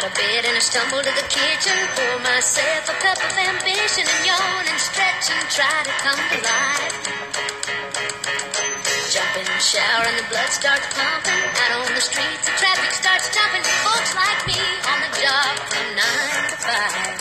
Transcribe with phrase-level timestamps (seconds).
[0.00, 4.08] out of bed and I stumble to the kitchen, pour myself a cup of ambition
[4.08, 6.96] and yawn and stretch and try to come to life.
[9.12, 11.44] Jump in the shower and the blood starts pumping.
[11.52, 13.60] Out on the streets, the traffic starts jumping.
[13.60, 17.16] Folks like me on the job from nine to five.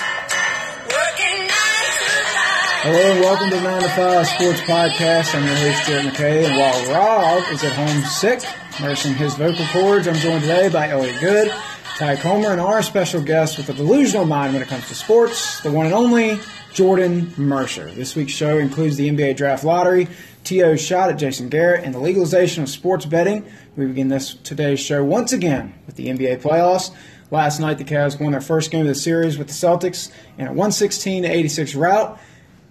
[0.88, 2.60] Working nine to five.
[2.80, 5.36] Hello and welcome to 9 to 5 Sports Podcast.
[5.36, 6.48] I'm your host, Jared McKay.
[6.48, 8.40] And while Rob is at home sick,
[8.80, 11.52] nursing his vocal cords, I'm joined today by Elliot Good,
[12.00, 15.60] Ty Comer, and our special guest with a delusional mind when it comes to sports,
[15.60, 16.40] the one and only
[16.72, 17.92] Jordan Mercer.
[17.92, 20.08] This week's show includes the NBA Draft Lottery,
[20.46, 23.46] T.O.'s shot at Jason Garrett, and the legalization of sports betting.
[23.76, 26.96] We begin this today's show once again with the NBA playoffs.
[27.32, 30.48] Last night, the Cavs won their first game of the series with the Celtics in
[30.48, 32.18] a 116 86 rout.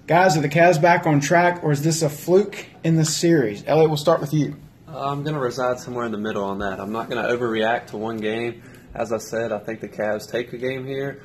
[0.06, 3.62] Guys, are the Cavs back on track, or is this a fluke in the series?
[3.66, 4.56] Elliot, we'll start with you.
[4.88, 6.80] Uh, I'm going to reside somewhere in the middle on that.
[6.80, 8.62] I'm not going to overreact to one game.
[8.94, 11.22] As I said, I think the Cavs take a game here.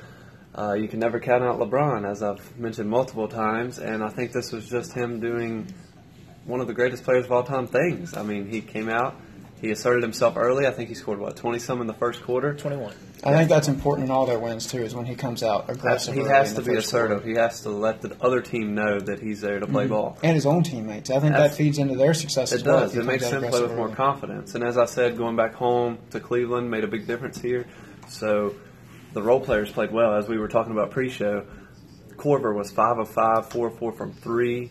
[0.56, 4.32] Uh, you can never count out LeBron, as I've mentioned multiple times, and I think
[4.32, 5.66] this was just him doing
[6.44, 8.16] one of the greatest players of all time things.
[8.16, 9.16] I mean, he came out,
[9.60, 10.66] he asserted himself early.
[10.66, 12.54] I think he scored, what, 20 some in the first quarter?
[12.54, 12.94] 21.
[13.24, 16.12] I think that's important in all their wins, too, is when he comes out aggressive.
[16.14, 17.22] He early has in to the be assertive.
[17.22, 17.28] quarter.
[17.30, 19.94] He has to let the other team know that he's there to play mm-hmm.
[19.94, 20.18] ball.
[20.22, 21.08] And his own teammates.
[21.08, 22.80] I think that feeds into their success It as well.
[22.80, 22.94] does.
[22.94, 23.96] if It makes comes them play with aggressive more early.
[23.96, 24.54] confidence.
[24.54, 27.66] And as I said, going back home to Cleveland made a big difference here.
[28.08, 28.54] So
[29.14, 30.14] the role players played well.
[30.14, 31.46] As we were talking about pre-show,
[32.16, 34.70] Korver was five of five, four of four from three.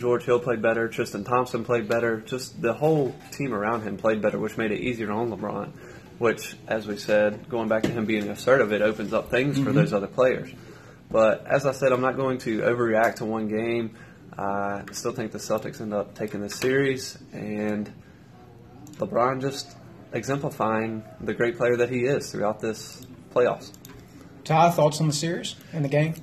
[0.00, 0.88] George Hill played better.
[0.88, 2.20] Tristan Thompson played better.
[2.20, 5.72] Just the whole team around him played better, which made it easier on LeBron.
[6.18, 9.66] Which, as we said, going back to him being assertive, it opens up things for
[9.66, 9.74] mm-hmm.
[9.74, 10.50] those other players.
[11.10, 13.96] But as I said, I'm not going to overreact to one game.
[14.36, 17.90] I still think the Celtics end up taking this series, and
[18.96, 19.76] LeBron just
[20.12, 23.72] exemplifying the great player that he is throughout this playoffs.
[24.44, 26.14] Ty, thoughts on the series and the game?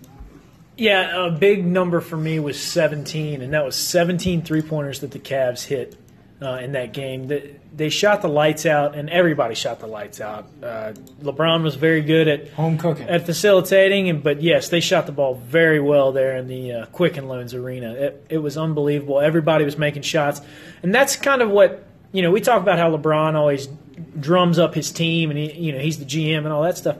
[0.77, 5.11] Yeah, a big number for me was 17, and that was 17 three pointers that
[5.11, 5.97] the Cavs hit
[6.41, 7.27] uh, in that game.
[7.27, 10.47] The, they shot the lights out, and everybody shot the lights out.
[10.61, 13.07] Uh, LeBron was very good at Home cooking.
[13.09, 16.85] at facilitating, and but yes, they shot the ball very well there in the uh,
[16.87, 17.93] Quicken Loans Arena.
[17.93, 19.19] It, it was unbelievable.
[19.19, 20.41] Everybody was making shots,
[20.83, 22.31] and that's kind of what you know.
[22.31, 23.67] We talk about how LeBron always
[24.19, 26.97] drums up his team, and he, you know he's the GM and all that stuff.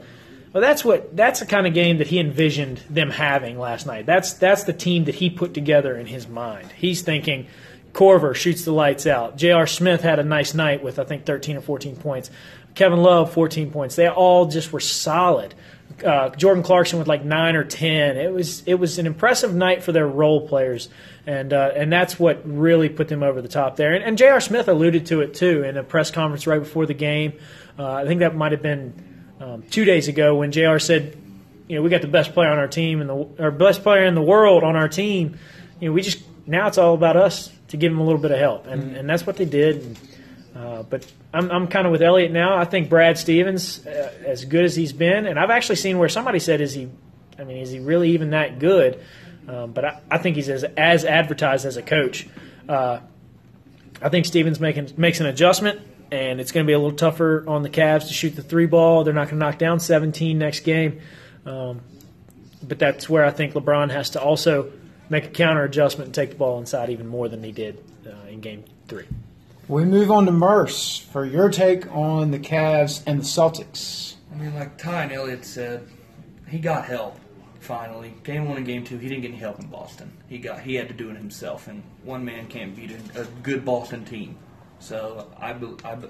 [0.52, 4.06] Well, that's what that's the kind of game that he envisioned them having last night.
[4.06, 6.72] That's that's the team that he put together in his mind.
[6.72, 7.46] He's thinking.
[7.92, 9.36] Korver shoots the lights out.
[9.36, 9.66] J.R.
[9.66, 12.30] Smith had a nice night with I think 13 or 14 points.
[12.74, 13.96] Kevin Love 14 points.
[13.96, 15.54] They all just were solid.
[16.04, 18.16] Uh, Jordan Clarkson with like nine or 10.
[18.16, 20.88] It was it was an impressive night for their role players,
[21.26, 23.94] and uh, and that's what really put them over the top there.
[23.94, 24.40] And, and J.R.
[24.40, 27.32] Smith alluded to it too in a press conference right before the game.
[27.78, 29.07] Uh, I think that might have been
[29.40, 30.78] um, two days ago when J.R.
[30.78, 31.16] said,
[31.68, 34.04] you know, we got the best player on our team and the our best player
[34.04, 35.38] in the world on our team.
[35.80, 38.30] You know, we just now it's all about us to give him a little bit
[38.30, 39.82] of help, and and that's what they did.
[39.82, 39.98] And,
[40.56, 42.56] uh, but I'm, I'm kind of with Elliot now.
[42.56, 46.08] I think Brad Stevens, uh, as good as he's been, and I've actually seen where
[46.08, 46.88] somebody said, "Is he?
[47.38, 49.00] I mean, is he really even that good?"
[49.46, 52.26] Um, but I, I think he's as as advertised as a coach.
[52.68, 53.00] Uh,
[54.00, 57.44] I think Stevens making makes an adjustment, and it's going to be a little tougher
[57.46, 59.04] on the Cavs to shoot the three ball.
[59.04, 61.00] They're not going to knock down 17 next game,
[61.46, 61.80] um,
[62.62, 64.72] but that's where I think LeBron has to also
[65.10, 68.28] make a counter adjustment and take the ball inside even more than he did uh,
[68.28, 69.06] in Game Three.
[69.68, 74.14] We move on to Merce for your take on the Cavs and the Celtics.
[74.32, 75.86] I mean, like Ty and Elliott said,
[76.48, 77.18] he got help
[77.60, 78.14] finally.
[78.24, 80.10] Game one and game two, he didn't get any help in Boston.
[80.28, 83.24] He got he had to do it himself, and one man can't beat a, a
[83.42, 84.38] good Boston team.
[84.80, 86.08] So I, be- I be-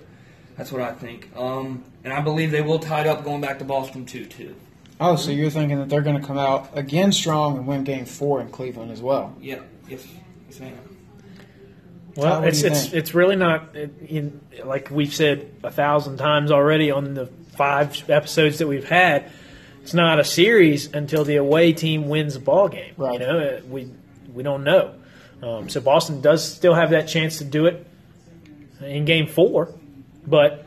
[0.56, 1.28] that's what I think.
[1.36, 4.26] Um, and I believe they will tie it up going back to Boston too.
[4.26, 4.54] Too.
[5.00, 8.04] Oh, so you're thinking that they're going to come out again strong and win Game
[8.04, 9.34] Four in Cleveland as well?
[9.40, 9.60] Yeah.
[9.88, 10.06] Yes.
[10.48, 10.74] Yes, ma'am.
[12.16, 12.94] Well, what it's it's think?
[12.94, 17.26] it's really not it, in, like we've said a thousand times already on the
[17.56, 19.30] five episodes that we've had.
[19.82, 22.94] It's not a series until the away team wins the ball game.
[22.96, 23.14] Right.
[23.14, 23.88] You know, Uh, we
[24.34, 24.94] we don't know.
[25.42, 27.86] Um, so Boston does still have that chance to do it
[28.80, 29.74] in Game Four,
[30.26, 30.64] but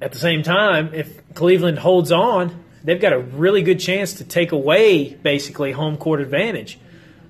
[0.00, 4.24] at the same time, if Cleveland holds on, they've got a really good chance to
[4.24, 6.78] take away basically home court advantage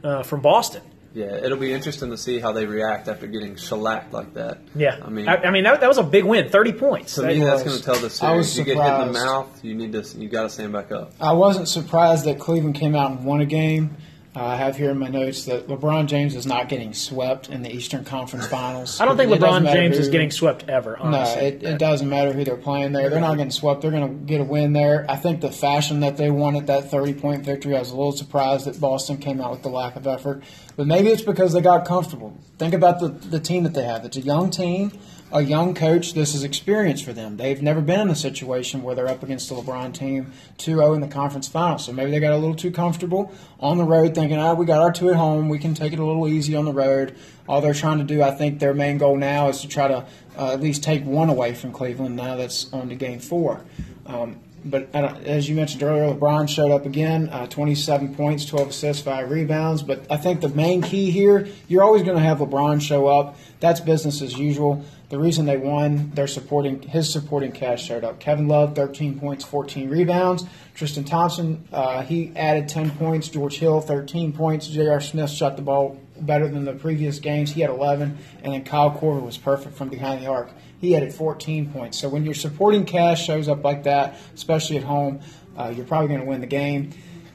[0.03, 0.83] uh, from Boston.
[1.15, 4.59] Yeah, it'll be interesting to see how they react after getting shellacked like that.
[4.75, 7.15] Yeah, I mean, I, I mean that, that was a big win, thirty points.
[7.15, 8.23] to me, that's going to tell the series.
[8.23, 8.69] I was series.
[8.69, 11.15] You get hit in the mouth, you need to, you got to stand back up.
[11.19, 13.97] I wasn't surprised that Cleveland came out and won a game.
[14.37, 17.63] Uh, I have here in my notes that LeBron James is not getting swept in
[17.63, 19.01] the Eastern Conference Finals.
[19.01, 20.99] I don't think It LeBron James who- is getting swept ever.
[21.03, 23.09] No, it, it doesn't matter who they're playing there.
[23.09, 23.81] They're not getting swept.
[23.81, 25.07] They're going to get a win there.
[25.09, 27.97] I think the fashion that they won at that 30 point victory, I was a
[27.97, 30.43] little surprised that Boston came out with the lack of effort.
[30.77, 32.37] But maybe it's because they got comfortable.
[32.59, 34.05] Think about the, the team that they have.
[34.05, 34.93] It's a young team,
[35.33, 36.15] a young coach.
[36.15, 37.37] This is experience for them.
[37.37, 40.95] They've never been in a situation where they're up against a LeBron team 2 0
[40.95, 41.85] in the conference finals.
[41.85, 44.81] So maybe they got a little too comfortable on the road, thinking, ah, we got
[44.81, 45.49] our two at home.
[45.49, 47.17] We can take it a little easy on the road.
[47.49, 50.07] All they're trying to do, I think their main goal now is to try to
[50.39, 53.65] uh, at least take one away from Cleveland now that's on to game four.
[54.07, 59.03] Um, but as you mentioned earlier, LeBron showed up again, uh, 27 points, 12 assists,
[59.03, 59.83] 5 rebounds.
[59.83, 63.39] But I think the main key here, you're always going to have LeBron show up.
[63.61, 64.85] That's business as usual.
[65.09, 68.19] The reason they won, their supporting his supporting cast showed up.
[68.19, 70.45] Kevin Love, 13 points, 14 rebounds.
[70.75, 73.29] Tristan Thompson, uh, he added 10 points.
[73.29, 74.67] George Hill, 13 points.
[74.67, 75.01] J.R.
[75.01, 77.53] Smith shot the ball better than the previous games.
[77.53, 80.51] He had 11, and then Kyle Korver was perfect from behind the arc.
[80.81, 81.99] He added 14 points.
[81.99, 85.21] So when your supporting cast shows up like that, especially at home,
[85.57, 86.91] uh, you're probably going to win the game.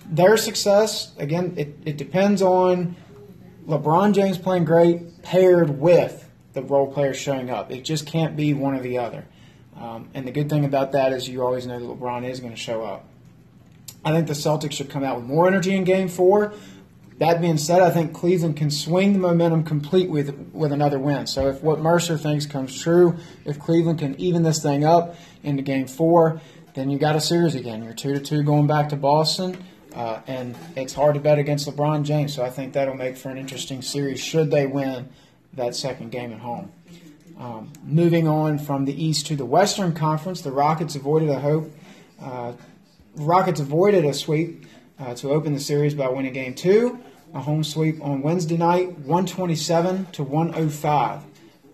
[0.07, 2.97] Their success, again, it, it depends on
[3.65, 6.20] LeBron James playing great paired with
[6.53, 7.71] the role players showing up.
[7.71, 9.25] It just can't be one or the other.
[9.77, 12.51] Um, and the good thing about that is you always know that LeBron is going
[12.51, 13.05] to show up.
[14.03, 16.53] I think the Celtics should come out with more energy in Game Four.
[17.19, 21.27] That being said, I think Cleveland can swing the momentum complete with with another win.
[21.27, 25.61] So if what Mercer thinks comes true, if Cleveland can even this thing up into
[25.61, 26.41] Game Four,
[26.73, 27.83] then you got a series again.
[27.83, 29.63] You're two to two going back to Boston,
[29.93, 32.33] uh, and it's hard to bet against LeBron James.
[32.33, 35.09] So I think that'll make for an interesting series should they win
[35.53, 36.71] that second game at home.
[37.37, 41.71] Um, moving on from the East to the Western Conference, the Rockets avoided a hope.
[42.21, 42.53] Uh,
[43.15, 44.65] Rockets avoided a sweep
[44.99, 46.99] uh, to open the series by winning Game Two,
[47.33, 51.23] a home sweep on Wednesday night, 127 to 105.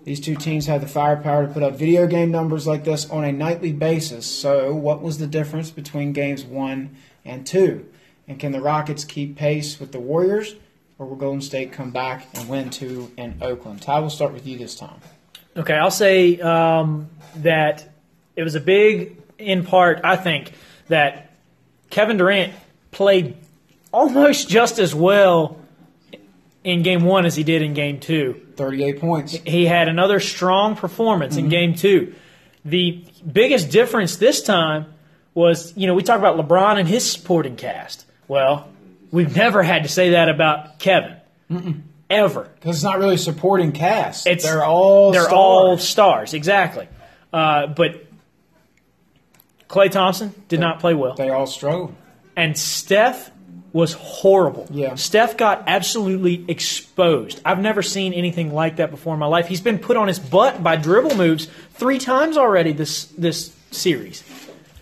[0.05, 3.25] These two teams have the firepower to put up video game numbers like this on
[3.25, 4.25] a nightly basis.
[4.25, 6.95] So, what was the difference between games one
[7.25, 7.89] and two?
[8.25, 10.55] And can the Rockets keep pace with the Warriors,
[10.99, 13.81] or will Golden State come back and win two in Oakland?
[13.81, 14.99] Ty, we'll start with you this time.
[15.55, 17.89] Okay, I'll say um, that
[18.35, 20.53] it was a big, in part, I think,
[20.87, 21.33] that
[21.89, 22.53] Kevin Durant
[22.91, 23.35] played
[23.91, 25.59] almost just as well
[26.63, 28.41] in game one as he did in game two.
[28.55, 29.31] 38 points.
[29.33, 32.13] He had another strong performance in game two.
[32.65, 34.93] The biggest difference this time
[35.33, 38.05] was, you know, we talk about LeBron and his supporting cast.
[38.27, 38.67] Well,
[39.11, 41.15] we've never had to say that about Kevin.
[42.09, 42.43] Ever.
[42.55, 44.27] Because it's not really supporting cast.
[44.27, 45.33] It's they're all they're stars.
[45.33, 46.87] all stars exactly.
[47.33, 48.05] Uh, but
[49.67, 51.93] Klay Thompson did not play well, they all struggled.
[52.35, 53.31] and Steph
[53.73, 54.65] was horrible.
[54.71, 54.95] Yeah.
[54.95, 57.41] Steph got absolutely exposed.
[57.43, 59.47] I've never seen anything like that before in my life.
[59.47, 64.23] He's been put on his butt by dribble moves three times already this this series.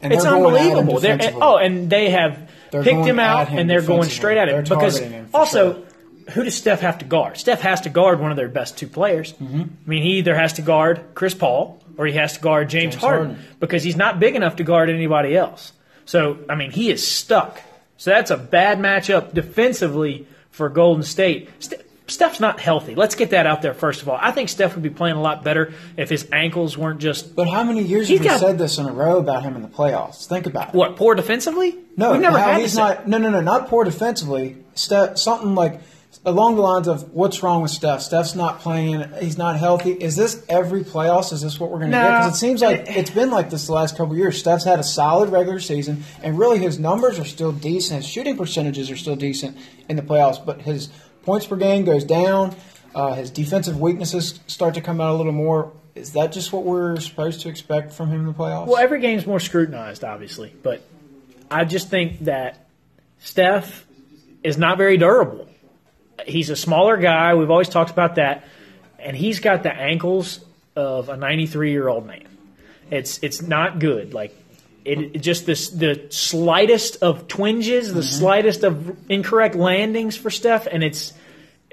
[0.02, 1.40] And it's they're going at him unbelievable.
[1.42, 2.50] Oh, and they have
[2.84, 5.02] They're picked him out him and they're going straight at him They're because
[5.34, 5.84] also sure.
[6.32, 7.38] who does Steph have to guard?
[7.38, 9.34] Steph has to guard one of their best two players.
[9.34, 9.62] Mm-hmm.
[9.62, 12.94] I mean, he either has to guard Chris Paul or he has to guard James,
[12.96, 13.46] James Harden, Harden.
[13.60, 15.72] because he's not big enough to guard anybody else.
[16.06, 17.62] So, I mean, he is stuck.
[17.98, 21.50] So that's a bad matchup defensively for Golden State.
[21.60, 21.76] Ste-
[22.08, 22.94] Steph's not healthy.
[22.94, 24.18] Let's get that out there first of all.
[24.22, 27.48] I think Steph would be playing a lot better if his ankles weren't just But
[27.50, 29.68] how many years have we got- said this in a row about him in the
[29.68, 30.28] playoffs?
[30.28, 30.76] Think about it.
[30.76, 31.76] what poor defensively.
[31.98, 33.08] No, we've never had he's not.
[33.08, 34.58] No, no, no, not poor defensively.
[34.76, 35.82] Steph, something like
[36.26, 38.02] along the lines of what's wrong with Steph?
[38.02, 39.04] Steph's not playing.
[39.20, 39.92] He's not healthy.
[39.92, 41.32] Is this every playoffs?
[41.34, 42.04] Is this what we're going to No.
[42.04, 42.18] get?
[42.20, 44.38] Because it seems like it's been like this the last couple of years.
[44.38, 48.02] Steph's had a solid regular season, and really his numbers are still decent.
[48.04, 49.58] His shooting percentages are still decent
[49.90, 50.90] in the playoffs, but his
[51.26, 52.56] points per game goes down.
[52.94, 55.74] Uh, his defensive weaknesses start to come out a little more.
[55.96, 58.68] Is that just what we're supposed to expect from him in the playoffs?
[58.68, 60.82] Well, every game's more scrutinized, obviously, but
[61.50, 62.68] I just think that
[63.20, 63.86] Steph
[64.44, 65.48] is not very durable.
[66.26, 67.34] He's a smaller guy.
[67.36, 68.46] We've always talked about that,
[69.00, 70.40] and he's got the ankles
[70.76, 72.28] of a 93 year old man.
[72.92, 74.14] It's it's not good.
[74.14, 74.36] Like
[74.86, 80.68] it, it just this the slightest of twinges, the slightest of incorrect landings for Steph,
[80.68, 81.14] and it's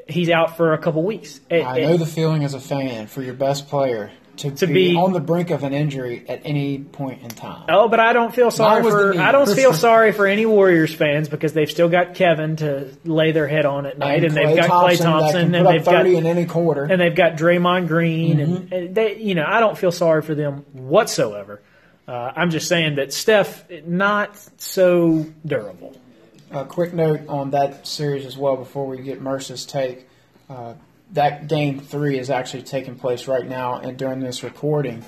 [0.09, 1.40] he's out for a couple weeks.
[1.50, 4.66] It- I it- know the feeling as a fan for your best player to, To
[4.66, 7.66] be, be- on the brink of an injury at any point in time.
[7.69, 9.16] Oh, but I don't feel sorry for.
[9.21, 13.33] I don't feel sorry for any Warriors fans because they've still got Kevin to lay
[13.33, 16.16] their head on at night, and, they've Klay got Klay Thompson, and they've got 30
[16.16, 16.85] in any quarter.
[16.85, 18.54] and they've got Draymond Green, Mm-hmm.
[18.54, 21.61] and, and they, you know, I don't feel sorry for them whatsoever.
[22.06, 25.97] Uh, I'm just saying that Steph not so durable.
[26.50, 30.09] A quick note on that series as well before we get Mercer's take.
[30.50, 30.75] Uh,
[31.12, 35.04] that game three is actually taking place right now, and during this recording,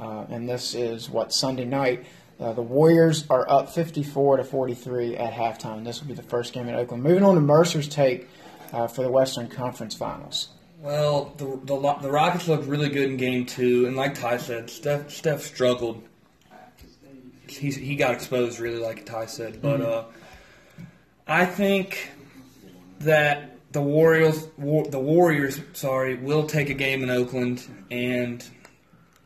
[0.00, 2.06] uh, and this is what Sunday night.
[2.38, 5.84] Uh, the Warriors are up 54 to 43 at halftime.
[5.84, 7.02] This will be the first game in Oakland.
[7.02, 8.28] Moving on to Mercer's take
[8.72, 10.48] uh, for the Western Conference Finals.
[10.80, 14.70] Well, the, the the Rockets looked really good in game two, and like Ty said,
[14.70, 16.02] Steph Steph struggled.
[17.50, 19.60] He he got exposed really, like Ty said.
[19.60, 20.04] But uh,
[21.26, 22.10] I think
[23.00, 28.44] that the Warriors war, the Warriors sorry will take a game in Oakland, and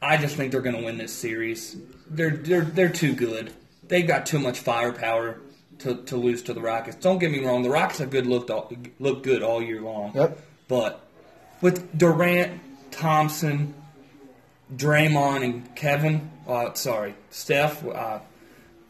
[0.03, 1.77] I just think they're going to win this series.
[2.09, 3.53] They're they're they're too good.
[3.87, 5.41] They've got too much firepower
[5.81, 6.97] to, to lose to the Rockets.
[6.97, 10.13] Don't get me wrong, the Rockets have good looked all, look good all year long.
[10.15, 10.39] Yep.
[10.69, 11.07] But
[11.61, 13.75] with Durant, Thompson,
[14.75, 18.21] Draymond, and Kevin, uh, sorry, Steph, uh,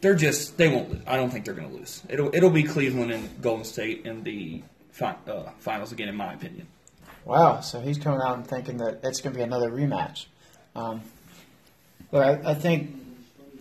[0.00, 1.02] they're just they won't.
[1.06, 2.02] I don't think they're going to lose.
[2.08, 6.32] It'll it'll be Cleveland and Golden State in the fi- uh, finals again, in my
[6.32, 6.66] opinion.
[7.24, 10.26] Wow, so he's coming out and thinking that it's going to be another rematch.
[10.76, 11.00] Um,
[12.10, 12.94] but I, I think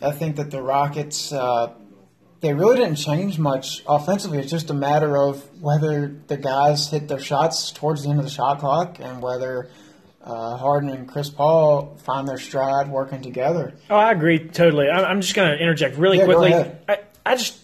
[0.02, 1.74] I think that the Rockets uh,
[2.42, 4.40] they really didn't change much offensively.
[4.40, 8.26] It's just a matter of whether the guys hit their shots towards the end of
[8.26, 9.70] the shot clock and whether
[10.24, 13.74] uh, Harden and Chris Paul find their stride working together.
[13.90, 14.90] Oh, I agree totally.
[14.90, 16.54] I'm I'm just going to interject really Yeah, quickly.
[16.54, 17.58] I, I just,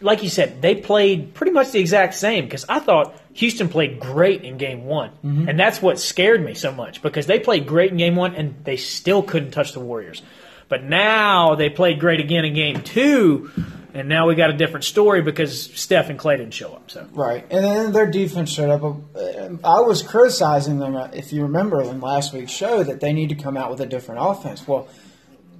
[0.00, 4.00] like you said, they played pretty much the exact same because I thought Houston played
[4.00, 5.10] great in game one.
[5.24, 5.48] Mm-hmm.
[5.48, 8.64] And that's what scared me so much because they played great in game one and
[8.64, 10.22] they still couldn't touch the Warriors.
[10.68, 13.50] But now they played great again in game two.
[13.94, 16.90] And now we got a different story because Steph and Klay didn't show up.
[16.90, 18.82] So Right, and then their defense showed up.
[18.82, 23.12] Uh, I was criticizing them, uh, if you remember, in last week's show, that they
[23.12, 24.66] need to come out with a different offense.
[24.66, 24.88] Well,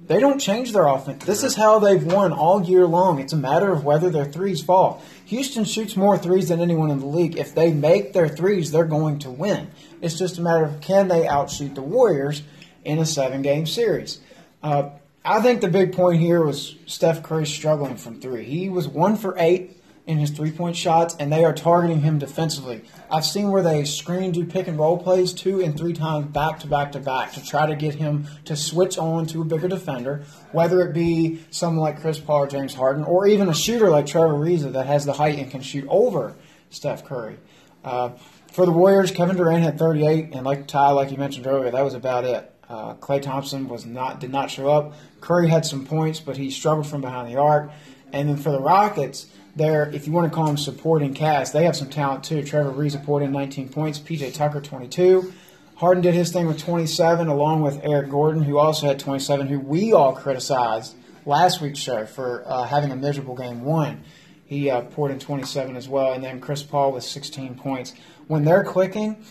[0.07, 1.23] they don't change their offense.
[1.23, 3.19] This is how they've won all year long.
[3.19, 5.01] It's a matter of whether their threes fall.
[5.25, 7.37] Houston shoots more threes than anyone in the league.
[7.37, 9.71] If they make their threes, they're going to win.
[10.01, 12.43] It's just a matter of can they outshoot the Warriors
[12.83, 14.19] in a seven-game series.
[14.61, 14.89] Uh,
[15.27, 18.43] I think the big point here was Steph Curry struggling from three.
[18.43, 22.19] He was one for eight in his three point shots, and they are targeting him
[22.19, 22.83] defensively.
[23.09, 26.59] I've seen where they screen, do pick and roll plays two and three times back
[26.59, 29.67] to back to back to try to get him to switch on to a bigger
[29.67, 33.89] defender, whether it be someone like Chris Paul or James Harden, or even a shooter
[33.89, 36.35] like Trevor Ariza that has the height and can shoot over
[36.69, 37.37] Steph Curry.
[37.83, 38.09] Uh,
[38.51, 41.83] for the Warriors, Kevin Durant had 38, and like Ty, like you mentioned earlier, that
[41.83, 42.54] was about it.
[42.69, 44.93] Uh, Klay Thompson was not did not show up.
[45.21, 47.71] Curry had some points, but he struggled from behind the arc.
[48.11, 51.63] And then for the Rockets, there, if you want to call them supporting cast, they
[51.63, 52.43] have some talent too.
[52.43, 53.99] Trevor poured in 19 points.
[53.99, 55.33] PJ Tucker 22.
[55.75, 59.59] Harden did his thing with 27, along with Eric Gordon, who also had 27, who
[59.59, 60.95] we all criticized
[61.25, 64.01] last week's show for uh, having a miserable game one.
[64.45, 67.93] He uh, poured in 27 as well, and then Chris Paul with 16 points.
[68.27, 69.25] When they're clicking,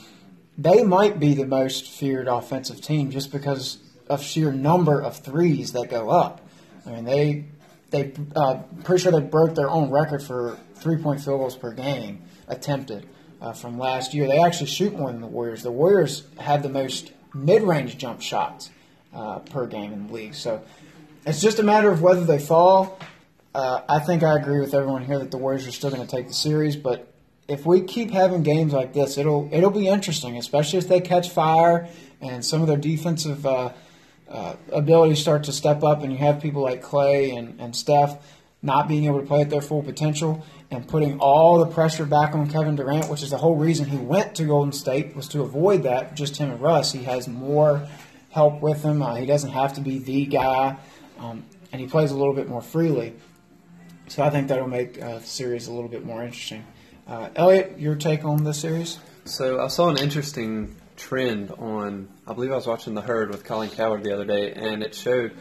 [0.56, 5.73] they might be the most feared offensive team just because of sheer number of threes
[5.73, 6.46] that go up.
[6.87, 7.44] I mean, they
[7.90, 11.73] they uh, pretty sure they broke their own record for three point field goals per
[11.73, 13.08] game attempted
[13.40, 14.26] uh, from last year.
[14.26, 15.62] They actually shoot more than the Warriors.
[15.62, 18.70] The Warriors have the most mid range jump shots
[19.14, 20.34] uh, per game in the league.
[20.34, 20.62] So
[21.26, 22.99] it's just a matter of whether they fall.
[23.54, 26.16] Uh, I think I agree with everyone here that the Warriors are still going to
[26.16, 27.13] take the series, but
[27.46, 31.30] if we keep having games like this, it'll it'll be interesting, especially if they catch
[31.30, 31.88] fire
[32.20, 33.72] and some of their defensive uh,
[34.28, 38.18] uh, abilities start to step up, and you have people like Klay and, and Steph
[38.62, 42.34] not being able to play at their full potential and putting all the pressure back
[42.34, 45.42] on Kevin Durant, which is the whole reason he went to Golden State was to
[45.42, 46.14] avoid that.
[46.16, 47.86] Just him and Russ, he has more
[48.30, 49.02] help with him.
[49.02, 50.76] Uh, he doesn't have to be the guy,
[51.18, 53.14] um, and he plays a little bit more freely.
[54.08, 56.64] So I think that'll make uh, the series a little bit more interesting.
[57.06, 58.99] Uh, Elliot, your take on the series?
[59.26, 62.08] So I saw an interesting trend on.
[62.26, 64.94] I believe I was watching The Herd with Colin Cowherd the other day, and it
[64.94, 65.32] showed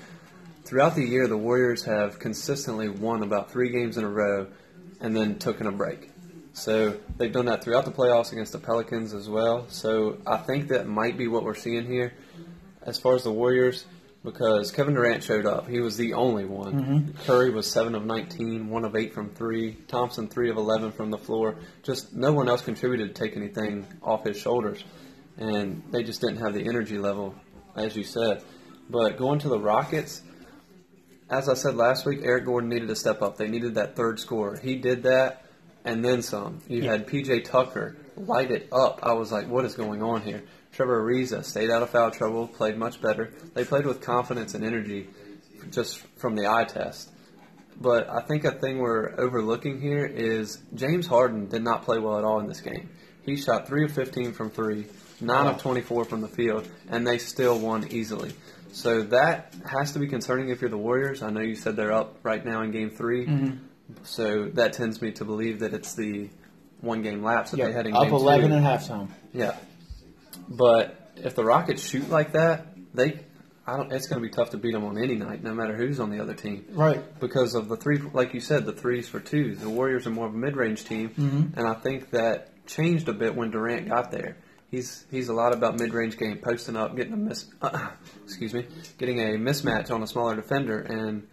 [0.66, 4.48] throughout the year the Warriors have consistently won about three games in a row,
[5.00, 6.10] and then taken a break.
[6.52, 9.66] So they've done that throughout the playoffs against the Pelicans as well.
[9.70, 12.14] So I think that might be what we're seeing here,
[12.82, 13.86] as far as the Warriors,
[14.24, 15.68] because Kevin Durant showed up.
[15.68, 16.74] He was the only one.
[16.74, 17.24] Mm-hmm.
[17.26, 19.74] Curry was seven of 19, one of eight from three.
[19.88, 21.58] Thompson three of 11 from the floor.
[21.84, 24.84] Just no one else contributed to take anything off his shoulders,
[25.38, 27.36] and they just didn't have the energy level,
[27.76, 28.44] as you said.
[28.90, 30.22] But going to the Rockets,
[31.30, 33.38] as I said last week, Eric Gordon needed to step up.
[33.38, 34.58] They needed that third scorer.
[34.58, 35.46] He did that,
[35.84, 36.62] and then some.
[36.68, 39.00] You had PJ Tucker light it up.
[39.04, 40.44] I was like, what is going on here?
[40.72, 43.34] Trevor Ariza stayed out of foul trouble, played much better.
[43.54, 45.08] They played with confidence and energy
[45.70, 47.12] just from the eye test.
[47.80, 52.18] But I think a thing we're overlooking here is James Harden did not play well
[52.18, 52.90] at all in this game.
[53.26, 54.86] He shot 3 of 15 from 3,
[55.22, 58.34] 9 of 24 from the field, and they still won easily.
[58.74, 61.22] So that has to be concerning if you're the Warriors.
[61.22, 63.26] I know you said they're up right now in game 3.
[63.26, 63.58] Mm-hmm.
[64.04, 66.30] So that tends me to believe that it's the
[66.84, 68.56] one game lapse that Yeah, they had in up game 11 two.
[68.56, 69.10] at halftime.
[69.34, 69.56] Yeah,
[70.48, 73.22] but if the Rockets shoot like that, they
[73.66, 73.92] I don't.
[73.94, 76.10] It's going to be tough to beat them on any night, no matter who's on
[76.10, 76.66] the other team.
[76.72, 77.02] Right.
[77.20, 79.60] Because of the three, like you said, the threes for twos.
[79.60, 81.58] The Warriors are more of a mid-range team, mm-hmm.
[81.58, 84.36] and I think that changed a bit when Durant got there.
[84.70, 87.46] He's he's a lot about mid-range game, posting up, getting a miss.
[87.62, 87.92] Uh,
[88.26, 88.66] excuse me,
[88.98, 91.26] getting a mismatch on a smaller defender, and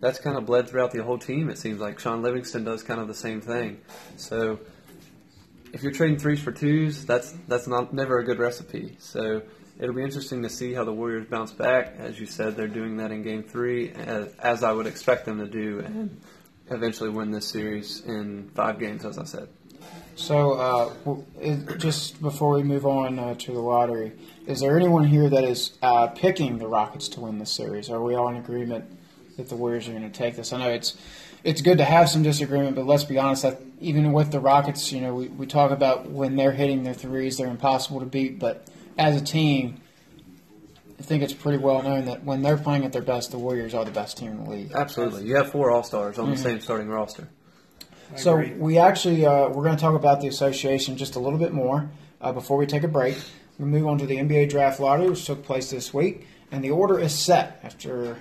[0.00, 1.48] that's kind of bled throughout the whole team.
[1.50, 3.80] It seems like Shaun Livingston does kind of the same thing.
[4.16, 4.58] So
[5.76, 8.96] if you're trading threes for twos, that's that's not never a good recipe.
[8.98, 9.42] So
[9.78, 11.96] it'll be interesting to see how the Warriors bounce back.
[11.98, 15.38] As you said, they're doing that in Game Three, as, as I would expect them
[15.38, 16.18] to do, and
[16.70, 19.48] eventually win this series in five games, as I said.
[20.14, 24.12] So, uh, it, just before we move on uh, to the lottery,
[24.46, 27.90] is there anyone here that is uh, picking the Rockets to win this series?
[27.90, 28.86] Are we all in agreement
[29.36, 30.54] that the Warriors are going to take this?
[30.54, 30.96] I know it's
[31.46, 33.42] it's good to have some disagreement, but let's be honest.
[33.42, 36.92] That even with the Rockets, you know, we, we talk about when they're hitting their
[36.92, 38.40] threes, they're impossible to beat.
[38.40, 38.66] But
[38.98, 39.80] as a team,
[40.98, 43.74] I think it's pretty well known that when they're playing at their best, the Warriors
[43.74, 44.72] are the best team in the league.
[44.74, 47.28] Absolutely, you have four All Stars on the same starting roster.
[48.12, 48.52] I So agree.
[48.54, 51.88] we actually uh, we're going to talk about the association just a little bit more
[52.20, 53.16] uh, before we take a break.
[53.58, 56.70] We move on to the NBA Draft Lottery, which took place this week, and the
[56.70, 58.16] order is set after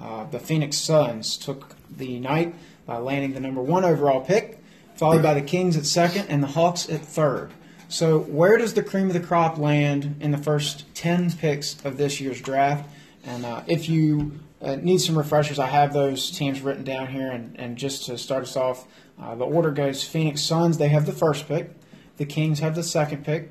[0.00, 2.54] uh, the Phoenix Suns took the night
[2.86, 4.62] by landing the number one overall pick,
[4.96, 7.52] followed by the Kings at second and the Hawks at third.
[7.88, 11.96] So where does the cream of the crop land in the first ten picks of
[11.96, 12.90] this year's draft?
[13.24, 17.30] And uh, if you uh, need some refreshers, I have those teams written down here.
[17.30, 18.86] And, and just to start us off,
[19.20, 21.70] uh, the order goes Phoenix Suns, they have the first pick.
[22.16, 23.50] The Kings have the second pick.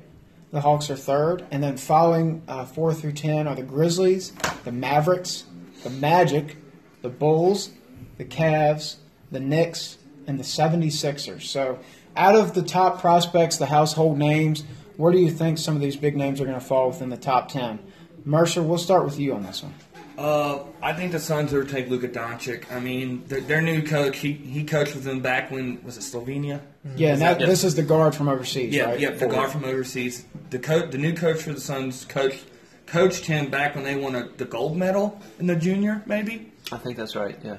[0.50, 1.46] The Hawks are third.
[1.50, 4.32] And then following uh, 4 through 10 are the Grizzlies,
[4.64, 5.44] the Mavericks,
[5.84, 6.56] the Magic,
[7.02, 7.70] the Bulls,
[8.18, 8.96] the Cavs,
[9.30, 11.42] the Knicks, and the 76ers.
[11.42, 11.78] So
[12.16, 14.64] out of the top prospects, the household names,
[14.96, 17.16] where do you think some of these big names are going to fall within the
[17.16, 17.78] top 10?
[18.24, 19.74] Mercer, we'll start with you on this one.
[20.16, 22.70] Uh, I think the Suns will take Luka Doncic.
[22.72, 26.00] I mean, their, their new coach, he, he coached with them back when was it
[26.02, 26.60] Slovenia?
[26.94, 27.46] Yeah, and that, Yeah.
[27.46, 29.00] this is the guard from overseas, Yeah, right?
[29.00, 30.24] yeah, the guard from overseas.
[30.50, 32.38] The coach, the new coach for the Suns, coach
[32.86, 36.52] coached him back when they won a, the gold medal in the junior, maybe.
[36.72, 37.38] I think that's right.
[37.42, 37.56] Yeah.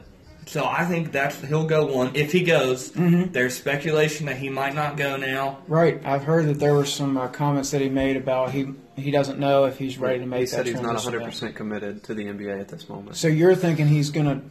[0.48, 2.16] So I think that's he'll go one.
[2.16, 3.32] If he goes, Mm-hmm.
[3.32, 5.58] there's speculation that he might not go now.
[5.68, 6.00] Right.
[6.06, 9.40] I've heard that there were some uh, comments that he made about he he doesn't
[9.40, 12.14] know if he's ready to make He that said he's not 100 percent committed to
[12.14, 13.18] the NBA at this moment.
[13.18, 14.46] So you're thinking he's going to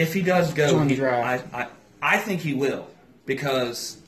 [0.00, 1.66] If he does go, Join he- I, I
[2.00, 2.88] I think he will
[3.26, 3.98] because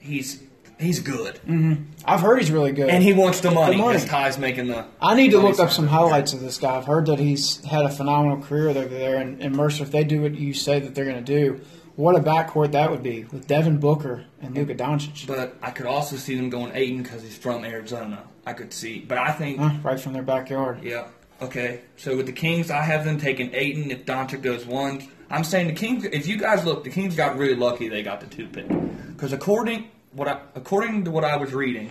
[0.00, 0.42] he's
[0.78, 1.82] he's good mm-hmm.
[2.06, 2.88] I've heard he's really good.
[2.88, 3.76] and he wants the money.
[3.76, 3.98] The money.
[4.06, 4.86] Ty's making the.
[5.02, 6.76] I need to look up some highlights of this guy.
[6.76, 9.16] I've heard that he's had a phenomenal career over there.
[9.16, 11.60] And, and Mercer, if they do what you say that they're going to do,
[11.96, 15.26] what a backcourt that would be with Devin Booker and Luka Doncic.
[15.26, 18.22] But I could also see them going Ayton because he's from Arizona.
[18.46, 20.84] I could see, but I think Huh, right from their backyard.
[20.84, 21.08] Yeah.
[21.42, 21.80] Okay.
[21.96, 25.08] So with the Kings, I have them taking Ayton if Doncic goes one.
[25.28, 26.04] I'm saying the Kings.
[26.04, 27.88] If you guys look, the Kings got really lucky.
[27.88, 28.68] They got the two pick
[29.08, 31.90] because according what I, according to what I was reading,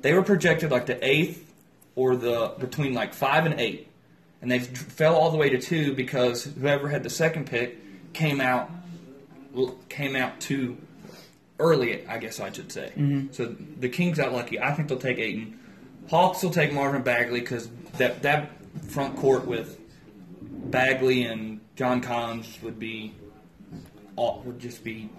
[0.00, 1.52] they were projected like the eighth
[1.94, 3.88] or the between like five and eight,
[4.40, 7.78] and they fell all the way to two because whoever had the second pick
[8.14, 8.70] came out
[9.88, 10.78] came out too
[11.58, 12.06] early.
[12.06, 12.92] I guess I should say.
[12.96, 13.32] Mm-hmm.
[13.32, 14.58] So the Kings got lucky.
[14.58, 15.58] I think they'll take Ayton.
[16.08, 17.68] Hawks will take Marvin Bagley because
[17.98, 18.50] that that
[18.88, 19.78] front court with
[20.40, 23.14] Bagley and John Collins would be
[24.16, 25.10] all, would just be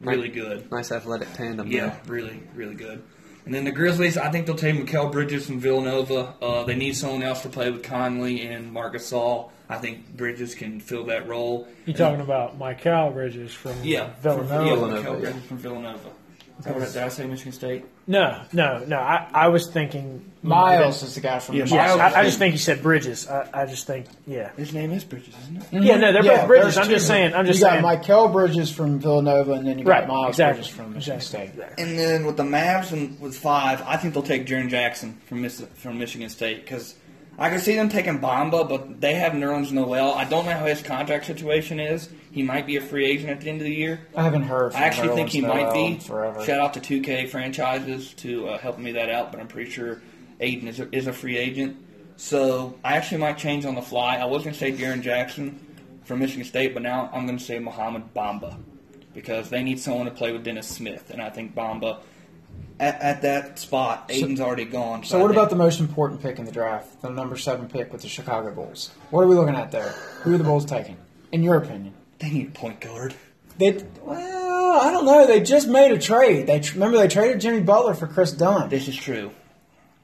[0.00, 0.70] really good.
[0.70, 1.70] Nice athletic tandem.
[1.70, 2.00] Yeah, there.
[2.06, 3.02] really, really good.
[3.44, 6.34] And then the Grizzlies, I think they'll take Mikal Bridges from Villanova.
[6.42, 9.50] Uh, they need someone else to play with Conley and Marcus Gasol.
[9.70, 11.66] I think Bridges can fill that role.
[11.86, 14.48] You're talking about Michael Bridges from Yeah, Villanova?
[14.48, 15.20] From, yeah, Villanova, Mikal yeah.
[15.30, 16.10] Bridges from Villanova.
[16.58, 17.84] Is that what- Did I say Michigan State?
[18.08, 18.96] No, no, no.
[18.98, 21.84] I, I was thinking Miles is the guy from Yeah, Michigan.
[21.84, 23.28] Yes, Miles I, I just think he said Bridges.
[23.28, 25.82] I, I just think, yeah, His name is Bridges, isn't it?
[25.84, 25.96] yeah.
[25.96, 26.74] No, they're Yeah, both Bridges.
[26.74, 27.34] there's I'm just saying.
[27.34, 27.82] I'm just you saying.
[27.82, 30.60] got Michael Bridges from Villanova, and then you got right, Miles exactly.
[30.62, 31.62] Bridges from Michigan exactly.
[31.62, 31.70] State.
[31.78, 35.42] And then with the Mavs and with five, I think they'll take Jaren Jackson from
[35.42, 36.94] Miss, from Michigan State because
[37.38, 40.12] I could see them taking Bamba, but they have Nerlens Noel.
[40.14, 42.08] I don't know how his contract situation is.
[42.38, 44.00] He might be a free agent at the end of the year.
[44.14, 44.72] I haven't heard.
[44.72, 45.98] I actually think he might be.
[45.98, 46.44] forever.
[46.44, 50.00] Shout out to 2K franchises to uh, helping me that out, but I'm pretty sure
[50.40, 51.84] Aiden is a, is a free agent.
[52.16, 54.18] So I actually might change on the fly.
[54.18, 55.58] I was going to say Jaren Jackson
[56.04, 58.56] from Michigan State, but now I'm going to say Mohamed Bamba
[59.14, 61.98] because they need someone to play with Dennis Smith, and I think Bamba
[62.78, 65.02] at, at that spot, Ayton's already gone.
[65.02, 67.92] So I what about the most important pick in the draft, the number seven pick
[67.92, 68.92] with the Chicago Bulls?
[69.10, 69.88] What are we looking at there?
[70.22, 70.96] Who are the Bulls taking,
[71.32, 71.94] in your opinion?
[72.18, 73.14] They need a point guard?
[73.58, 75.26] They well, I don't know.
[75.26, 76.46] They just made a trade.
[76.46, 78.68] They remember they traded Jimmy Butler for Kris Dunn.
[78.68, 79.30] This is true.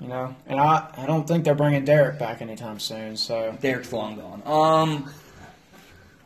[0.00, 3.16] You know, and I I don't think they're bringing Derek back anytime soon.
[3.16, 4.42] So Derek's long gone.
[4.44, 5.10] Um,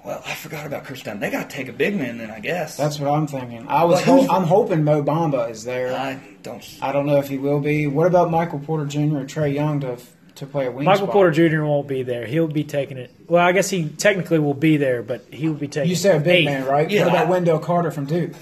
[0.04, 1.20] well, I forgot about Kris Dunn.
[1.20, 2.76] They got to take a big man then, I guess.
[2.76, 3.66] that's what I'm thinking.
[3.68, 5.92] I was ho- I'm hoping Mo Bamba is there.
[5.94, 6.64] I don't.
[6.80, 7.86] I don't know if he will be.
[7.86, 8.98] What about Michael Porter Jr.
[9.18, 9.98] or Trae Young to
[10.38, 11.12] to play a wing Michael spot?
[11.12, 11.62] Porter Jr.
[11.62, 12.26] won't be there.
[12.26, 13.14] He'll be taking it.
[13.28, 15.90] Well, I guess he technically will be there, but he will be taking.
[15.90, 16.44] You say a big eight.
[16.46, 16.90] man, right?
[16.90, 17.04] Yeah.
[17.06, 18.32] What about Wendell Carter from Duke?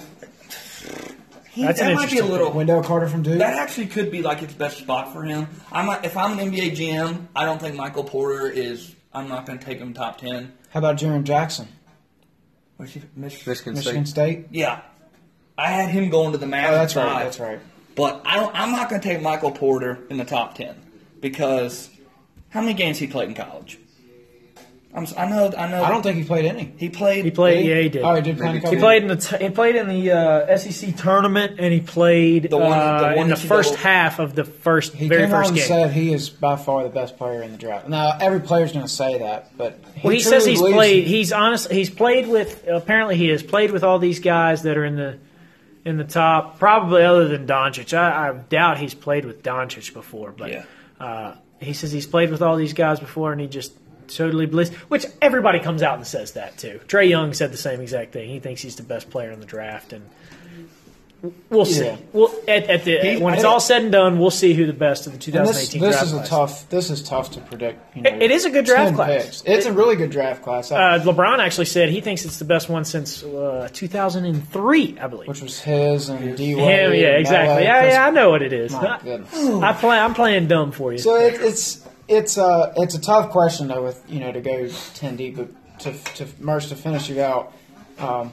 [1.50, 2.52] He, That's that an might be a interesting little.
[2.52, 3.38] Wendell Carter from Duke.
[3.38, 5.48] That actually could be like its best spot for him.
[5.72, 8.94] I'm not, if I'm an NBA GM, I don't think Michael Porter is.
[9.14, 10.52] I'm not going to take him top ten.
[10.70, 11.68] How about Jaren Jackson,
[12.76, 13.00] Where's he?
[13.16, 14.44] Mich- Michigan, Michigan State.
[14.44, 14.48] State?
[14.50, 14.82] Yeah,
[15.56, 16.68] I had him going to the Mavs.
[16.68, 17.12] Oh, that's at right.
[17.12, 17.24] five.
[17.24, 17.58] That's right.
[17.94, 20.76] But I don't, I'm not going to take Michael Porter in the top ten
[21.20, 21.90] because
[22.50, 23.78] how many games he played in college?
[24.94, 25.52] I'm, s- I know.
[25.58, 25.82] I know.
[25.84, 26.72] I don't think he played any.
[26.78, 27.26] he played.
[27.26, 27.66] He played.
[27.66, 28.02] Yeah, he did.
[28.02, 28.76] Oh, he did play in a Maybe couple.
[28.76, 32.48] He played in the t- he played in the uh, SEC tournament, and he played
[32.48, 35.22] The one- the uh, one in the first go- half of the first He very
[35.24, 35.66] came first and game.
[35.68, 37.90] said he is by far the best player in the draft.
[37.90, 41.06] Now every player's going to say that, but well, he truly says he's believes- played.
[41.06, 41.70] He's honest.
[41.70, 42.66] He's played with.
[42.66, 45.18] Apparently, he has played with all these guys that are in the
[45.84, 46.58] in the top.
[46.58, 47.92] Probably other than Doncic.
[47.94, 50.64] I, I doubt he's played with Doncic before, but Yeah.
[50.98, 53.72] Uh, he says he's played with all these guys before, and he just
[54.08, 54.70] totally believes.
[54.88, 56.80] Which everybody comes out and says that too.
[56.86, 58.28] Trae Young said the same exact thing.
[58.28, 60.08] He thinks he's the best player in the draft, and
[61.50, 61.84] we'll see.
[61.84, 61.96] Yeah.
[62.12, 64.72] We'll at, at the He- when it's all said and done, we'll see who the
[64.72, 66.68] best of the And this, 2018 this draft is a tough.
[66.68, 67.96] This is tough to predict.
[67.96, 69.24] You know, It- it is a good draft class.
[69.24, 69.42] picks.
[69.44, 72.68] It's a really good draft class, Uh, LeBron actually said he thinks it's the best
[72.68, 75.28] one since uh, 2003, I believe.
[75.28, 77.00] which was his and D Him, Wade.
[77.00, 77.64] yeah, exactly.
[77.64, 78.72] Yeah, yeah, I know what it is.
[78.72, 79.34] My I, goodness.
[79.62, 79.98] I play.
[79.98, 80.98] I'm playing dumb for you.
[80.98, 84.68] So it, it's it's a it's a tough question though with you know to go
[84.94, 85.48] ten deep, but
[85.80, 87.52] to to merge to finish you out.
[87.98, 88.30] Um,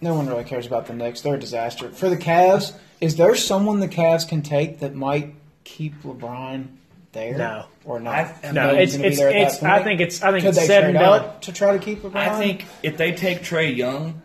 [0.00, 1.20] no one really cares about the Knicks.
[1.20, 2.72] They're a disaster for the Cavs.
[3.00, 5.34] Is there someone the Cavs can take that might
[5.64, 6.68] keep LeBron
[7.12, 7.36] there?
[7.38, 7.66] No.
[7.84, 8.14] or not?
[8.14, 9.62] I've- no, it's it's, there at that it's?
[9.62, 11.40] I think it's I think Could it's they said and up done.
[11.42, 12.16] to try to keep LeBron?
[12.16, 14.20] I think if they take Trae Young,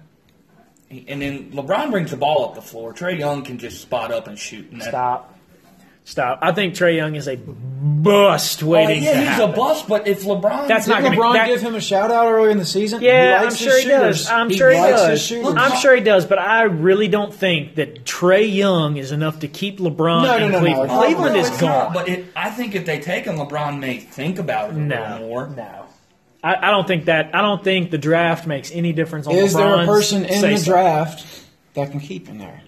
[0.90, 4.28] and then LeBron brings the ball up the floor, Trae Young can just spot up
[4.28, 4.70] and shoot.
[4.72, 5.35] And that- Stop.
[6.08, 6.38] Stop.
[6.44, 9.50] I think Trae Young is a bust Oh, waiting uh, yeah, to he's happen.
[9.50, 9.88] a bust.
[9.88, 12.52] But if LeBron, That's Did not gonna- LeBron that- give him a shout out earlier
[12.52, 13.02] in the season?
[13.02, 14.30] Yeah, I'm sure his he does.
[14.30, 15.32] I'm sure he does.
[15.58, 19.48] I'm sure he does, but I really don't think that Trae Young is enough to
[19.48, 20.60] keep LeBron No, no, in no, no.
[20.60, 20.92] Cleveland.
[20.92, 21.62] Oh, Cleveland no, is gone.
[21.70, 24.80] not, but it, I think if they take him, LeBron may think about it a
[24.80, 25.48] No, little more.
[25.48, 25.86] no.
[26.44, 27.34] I, I don't think that.
[27.34, 29.44] I don't think the draft makes any difference on LeBron.
[29.44, 30.72] Is there a person in say the so.
[30.72, 31.26] draft
[31.74, 32.62] that can keep him there?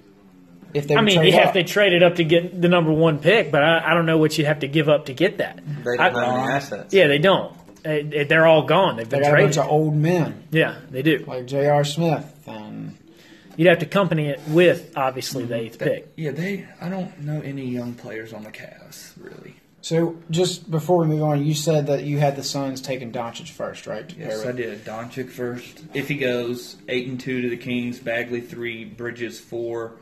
[0.78, 1.48] If they I mean, trade yeah, up?
[1.50, 4.18] if they traded up to get the number one pick, but I, I don't know
[4.18, 5.58] what you'd have to give up to get that.
[5.84, 6.94] They don't I- have any assets.
[6.94, 7.54] Yeah, they don't.
[7.84, 8.98] They- They're all gone.
[8.98, 9.70] They've they been got a bunch traded.
[9.70, 11.24] of old men Yeah, they do.
[11.28, 11.84] like J.R.
[11.86, 12.98] Smith and
[13.56, 16.12] You'd have to company it with obviously the eighth pick.
[16.16, 16.68] Yeah, they.
[16.80, 19.56] I don't know any young players on the Cavs really.
[19.82, 23.48] So, just before we move on, you said that you had the Suns taking Doncic
[23.50, 24.12] first, right?
[24.18, 24.84] Yes, I did.
[24.84, 25.82] Doncic first.
[25.94, 29.94] If he goes eight and two to the Kings, Bagley three, Bridges four,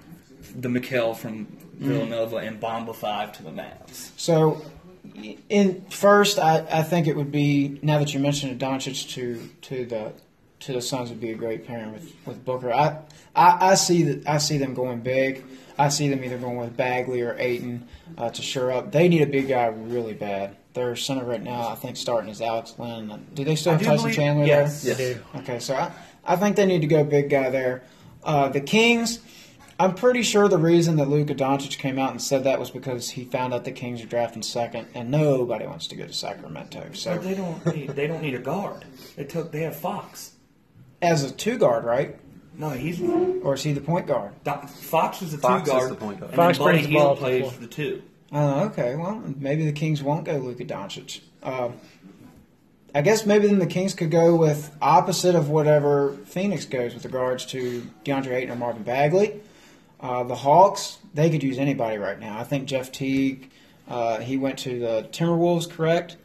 [0.53, 4.11] the McHale from Villanova, and Bamba five to the Mavs.
[4.17, 4.61] So,
[5.49, 9.49] in first, I, I think it would be now that you mentioned it, Doncic to
[9.61, 10.13] to the
[10.61, 12.73] to the Suns would be a great pairing with, with Booker.
[12.73, 12.99] I,
[13.35, 15.43] I I see that I see them going big.
[15.77, 18.93] I see them either going with Bagley or Ayton uh, to shore up.
[18.93, 20.55] They need a big guy really bad.
[20.73, 23.25] Their center right now, I think, starting is Alex Len.
[23.33, 24.83] Do they still have Tyson believe- Chandler yes.
[24.83, 24.97] there?
[24.97, 25.17] Yes.
[25.35, 25.91] Okay, so I,
[26.25, 27.83] I think they need to go big guy there.
[28.23, 29.19] Uh, the Kings,
[29.77, 33.09] I'm pretty sure the reason that Luka Doncic came out and said that was because
[33.09, 36.85] he found out the Kings are drafting second, and nobody wants to go to Sacramento.
[36.87, 37.65] But So they don't.
[37.75, 38.85] Need, they don't need a guard.
[39.17, 39.51] They took.
[39.51, 40.31] They have Fox.
[41.01, 42.17] as a two guard, right?
[42.57, 44.31] No, he's Or is he the point guard?
[44.45, 45.91] Doc- Fox is the Fox two is guard.
[45.91, 46.31] the point guard.
[46.31, 47.59] And Fox then Buddy brings the ball Hield up the plays floor.
[47.59, 48.01] the two.
[48.31, 48.95] Oh, okay.
[48.95, 51.19] Well, maybe the Kings won't go Luka Doncic.
[51.43, 51.71] Uh,
[52.93, 57.03] I guess maybe then the Kings could go with opposite of whatever Phoenix goes with
[57.03, 59.41] regards to DeAndre Ayton or Marvin Bagley.
[60.05, 62.37] Uh, the Hawks, they could use anybody right now.
[62.37, 63.49] I think Jeff Teague,
[63.87, 66.17] uh, he went to the Timberwolves, correct?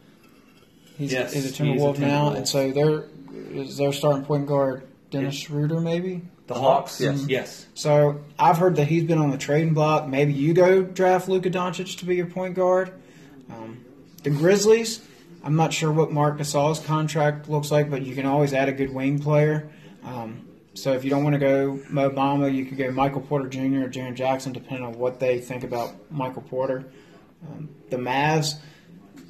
[0.97, 2.35] He's, Yes, he's a he's a Timberwolf now, Timberwolf.
[2.37, 3.05] and so they're
[3.53, 6.21] is their starting point guard Dennis Schroeder, maybe.
[6.45, 7.01] The Hawks.
[7.01, 7.25] Yes.
[7.27, 7.65] Yes.
[7.73, 10.07] So I've heard that he's been on the trading block.
[10.07, 12.91] Maybe you go draft Luka Doncic to be your point guard.
[13.49, 13.83] Um,
[14.21, 15.01] the Grizzlies,
[15.43, 18.73] I'm not sure what Marc Gasol's contract looks like, but you can always add a
[18.73, 19.69] good wing player.
[20.03, 23.49] Um, so if you don't want to go Mo Bamba, you could go Michael Porter
[23.49, 23.59] Jr.
[23.59, 26.85] or Jaren Jackson, depending on what they think about Michael Porter.
[27.47, 28.55] Um, the Mavs,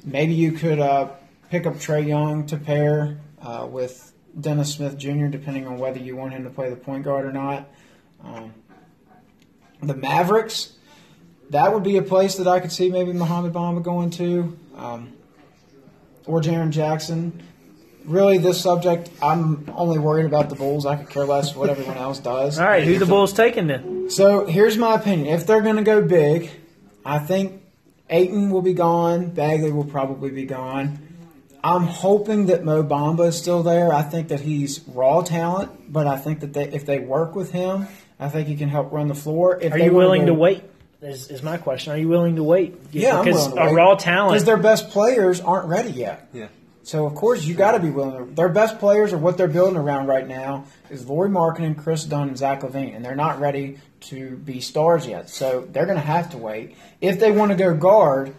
[0.04, 1.10] maybe you could uh,
[1.50, 6.16] pick up Trae Young to pair uh, with Dennis Smith Jr., depending on whether you
[6.16, 7.68] want him to play the point guard or not.
[8.22, 8.54] Um,
[9.82, 10.74] the Mavericks,
[11.50, 15.12] that would be a place that I could see maybe Mohamed Bamba going to, um,
[16.24, 17.42] or Jaren Jackson.
[18.04, 20.86] Really, this subject, I'm only worried about the Bulls.
[20.86, 22.58] I could care less what everyone else does.
[22.58, 24.10] All right, who the Bulls taking then?
[24.10, 25.34] So here's my opinion.
[25.34, 26.50] If they're going to go big,
[27.04, 27.62] I think
[28.10, 29.30] Ayton will be gone.
[29.30, 30.98] Bagley will probably be gone.
[31.64, 33.92] I'm hoping that Mo Bamba is still there.
[33.92, 37.52] I think that he's raw talent, but I think that they, if they work with
[37.52, 37.86] him,
[38.18, 39.58] I think he can help run the floor.
[39.60, 40.64] If Are they you wanna willing go- to wait?
[41.02, 41.92] Is, is my question.
[41.92, 42.76] Are you willing to wait?
[42.92, 43.74] Yeah, I'm because willing to a wait.
[43.74, 46.28] raw Because their best players aren't ready yet.
[46.32, 46.46] Yeah.
[46.82, 48.26] So of course you got to be willing.
[48.26, 52.04] To, their best players are what they're building around right now is Lauri Markkanen, Kris
[52.04, 55.30] Dunn, and Zach LaVine, and they're not ready to be stars yet.
[55.30, 56.76] So they're going to have to wait.
[57.00, 58.34] If they want to go guard,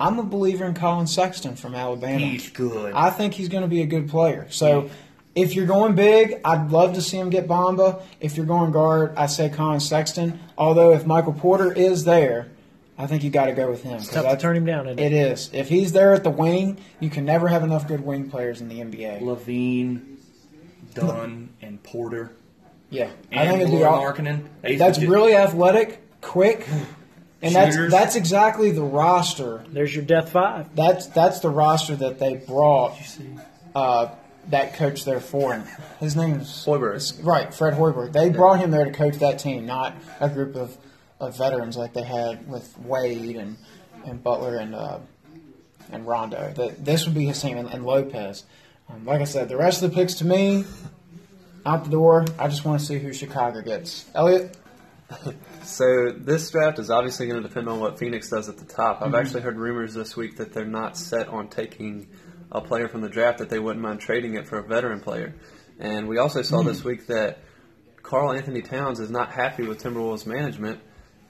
[0.00, 2.18] I'm a believer in Collin Sexton from Alabama.
[2.18, 2.94] He's good.
[2.94, 4.46] I think he's going to be a good player.
[4.50, 4.88] So
[5.34, 8.02] if you're going big, I'd love to see him get Bamba.
[8.18, 10.40] If you're going guard, I say Collin Sexton.
[10.56, 12.48] Although if Michael Porter is there,
[13.02, 13.98] I think you got to go with him.
[13.98, 14.86] 'cause Tough to that's- turn him down.
[14.86, 15.12] Isn't it?
[15.12, 15.50] it is.
[15.52, 18.68] If he's there at the wing, you can never have enough good wing players in
[18.68, 19.20] the NBA.
[19.22, 20.00] LaVine,
[20.94, 22.32] Dunn, and Porter.
[22.90, 24.42] Yeah, And I think it'd be all, Markkanen.
[24.62, 26.66] That's legit- really athletic, quick,
[27.40, 27.92] and that's Shooters.
[27.92, 29.62] that's exactly the roster.
[29.72, 30.74] There's your death five.
[30.74, 32.96] That's that's the roster that they brought.
[33.74, 34.08] Uh,
[34.48, 35.62] that coach there for him.
[36.00, 37.24] His name is Hoiberg.
[37.24, 38.12] Right, Fred Hoiberg.
[38.12, 40.76] They brought him there to coach that team, not a group of,
[41.20, 43.56] of veterans like they had with Wade and,
[44.06, 44.98] and Butler and uh,
[45.92, 46.52] and Rondo.
[46.54, 48.44] The, this would be his team, and, and Lopez.
[48.88, 50.64] Um, like I said, the rest of the picks to me,
[51.66, 52.24] out the door.
[52.38, 54.08] I just want to see who Chicago gets.
[54.14, 54.56] Elliot,
[55.64, 59.02] So this draft is obviously going to depend on what Phoenix does at the top.
[59.02, 59.14] I've Mm-hmm.
[59.16, 62.08] actually heard rumors this week that they're not set on taking
[62.52, 65.34] a player from the draft that they wouldn't mind trading it for a veteran player.
[65.78, 66.68] And we also saw Hmm.
[66.68, 67.38] this week that
[68.02, 70.80] Karl-Anthony Towns is not happy with Timberwolves management.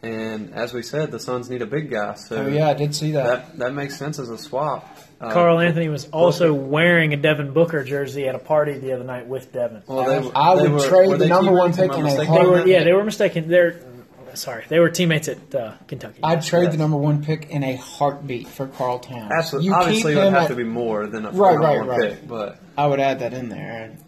[0.02, 2.14] And as we said, the Suns need a big guy.
[2.14, 3.24] So oh yeah, I did see that.
[3.48, 4.96] that that makes sense as a swap.
[5.20, 9.26] Uh, Anthony was also wearing a Devin Booker jersey at a party the other night
[9.26, 9.82] with Devin.
[9.86, 12.32] Well, they, I they would were- trade were the number one pick in a mistaken
[12.34, 13.46] They on were, yeah, they were mistaken.
[13.48, 13.84] They're
[14.32, 16.20] sorry, they were teammates at uh, Kentucky.
[16.22, 16.72] I'd trade Yes.
[16.72, 19.30] the number one pick in a heartbeat for Karl Towns.
[19.30, 19.66] Absolutely.
[19.68, 21.88] You Obviously, it would have at- to be more than a Right, four right, one
[21.88, 22.00] right.
[22.12, 22.58] pick, but.
[22.78, 23.98] I would add that in there.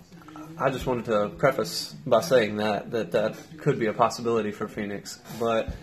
[0.63, 4.69] I just wanted to preface by saying that that that could be a possibility for
[4.69, 5.75] Phoenix, but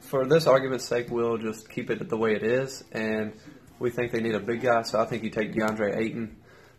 [0.00, 3.32] for this argument's sake, we'll just keep it the way it is, and
[3.78, 4.82] we think they need a big guy.
[4.82, 6.36] So I think you take DeAndre Ayton.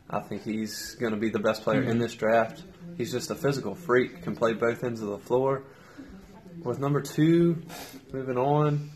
[0.07, 1.99] I think he's going to be the best player in mm-hmm.
[2.01, 2.61] this draft.
[2.97, 5.63] He's just a physical freak, can play both ends of the floor.
[6.61, 7.63] With number two,
[8.13, 8.91] moving on,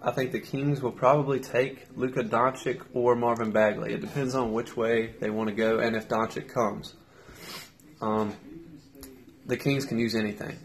[0.00, 3.94] I think the Kings will probably take Luka Doncic or Marvin Bagley.
[3.94, 6.94] It depends on which way they want to go and if Doncic comes.
[8.04, 8.36] Um,
[9.46, 10.58] the Kings can use anything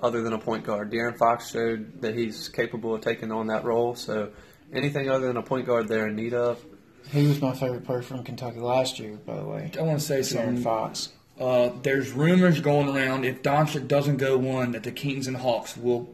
[0.00, 0.90] other than a point guard.
[0.90, 4.30] De'Aaron Fox showed that he's capable of taking on that role, so
[4.72, 6.64] anything other than a point guard they're in need of.
[7.10, 9.70] He was my favorite player from Kentucky last year, by the way.
[9.78, 10.62] I want to say De'Aaron something.
[10.62, 11.08] Fox.
[11.38, 15.76] Uh, there's rumors going around if Doncic doesn't go one that the Kings and Hawks
[15.76, 16.10] will.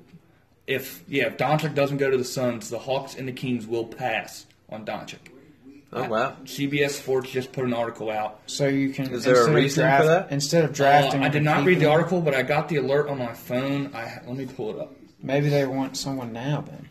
[0.67, 3.87] If yeah, if Doncic doesn't go to the Suns, the Hawks and the Kings will
[3.87, 5.19] pass on Doncic.
[5.93, 6.37] Oh wow!
[6.45, 8.41] CBS Sports just put an article out.
[8.47, 9.13] So you can.
[9.13, 10.33] Is there a reason draft- for that?
[10.33, 12.77] Instead of Uh, drafting, I did and not read the article, but I got the
[12.77, 13.95] alert on my phone.
[13.95, 14.93] I let me pull it up.
[15.23, 16.65] Maybe they want someone now.
[16.67, 16.89] Then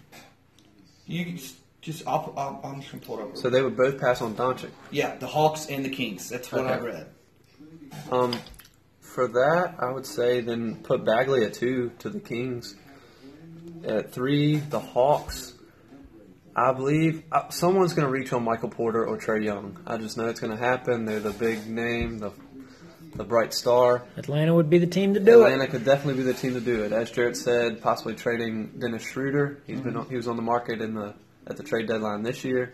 [1.06, 3.38] You just, just I'll, I'll, I'm just gonna pull it up.
[3.38, 4.70] So they would both pass on Doncic.
[4.92, 6.30] yeah, the Hawks and the Kings.
[6.30, 7.08] That's what I read.
[8.12, 8.34] Um,
[9.02, 12.76] for that, I would say then put Bagley at two to the Kings.
[13.84, 15.54] At three, the Hawks.
[16.56, 19.78] I believe uh, someone's going to reach on Michael Porter or Trae Young.
[19.86, 21.06] I just know it's going to happen.
[21.06, 22.32] They're the big name, the
[23.16, 24.04] the bright star.
[24.18, 25.54] Atlanta would be the team to do Atlanta it.
[25.54, 26.92] Atlanta could definitely be the team to do it.
[26.92, 29.62] As Jarrett said, possibly trading Dennis Schroeder.
[29.66, 31.14] He's been on, he was on the market in the
[31.48, 32.74] at the trade deadline this year.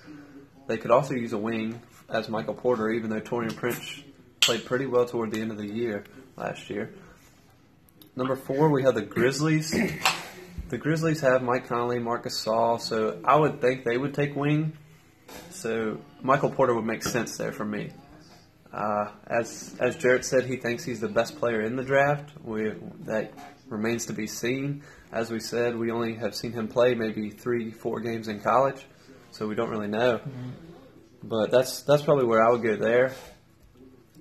[0.68, 4.04] They could also use a wing as Michael Porter, even though Taurean Prince
[4.40, 6.04] played pretty well toward the end of the year
[6.38, 6.94] last year.
[8.16, 9.74] Number four, we have the Grizzlies.
[10.72, 14.72] The Grizzlies have Mike Conley, Marc Gasol, so I would think they would take wing.
[15.50, 17.92] So Michael Porter would make sense there for me.
[18.72, 22.32] Uh, as as Jarrett said, he thinks he's the best player in the draft.
[22.42, 23.34] We, that
[23.68, 24.84] remains to be seen.
[25.12, 28.86] As we said, we only have seen him play maybe three, four games in college,
[29.32, 30.22] so we don't really know.
[31.22, 33.14] But that's that's probably where I would go there.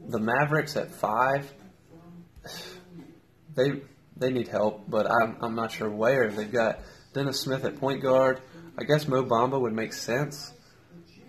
[0.09, 1.49] The Mavericks at five,
[3.55, 3.83] they
[4.21, 6.31] they need help, but I'm I'm not sure where.
[6.31, 6.79] They've got
[7.13, 8.41] Dennis Smith at point guard.
[8.79, 10.53] I guess Mo Bamba would make sense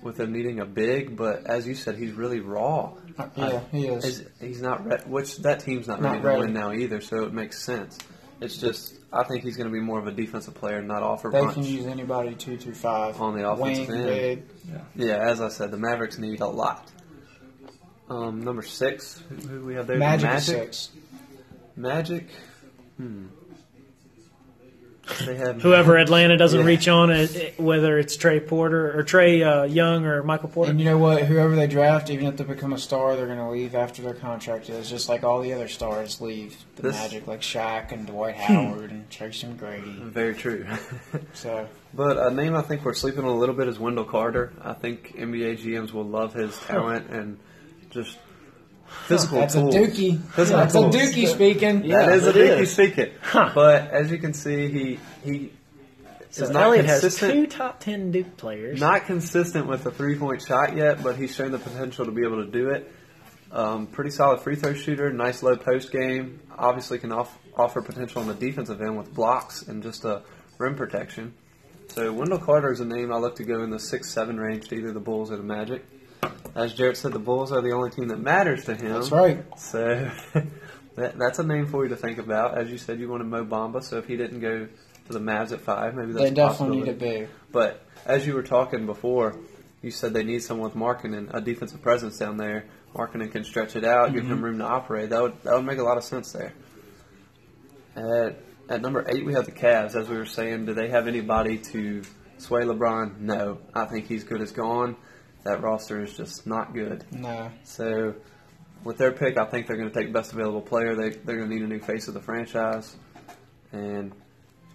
[0.03, 2.93] with them needing a big, but as you said, he's really raw.
[3.35, 4.03] Yeah, he is.
[4.03, 7.23] He's, he's not re- which that team's not, Not ready to win now either, so
[7.25, 7.97] it makes sense.
[8.39, 11.29] It's just I think he's going to be more of a defensive player, not offer
[11.31, 11.53] They punch.
[11.55, 14.07] can use anybody two two five On the offensive wing, end.
[14.07, 14.43] big.
[14.95, 16.89] Yeah, as I said, the Mavericks need a lot.
[18.09, 19.97] Um, number six, who, who we have there?
[19.97, 20.43] Magic, Magic.
[20.43, 20.89] six.
[21.75, 22.27] Magic.
[23.01, 23.25] Hmm.
[25.59, 26.65] Whoever Atlanta doesn't Yeah.
[26.65, 30.71] reach on, it, it- whether it's Trey Porter or Trae uh, Young or Michael Porter.
[30.71, 31.23] And you know what?
[31.23, 34.13] Whoever they draft, even if they become a star, they're going to leave after their
[34.13, 34.89] contract is.
[34.89, 38.91] Just like all the other stars leave the This- Magic, like Shaq and Dwight Howard
[38.91, 39.95] and Tracy McGrady.
[40.03, 40.65] Very true.
[41.33, 44.53] So but a name I think we're sleeping on a little bit is Wendell Carter.
[44.61, 47.37] I think NBA GMs will love his talent and
[47.89, 48.17] just
[49.07, 49.59] physical that's a.
[49.59, 50.19] Dookie.
[50.31, 50.79] Physical That's a.
[50.79, 51.83] Dookie speaking.
[51.85, 52.71] Yeah, That is a Dookie is.
[52.73, 53.11] speaking.
[53.33, 55.51] But as you can see, he he
[56.29, 57.33] so is not Elliott has consistent.
[57.33, 58.79] two top ten Duke players.
[58.79, 62.23] Not consistent with the three point shot yet, but he's shown the potential to be
[62.25, 62.91] able to do it.
[63.51, 66.39] Um, pretty solid free throw shooter, nice low post game.
[66.57, 70.21] Obviously, can off, offer potential on the defensive end with blocks and just a
[70.57, 71.33] rim protection.
[71.89, 74.69] So Wendell Carter is a name I look to go in the six seven range
[74.69, 75.83] to either the Bulls or the Magic.
[76.55, 78.93] As Jarrett said, the Bulls are the only team that matters to him.
[78.93, 79.43] That's right.
[79.57, 80.11] So
[80.95, 82.57] that, that's a name for you to think about.
[82.57, 84.67] As you said, you wanted Mo Bamba, so if he didn't go
[85.07, 87.29] to the Mavs at five, maybe that's They definitely need a big.
[87.51, 89.37] But as you were talking before,
[89.81, 92.65] you said they need someone with Markkanen, a defensive presence down there.
[92.93, 94.43] Markkanen can stretch it out, give him mm-hmm.
[94.43, 95.09] room to operate.
[95.09, 96.53] That would that would make a lot of sense there.
[97.95, 98.37] At
[98.69, 99.95] at number eight, we have the Cavs.
[99.95, 102.03] As we were saying, do they have anybody to
[102.37, 103.19] sway LeBron?
[103.19, 104.97] No, I think he's good as gone.
[105.43, 107.03] That roster is just not good.
[107.11, 107.49] No.
[107.63, 108.13] So
[108.83, 110.95] with their pick, I think they're going to take the best available player.
[110.95, 112.95] They they're going to need a new face of the franchise,
[113.71, 114.11] and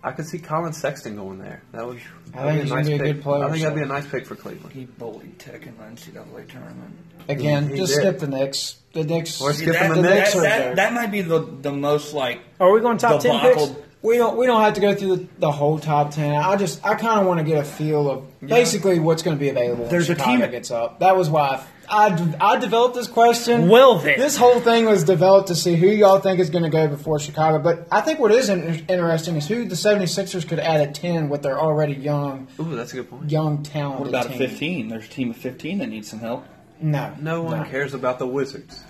[0.02, 1.62] I could see Collin Sexton going there.
[1.72, 2.00] That would
[2.34, 3.14] I that'd think he's gonna be a pick.
[3.16, 4.72] good player, I think that'd be a nice pick for Cleveland.
[4.72, 6.96] He bullied Tech in the NCAA tournament.
[7.28, 8.00] Again, He just did.
[8.02, 8.76] skip the Knicks.
[8.92, 9.40] The Knicks.
[9.40, 12.12] Or See, skip that, him the Knicks are that, that might be the the most
[12.14, 13.72] like Are we going top ten picks?
[14.06, 14.08] Debacle.
[14.08, 14.36] We don't.
[14.36, 16.34] We don't have to go through the, the whole top ten.
[16.36, 16.84] I just.
[16.84, 19.86] I kind of want to get a feel of basically what's going to be available.
[19.88, 21.00] There's a when Chicago team- gets up.
[21.00, 23.68] That was why I, I, I developed this question.
[23.68, 24.18] Well then.
[24.18, 27.18] this whole thing was developed to see who y'all think is going to go before
[27.18, 27.58] Chicago.
[27.58, 31.28] But I think what is in, interesting is who the 76ers could add at ten
[31.28, 33.30] with their already young, Ooh, that's a good point.
[33.30, 34.00] young talent.
[34.00, 34.88] What about a 15?
[34.88, 36.44] There's a team of 15 that needs some help.
[36.80, 38.82] No, No one cares about the Wizards.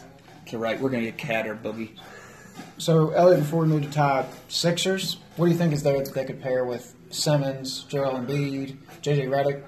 [0.42, 0.80] Okay, right.
[0.80, 1.90] We're going to get Cat or Boogie.
[2.78, 5.18] So Elliot, before we move to Todd, Sixers.
[5.36, 9.28] What do you think is there that they could pair with Simmons, Joel Embiid, JJ
[9.28, 9.62] Redick?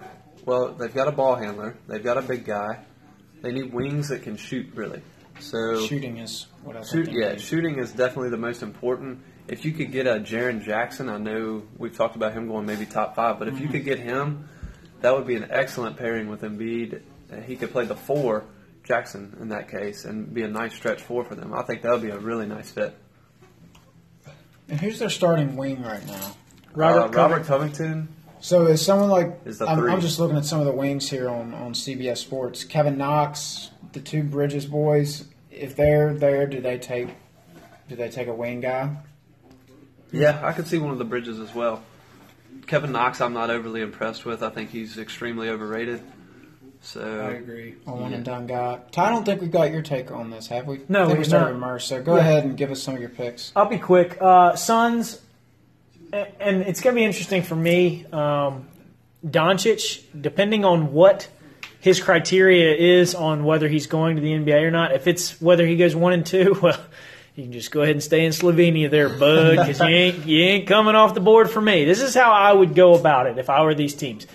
[0.45, 1.77] Well, they've got a ball handler.
[1.87, 2.85] They've got a big guy.
[3.43, 5.03] They need wings that can shoot really.
[5.41, 9.21] So Shooting is what I Shoot, yeah, shooting is definitely the most important.
[9.47, 12.87] If you could get a Jaren Jackson, I know we've talked about him going maybe
[12.87, 13.73] top five, but if you mm-hmm.
[13.73, 14.49] could get him,
[15.01, 17.03] that would be an excellent pairing with Embiid.
[17.47, 18.45] He could play the four,
[18.89, 21.53] Jackson, in that case, and be a nice stretch four for them.
[21.53, 22.97] I think that would be a really nice fit.
[24.69, 26.35] And who's their starting wing right now?
[26.73, 28.09] Robert, uh, Robert Covington,
[28.41, 29.79] So is someone like Is I'm.
[29.89, 32.65] I'm just looking at some of the wings here on, on CBS Sports.
[32.65, 35.25] Kevin Knox, the two Bridges boys.
[35.51, 37.09] If they're there, do they take
[37.89, 38.97] do they take a wing guy?
[40.13, 41.83] yeah, I could see one of the bridges as well.
[42.67, 44.43] Kevin Knox, I'm not overly impressed with.
[44.43, 46.03] I think he's extremely overrated.
[46.81, 47.75] So I agree.
[47.87, 48.79] A one and done guy.
[48.93, 50.81] Ty, I don't think we've got your take on this, have we?
[50.89, 51.53] No, I think we we've started not.
[51.55, 51.85] with Merce.
[51.87, 52.21] So go Yeah.
[52.21, 53.53] ahead and give us some of your picks.
[53.57, 54.17] I'll be quick.
[54.21, 55.21] Uh, Suns,
[56.13, 58.07] and it's going to be interesting for me.
[58.13, 58.69] Um,
[59.27, 61.29] Doncic, depending on what
[61.81, 65.67] his criteria is on whether he's going to the NBA or not, if it's whether
[65.67, 66.79] he goes one and two, well,
[67.35, 70.43] you can just go ahead and stay in Slovenia there, bud, because you ain't you
[70.45, 71.85] ain't coming off the board for me.
[71.85, 74.27] This is how I would go about it if I were these teams.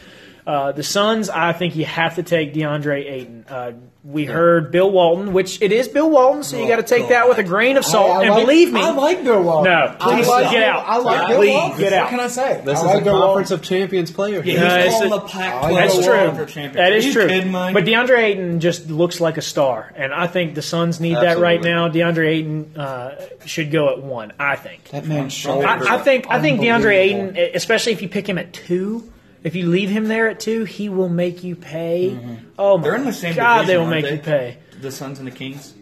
[0.45, 3.45] Uh, the Suns, I think you have to take DeAndre Ayton.
[3.47, 3.71] Uh,
[4.03, 7.29] we heard Bill Walton, which it is Bill Walton, so you got to take that
[7.29, 8.09] with a grain of salt.
[8.09, 9.71] I- I and like- believe me, I like Bill Walton.
[9.71, 10.83] No, please I like, get out.
[10.85, 11.79] I like Yeah, Bill please Walton.
[11.79, 12.01] get out.
[12.03, 12.61] What can I say?
[12.65, 13.27] this I is like a Bill Walton.
[13.27, 14.41] conference of champions player.
[14.43, 16.25] Yeah, No, he's it's calling a- the Pac Oh, 12 that's That's Bill true.
[16.27, 16.73] Conference championship.
[16.73, 17.27] That Are is you true.
[17.29, 21.15] kidding, But DeAndre Ayton just looks like a star, and I think the Suns need
[21.15, 21.87] that right now.
[21.87, 23.11] DeAndre Ayton uh,
[23.45, 24.33] should go at one.
[24.37, 24.89] I think.
[24.89, 25.65] That man's shoulder.
[25.65, 26.25] I, I think.
[26.29, 27.37] I think DeAndre Unbelievable.
[27.39, 29.09] Ayton, especially if you pick him at two.
[29.43, 32.17] If you leave him there at two, he will make you pay.
[32.57, 34.13] Oh my They're in the same God, they will make they?
[34.13, 34.57] you pay.
[34.79, 35.73] The Suns and the Kings.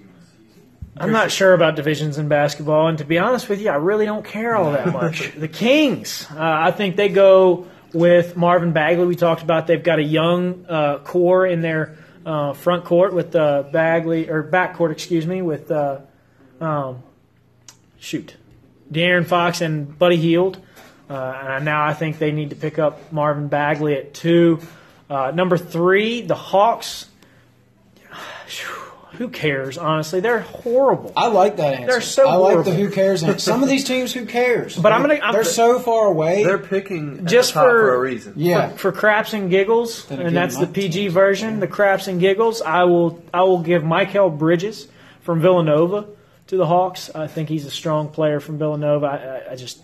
[0.97, 4.05] I'm not sure about divisions in basketball, and to be honest with you, I really
[4.05, 5.33] don't care all that much.
[5.37, 9.05] the Kings, uh, I think they go with Marvin Bagley.
[9.05, 13.35] We talked about they've got a young uh, core in their uh, front court with
[13.35, 16.01] uh, Bagley or back court, excuse me, with uh,
[16.59, 17.03] um,
[17.97, 18.35] shoot,
[18.91, 20.59] De'Aaron Fox and Buddy Hield.
[21.11, 24.59] Uh, and now I think they need to pick up Marvin Bagley at two.
[25.09, 27.07] Uh, number three, the Hawks.
[29.17, 29.77] Who cares?
[29.77, 31.11] Honestly, they're horrible.
[31.17, 31.85] I like that answer.
[31.87, 32.71] They're so I like horrible.
[32.71, 33.39] the who cares answer.
[33.39, 34.75] Some of these teams, who cares?
[34.77, 36.43] But I'm gonna- I'm- they're so far away.
[36.43, 38.33] They're picking at Just the top for- for, a reason.
[38.37, 38.69] yeah.
[38.69, 41.59] for, for craps and giggles, Then and that's the PG team's- version.
[41.59, 42.61] The craps and giggles.
[42.61, 44.87] I will I will give Mikal Bridges
[45.21, 46.07] from Villanova
[46.47, 47.11] to the Hawks.
[47.13, 49.05] I think he's a strong player from Villanova.
[49.05, 49.83] I, I, I just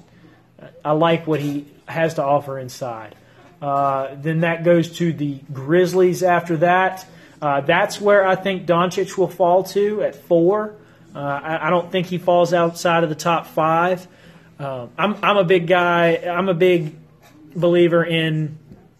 [0.83, 3.15] I like what he has to offer inside.
[3.61, 6.23] Uh, then that goes to the Grizzlies.
[6.23, 7.05] After that,
[7.41, 10.75] uh, that's where I think Doncic will fall to at four.
[11.15, 14.07] Uh, I, I don't think he falls outside of the top five.
[14.59, 16.15] Um, I'm I'm a big guy.
[16.15, 16.95] I'm a big
[17.55, 18.57] believer in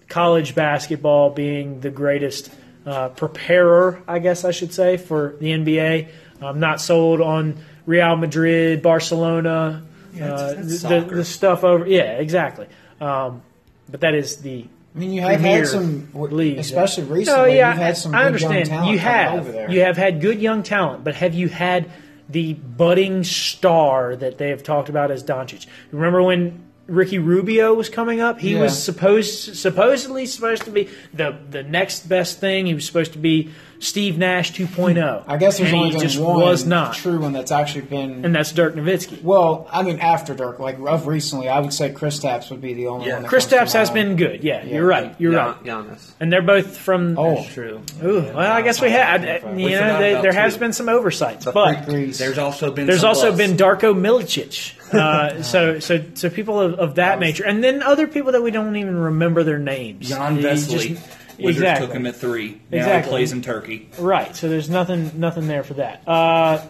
[0.08, 2.52] college basketball being the greatest
[2.86, 6.08] uh, preparer, I guess I should say, for the NBA.
[6.42, 9.84] I'm not sold on Real Madrid, Barcelona,
[10.18, 11.88] Yeah, uh, that's- that's the, the stuff over.
[11.88, 12.68] Yeah, exactly.
[13.00, 13.42] Um,
[13.90, 14.66] but that is the.
[14.96, 16.60] I mean, you have had some, leagues.
[16.60, 17.58] especially recently.
[17.58, 18.68] yeah, you've had some I good understand.
[18.68, 19.70] young talent you have over there.
[19.72, 21.92] you have had good young talent, but have you had
[22.30, 25.68] the budding star that they have talked about as Doncic?
[25.92, 28.40] Remember when Ricky Rubio was coming up?
[28.40, 28.62] He Yeah.
[28.62, 32.66] was supposed supposedly supposed to be the the next best thing.
[32.66, 35.24] He was supposed to be Steve Nash 2.0.
[35.28, 38.26] I guess there's and only been just one was not, true one that's actually been.
[38.26, 39.22] and that's Dirk Nowitzki.
[39.22, 42.88] well, I mean, after Dirk, like of recently, I would say Kristaps would be the
[42.88, 43.14] only Yeah.
[43.16, 43.22] one.
[43.24, 44.44] That Chris comes to Tapps has been good.
[44.44, 44.74] Yeah, Yeah.
[44.78, 45.14] you're right.
[45.20, 45.64] You're Gian- right.
[45.64, 46.12] Giannis.
[46.20, 47.20] And they're both from.
[47.20, 47.82] Oh, That's true.
[48.04, 49.24] Ooh, well, I guess we had.
[49.24, 50.60] Uh, you We know, they, about there has two.
[50.62, 53.38] been some oversights, The but There's also been There's some also busts.
[53.46, 54.72] been Darko Milicic.
[54.94, 58.52] Uh, so, so, so people of, of that nature, and then other people that we
[58.52, 60.08] don't even remember their names.
[60.10, 60.90] John You Vesley.
[60.98, 61.08] just-
[61.40, 61.86] Wizards exactly.
[61.88, 62.60] took him at three.
[62.72, 63.04] Now Exactly.
[63.04, 63.90] he plays in Turkey.
[64.00, 64.36] Right.
[64.36, 66.02] So there's nothing, nothing there for that.
[66.08, 66.66] Uh,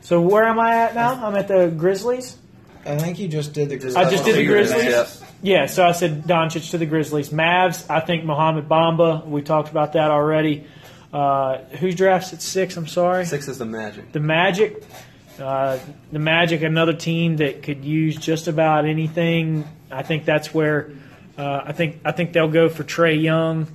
[0.00, 1.24] so where am I at now?
[1.24, 2.36] I'm at the Grizzlies.
[2.84, 3.76] I think you just did the.
[3.76, 3.94] Grizzlies.
[3.94, 5.22] I just did the Figured it Grizzlies?
[5.42, 5.60] yeah.
[5.60, 5.66] Yeah.
[5.66, 7.28] So I said Doncic to the Grizzlies.
[7.30, 7.88] Mavs.
[7.88, 9.24] I think Mohamed Bamba.
[9.24, 10.66] We talked about that already.
[11.12, 12.76] Uh, who drafts at six?
[12.76, 13.24] I'm sorry.
[13.24, 14.10] Six is the Magic.
[14.10, 14.82] The Magic,
[15.40, 15.78] uh,
[16.10, 19.66] the Magic, another team that could use just about anything.
[19.90, 20.90] I think that's where
[21.38, 23.66] uh, I think I think they'll go for Trae Young.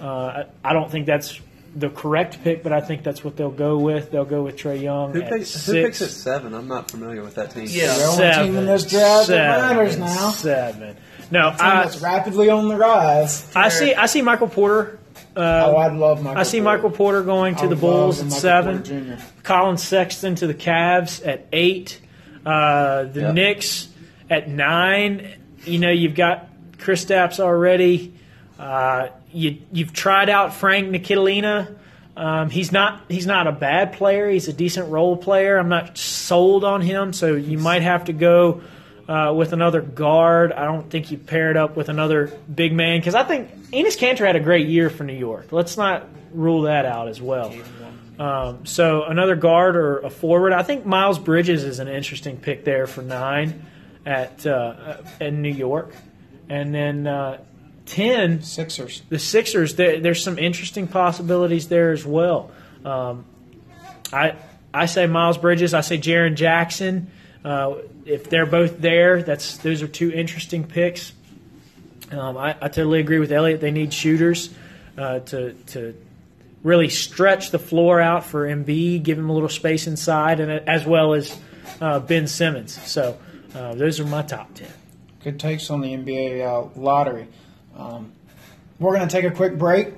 [0.00, 1.40] Uh, I, I don't think that's
[1.76, 4.10] the correct pick, but I think that's what they'll go with.
[4.10, 6.54] They'll go with Trae Young Who at picks, who picks at seven?
[6.54, 7.66] I'm not familiar with that team.
[7.68, 7.96] Yeah.
[7.96, 10.30] The only seven, team in this draft that matters now.
[10.30, 10.96] Seven.
[11.30, 13.50] No, Team I, that's rapidly on the rise.
[13.56, 13.94] I see.
[13.94, 14.98] I see Michael Porter.
[15.36, 16.38] Uh, oh, I'd love Michael.
[16.40, 16.76] I see Porter.
[16.76, 19.18] Michael Porter going I to the Bulls at Michael seven.
[19.42, 22.00] Collin Sexton to the Cavs at eight.
[22.46, 23.34] Uh, the Yep.
[23.34, 23.88] Knicks
[24.30, 25.28] at nine.
[25.64, 28.14] You know, you've got Kristaps already.
[28.58, 31.74] Uh, you, you've tried out Frank Ntilikina.
[32.16, 34.30] Um, he's not he's not a bad player.
[34.30, 35.56] He's a decent role player.
[35.58, 38.60] I'm not sold on him, so you might have to go
[39.08, 40.52] uh, with another guard.
[40.52, 44.26] I don't think he paired up with another big man because I think Enes Kanter
[44.26, 45.52] had a great year for New York.
[45.52, 47.54] Let's not rule that out as well.
[48.18, 50.52] Um, so another guard or a forward.
[50.52, 53.66] I think Miles Bridges is an interesting pick there for nine
[54.06, 55.92] at uh, in New York,
[56.48, 57.38] and then uh,
[57.86, 59.02] ten Sixers.
[59.08, 59.74] the Sixers.
[59.74, 62.52] There, there's some interesting possibilities there as well.
[62.84, 63.24] Um,
[64.12, 64.36] I
[64.72, 65.74] I say Miles Bridges.
[65.74, 67.10] I say Jaren Jackson.
[67.44, 67.76] Uh,
[68.06, 71.12] if they're both there, that's those are two interesting picks.
[72.10, 73.60] Um, I, I totally agree with Elliot.
[73.60, 74.50] They need shooters
[74.96, 75.94] uh, to to
[76.62, 80.86] really stretch the floor out for Embiid, give him a little space inside, and as
[80.86, 81.38] well as
[81.80, 82.80] uh, Ben Simmons.
[82.90, 83.18] So
[83.54, 84.72] uh, those are my top ten.
[85.22, 87.28] Good takes on the NBA uh, lottery.
[87.76, 88.12] Um,
[88.78, 89.94] we're going to take a quick break.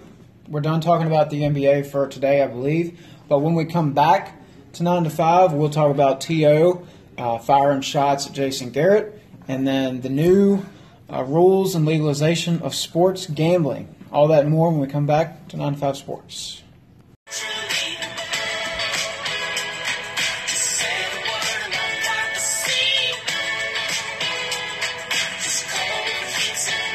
[0.49, 3.05] We're done talking about the NBA for today, I believe.
[3.29, 4.41] But when we come back
[4.75, 6.87] to 9 to 5, we'll talk about T.O.
[7.19, 10.64] Uh, firing shots at Jason Garrett and then the new
[11.11, 13.95] uh, rules and legalization of sports gambling.
[14.12, 16.62] All that and more when we come back to Nine Five Sports.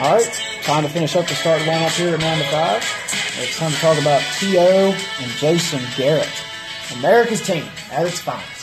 [0.01, 0.25] All right,
[0.63, 3.01] time to finish up the start lineup here at 9 to 5.
[3.37, 4.97] It's time to talk about T.O.
[5.19, 6.27] and Jason Garrett.
[6.97, 8.60] America's team at its finest.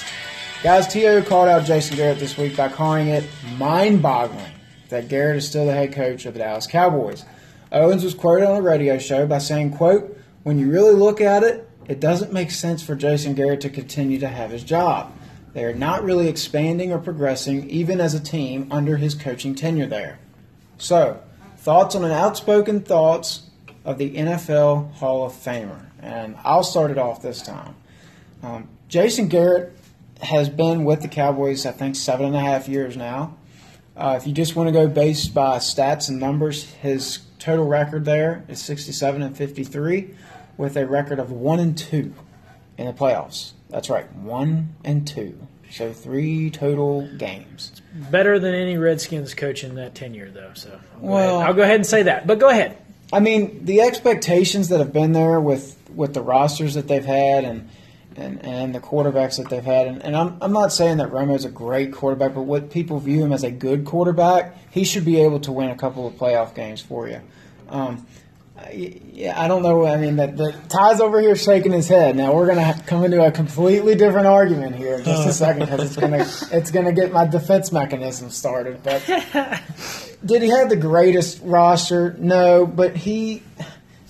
[0.61, 1.23] Guys, T.O.
[1.23, 3.25] called out Jason Garrett this week by calling it
[3.59, 4.53] mind boggling
[4.89, 7.25] that Garrett is still the head coach of the Dallas Cowboys.
[7.71, 11.45] Owens was quoted on a radio show by saying, quote, when you really look at
[11.45, 15.13] it, it doesn't make sense for Jason Garrett to continue to have his job.
[15.53, 19.87] They are not really expanding or progressing, even as a team, under his coaching tenure
[19.87, 20.19] there.
[20.77, 21.23] So,
[21.59, 23.49] thoughts on an outspoken thoughts
[23.85, 25.87] of the NFL Hall of Famer.
[26.03, 27.77] And I'll start it off this time.
[28.43, 29.78] Um, Jason Garrett
[30.21, 33.37] has been with the Cowboys, I think, seven and a half years now.
[33.97, 38.05] Uh, if you just want to go based by stats and numbers, his total record
[38.05, 40.15] there is 67 and 53
[40.57, 42.13] with a record of 1 and 2
[42.79, 43.53] in the playoffs.
[43.71, 45.39] That's right, 1 and 2.
[45.71, 47.83] So three total games.
[48.11, 50.53] Better than any Redskins coach in that tenure, though.
[50.55, 51.49] So I'll go, Well- ahead.
[51.49, 52.27] I'll go ahead and say that.
[52.27, 52.79] But go ahead.
[53.13, 57.45] I mean, the expectations that have been there with, with the rosters that they've had
[57.45, 57.69] and
[58.19, 61.45] and, and the quarterbacks that they've had, and, and I'm, I'm not saying that Romo's
[61.45, 65.21] a great quarterback, but what people view him as a good quarterback, he should be
[65.21, 67.21] able to win a couple of playoff games for you.
[67.69, 68.07] Um,
[68.59, 69.87] I- yeah, I don't know.
[69.87, 72.17] I mean, that the Ty's over here shaking his head.
[72.17, 75.85] Now we're gonna come into a completely different argument here in just a second because
[75.85, 76.19] it's gonna
[76.57, 78.83] it's gonna get my defense mechanism started.
[78.83, 79.03] But
[80.25, 82.17] did he have the greatest roster?
[82.19, 83.43] No, but he.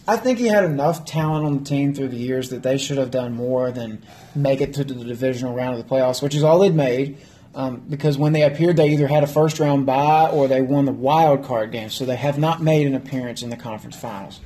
[0.09, 2.97] I think he had enough talent on the team through the years that they should
[2.97, 4.03] have done more than
[4.35, 7.19] make it to the divisional round of the playoffs, which is all they'd made.
[7.55, 10.87] Um, because when they appeared, they either had a first round bye or they won
[10.87, 11.91] the wild card game.
[11.91, 14.41] So they have not made an appearance in the conference finals.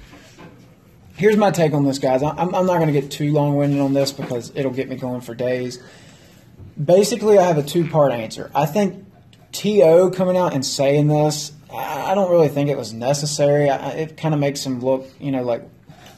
[1.15, 2.25] Here's my take on this, guys.
[2.25, 4.97] I'm, I'm not going to get too long winded on this because it'll get me
[4.97, 5.81] going for days.
[6.83, 8.51] Basically, I have a two part answer.
[8.53, 9.07] I think
[9.53, 10.11] T.O.
[10.11, 13.71] coming out and saying this, I I don't really think it was necessary.
[13.71, 15.69] I, it kind of makes him look, you know, like,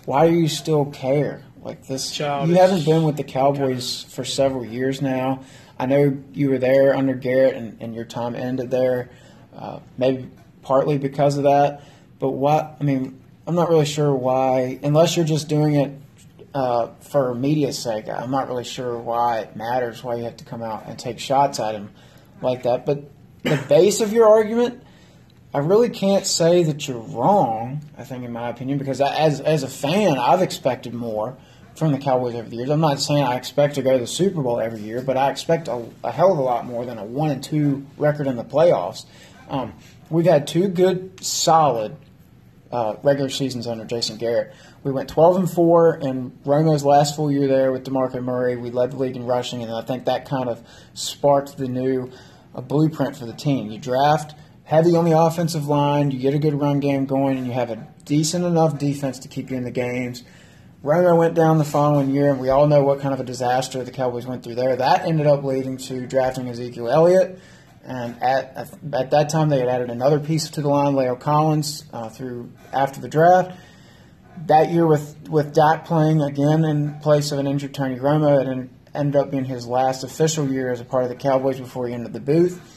[0.05, 1.45] why do you still care?
[1.63, 2.51] Like this, Childish.
[2.51, 5.41] you haven't been with the Cowboys for several years now.
[5.79, 9.11] I know you were there under Garrett, and, and your time ended there.
[9.57, 10.29] Uh, maybe
[10.63, 11.83] partly because of that,
[12.19, 12.77] but what?
[12.81, 15.93] I mean, I'm not really sure why, unless you're just doing it
[16.55, 18.09] uh, for media's sake.
[18.09, 21.19] I'm not really sure why it matters why you have to come out and take
[21.19, 21.91] shots at him
[22.41, 22.87] like that.
[22.87, 23.11] But
[23.43, 24.83] the base of your argument,
[25.55, 27.81] I really can't say that you're wrong.
[27.97, 31.37] I think, in my opinion, because I, as as a fan, I've expected more
[31.77, 32.71] from the Cowboys over the years.
[32.71, 35.31] I'm not saying I expect to go to the Super Bowl every year, but I
[35.31, 38.37] expect a, a hell of a lot more than a one and two record in
[38.37, 39.07] the playoffs.
[39.49, 39.75] Um,
[40.11, 41.97] we've had two good, solid
[42.73, 44.53] uh, regular seasons under Jason Garrett.
[44.83, 48.57] We went 12 and four in Romo's last full year there with DeMarco Murray.
[48.57, 50.63] We led the league in rushing, and I think that kind of
[50.95, 52.11] sparked the new
[52.57, 53.71] uh, blueprint for the team.
[53.71, 54.35] You draft
[54.65, 57.71] heavy on the offensive line, you get a good run game going, and you have
[57.71, 60.25] a decent enough defense to keep you in the games.
[60.83, 63.83] Romo went down the following year, and we all know what kind of a disaster
[63.85, 64.77] the Cowboys went through there.
[64.77, 67.39] That ended up leading to drafting Ezekiel Elliott.
[67.87, 71.85] And at, at that time, they had added another piece to the line, La'el Collins,
[71.93, 73.59] uh, through after the draft.
[74.47, 78.71] That year, with with Dak playing again in place of an injured Tony Romo, it
[78.95, 81.95] ended up being his last official year as a part of the Cowboys before he
[81.95, 82.74] entered the booth.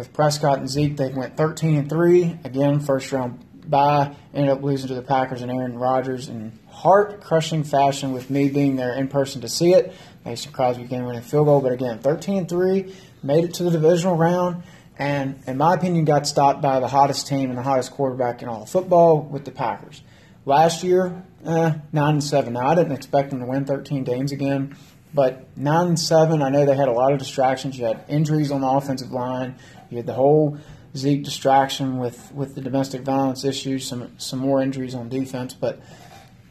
[0.00, 3.38] With Prescott and Zeke, they went 13 and three again, first round
[3.68, 4.16] bye.
[4.32, 8.12] Ended up losing to the Packers and Aaron Rodgers in heart crushing fashion.
[8.12, 9.92] With me being there in person to see it,
[10.24, 13.72] Mason Crosby game winning field goal, but again, 13 and three, made it to the
[13.72, 14.62] divisional round.
[14.98, 18.48] And in my opinion, got stopped by the hottest team and the hottest quarterback in
[18.48, 20.00] all of football with the Packers.
[20.46, 22.54] Last year, eh, nine and seven.
[22.54, 24.78] Now I didn't expect them to win 13 games again,
[25.12, 26.40] but nine and seven.
[26.40, 27.78] I know they had a lot of distractions.
[27.78, 29.56] You had injuries on the offensive line.
[29.90, 30.58] You had the whole
[30.96, 33.86] Zeke distraction with, with the domestic violence issues.
[33.86, 35.80] Some some more injuries on defense, but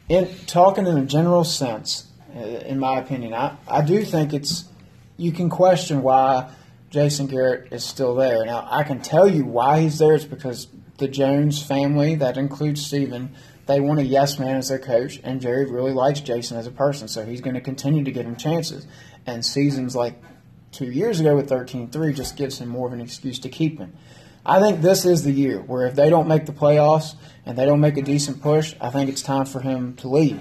[0.08, 4.64] in talking in a general sense, uh, in my opinion, I, I do think it's
[5.16, 6.50] you can question why
[6.90, 8.44] Jason Garrett is still there.
[8.46, 10.14] Now I can tell you why he's there.
[10.14, 10.68] It's because
[10.98, 13.34] the Jones family, that includes Steven,
[13.66, 16.70] they want a yes man as their coach, and Jerry really likes Jason as a
[16.72, 18.86] person, so he's going to continue to give him chances.
[19.26, 20.14] And seasons like
[20.72, 23.92] two years ago with 13-3 just gives him more of an excuse to keep him.
[24.44, 27.14] I think this is the year where if they don't make the playoffs
[27.44, 30.40] and they don't make a decent push, I think it's time for him to leave.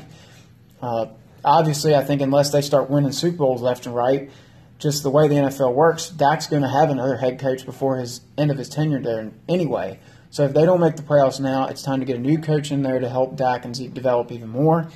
[0.82, 1.08] Uh,
[1.44, 4.30] obviously, I think unless they start winning Super Bowls left and right,
[4.78, 8.22] just the way the NFL works, Dak's going to have another head coach before his
[8.38, 10.00] end of his tenure there anyway.
[10.32, 12.72] So if they don't make the playoffs now, it's time to get a new coach
[12.72, 14.90] in there to help Dak and Zeke develop even more.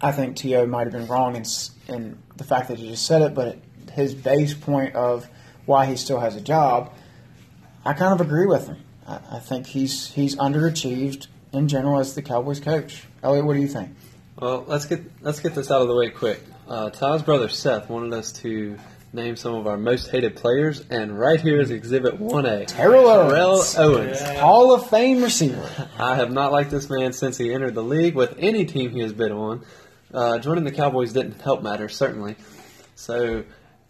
[0.00, 0.66] I think T.O.
[0.66, 1.44] might have been wrong in,
[1.88, 3.62] in the fact that he just said it, but it,
[3.96, 5.28] his base point of
[5.64, 6.92] why he still has a job,
[7.84, 8.78] I kind of agree with him.
[9.06, 13.04] I, I think he's he's underachieved in general as the Cowboys coach.
[13.22, 13.90] Elliot, what do you think?
[14.38, 16.40] Well, let's get let's get this out of the way quick.
[16.68, 18.76] Uh, Ty's brother Seth wanted us to
[19.12, 22.66] name some of our most hated players, and right here is Exhibit 1A.
[22.66, 23.72] Terrell Owens.
[23.72, 24.20] Terrell Owens.
[24.20, 25.88] Hall of Fame receiver.
[25.98, 29.00] I have not liked this man since he entered the league with any team he
[29.00, 29.64] has been on.
[30.12, 32.36] Uh, joining the Cowboys didn't help matters, certainly.
[32.94, 33.44] So,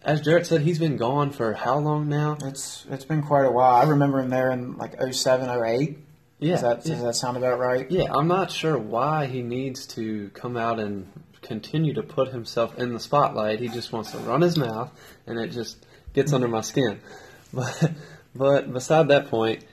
[0.06, 2.38] as Jarrett said, he's been gone for how long now?
[2.44, 3.74] It's it's been quite a while.
[3.74, 5.98] I remember him there in like 07, 08.
[6.38, 6.94] Yeah, Does that, yeah.
[6.94, 7.90] does that sound about right?
[7.90, 11.10] Yeah, I'm not sure why he needs to come out and
[11.42, 13.58] continue to put himself in the spotlight.
[13.58, 14.92] He just wants to run his mouth,
[15.26, 17.00] and it just gets under my skin.
[17.52, 17.92] But,
[18.34, 19.64] but beside that point,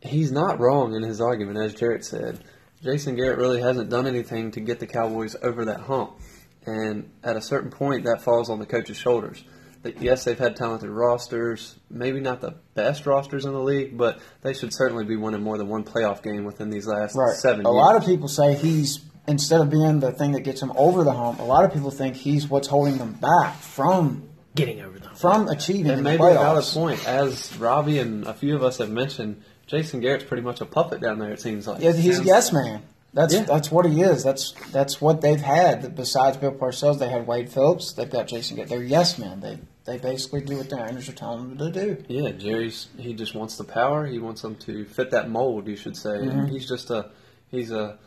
[0.00, 2.42] he's not wrong in his argument, as Jarrett said.
[2.82, 6.18] Jason Garrett really hasn't done anything to get the Cowboys over that hump.
[6.66, 9.44] And at a certain point, that falls on the coach's shoulders.
[9.82, 14.18] That yes, they've had talented rosters, maybe not the best rosters in the league, but
[14.42, 17.34] they should certainly be winning more than one playoff game within these last Right.
[17.34, 17.74] seven a years.
[17.76, 21.12] lot of people say he's instead of being the thing that gets him over the
[21.12, 21.40] hump.
[21.40, 24.24] A lot of people think he's what's holding them back from
[24.54, 25.14] Getting over them.
[25.14, 28.78] from achieving And the maybe a valid point, as Robbie and a few of us
[28.78, 31.32] have mentioned, Jason Garrett's pretty much a puppet down there.
[31.32, 31.80] It seems like.
[31.80, 32.82] Yeah, he's a yes man.
[33.12, 33.42] That's Yeah.
[33.42, 34.22] that's what he is.
[34.22, 35.94] That's that's what they've had.
[35.96, 37.92] Besides Bill Parcells, they had Wade Phillips.
[37.92, 38.56] They've got Jason.
[38.56, 38.70] Garrett.
[38.70, 39.40] They're yes men.
[39.40, 42.04] They they basically do what their owners are telling them to do.
[42.08, 44.06] Yeah, Jerry's he just wants the power.
[44.06, 46.10] He wants them to fit that mold, you should say.
[46.10, 46.38] Mm-hmm.
[46.38, 47.10] And he's just a
[47.50, 47.98] he's a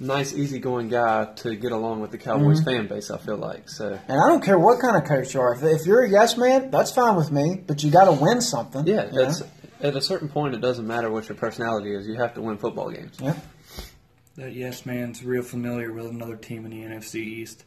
[0.00, 2.70] nice, easygoing guy to get along with the Cowboys Mm-hmm.
[2.70, 3.10] fan base.
[3.12, 3.96] I feel like so.
[4.08, 5.54] And I don't care what kind of coach you are.
[5.54, 7.62] If, if you're a yes man, that's fine with me.
[7.64, 8.86] But you got to win something.
[8.88, 9.42] Yeah, that's
[9.80, 10.54] at a certain point.
[10.56, 12.08] It doesn't matter what your personality is.
[12.08, 13.16] You have to win football games.
[13.20, 13.34] yeah.
[14.36, 17.64] That yes man's real familiar with another team in the NFC East.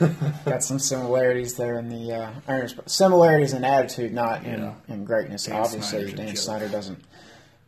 [0.44, 4.74] got some similarities there in the uh, owners, similarities in attitude, not in, Yeah.
[4.88, 5.44] in greatness.
[5.44, 6.36] Dan Obviously, Snyder's Dan.
[6.36, 7.04] Snyder doesn't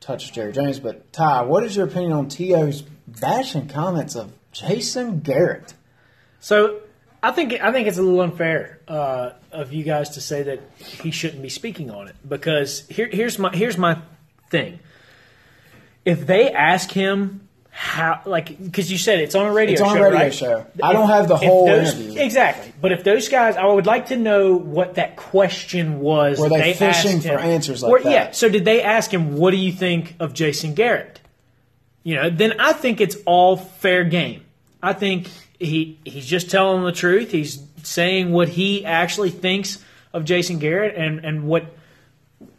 [0.01, 0.79] touch Jerry Jones.
[0.81, 5.74] But Ty, what is your opinion on T.O.'s bashing comments of Jason Garrett?
[6.41, 6.81] So
[7.22, 10.61] I think I think it's a little unfair uh, of you guys to say that
[10.79, 14.01] he shouldn't be speaking on it because here, here's my here's my
[14.51, 14.79] thing.
[16.05, 17.45] If they ask him
[17.79, 20.35] how, like, because you said it's on a radio It's on show, a radio right?
[20.35, 20.66] show.
[20.83, 22.22] I don't have the whole those- interview.
[22.22, 22.72] exactly.
[22.81, 26.39] But if those guys, I would like to know what that question was.
[26.41, 27.39] Were that they fishing for him.
[27.39, 28.11] answers like Or- that?
[28.11, 28.31] Yeah.
[28.31, 31.20] So did they ask him, "What do you think of Jason Garrett?"
[32.03, 34.41] You know, then I think it's all fair game.
[34.83, 35.29] I think
[35.61, 37.31] he he's just telling the truth.
[37.33, 41.66] He's saying what he actually thinks of Jason Garrett and and what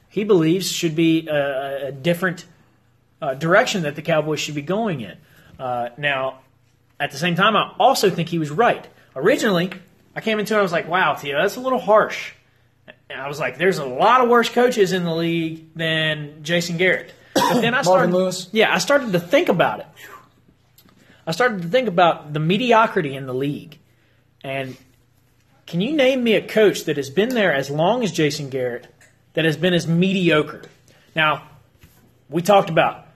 [0.09, 2.45] he believes should be a, a different
[3.21, 5.17] uh, direction that the Cowboys should be going in.
[5.59, 6.39] Uh, now,
[6.99, 8.87] at the same time, I also think he was right.
[9.15, 9.71] Originally,
[10.15, 12.33] I came into it, and I was like, wow, T.O., that's a little harsh.
[13.09, 16.77] And I was like, there's a lot of worse coaches in the league than Jason
[16.77, 17.13] Garrett.
[17.33, 18.49] But then I started, Lewis?
[18.51, 19.87] yeah, I started to think about it.
[21.25, 23.79] I started to think about the mediocrity in the league.
[24.43, 24.77] And
[25.65, 28.87] can you name me a coach that has been there as long as Jason Garrett
[29.33, 30.63] that has been as mediocre?
[31.15, 31.49] Now,
[32.29, 33.06] we talked about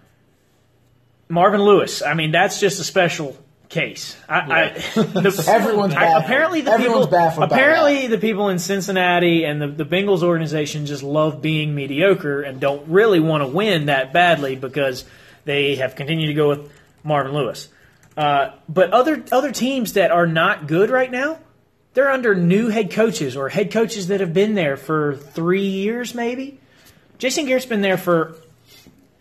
[1.31, 2.01] Marvin Lewis.
[2.03, 3.37] I mean, that's just a special
[3.69, 4.17] case.
[4.27, 4.69] I, I,
[5.01, 6.23] the, Everyone's I- baffled.
[6.25, 11.03] apparently the Everyone's people apparently the people in Cincinnati and the, the Bengals organization just
[11.03, 15.05] love being mediocre and don't really want to win that badly because
[15.45, 16.71] they have continued to go with
[17.03, 17.69] Marvin Lewis.
[18.17, 21.39] Uh, but other other teams that are not good right now,
[21.93, 26.13] they're under new head coaches or head coaches that have been there for three years,
[26.13, 26.59] maybe.
[27.19, 28.35] Jason Garrett's been there for,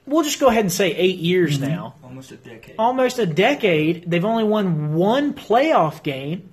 [0.06, 1.68] we'll just go ahead and say eight years Mm-hmm.
[1.68, 2.74] now Almost a decade.
[2.78, 4.10] almost a decade.
[4.10, 6.48] They've only won one playoff game.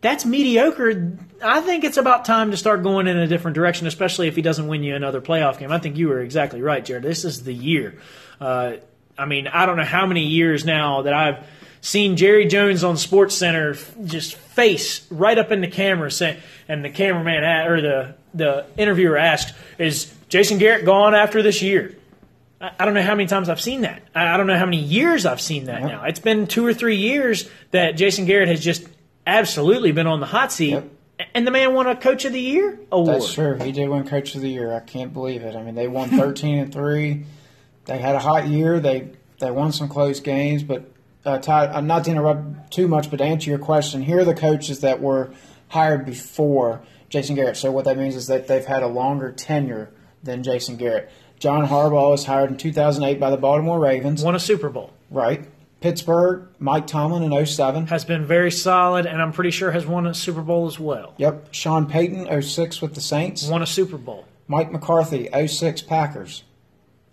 [0.00, 1.16] That's mediocre.
[1.42, 4.42] I think it's about time to start going in a different direction, especially if he
[4.42, 5.72] doesn't win you another playoff game.
[5.72, 7.02] I think you were exactly right, Jarrett.
[7.02, 7.98] This is the year.
[8.40, 8.74] Uh,
[9.18, 11.44] I mean, I don't know how many years now that I've
[11.80, 13.74] seen Jerry Jones on Sports Center
[14.04, 19.16] just face right up in the camera, saying, and the cameraman or the the interviewer
[19.16, 21.96] asked, "Is Jason Garrett gone after this year?"
[22.60, 24.02] I don't know how many times I've seen that.
[24.14, 26.04] I don't know how many years I've seen that now.
[26.04, 28.84] It's been two or three years that Jason Garrett has just
[29.26, 30.90] absolutely been on the hot seat, Yep.
[31.34, 33.14] and the man won a Coach of the Year award.
[33.20, 33.54] That's true.
[33.62, 34.74] He did win Coach of the Year.
[34.74, 35.54] I can't believe it.
[35.54, 37.24] I mean, they won thirteen and three.
[37.84, 38.80] They had a hot year.
[38.80, 40.62] They they won some close games.
[40.64, 40.90] But
[41.24, 44.24] uh, Ty, uh, not to interrupt too much, but to answer your question, here are
[44.24, 45.30] the coaches that were
[45.68, 47.56] hired before Jason Garrett.
[47.56, 49.90] So what that means is that they've had a longer tenure
[50.24, 51.10] than Jason Garrett.
[51.38, 54.22] John Harbaugh was hired in 2008 by the Baltimore Ravens.
[54.24, 54.92] Won a Super Bowl.
[55.10, 55.44] Right.
[55.80, 57.86] Pittsburgh, Mike Tomlin in 07.
[57.86, 61.14] Has been very solid, and I'm pretty sure has won a Super Bowl as well.
[61.18, 61.48] Yep.
[61.54, 63.46] Sean Payton, 06 with the Saints.
[63.46, 64.24] Won a Super Bowl.
[64.48, 66.42] Mike McCarthy, 06 Packers.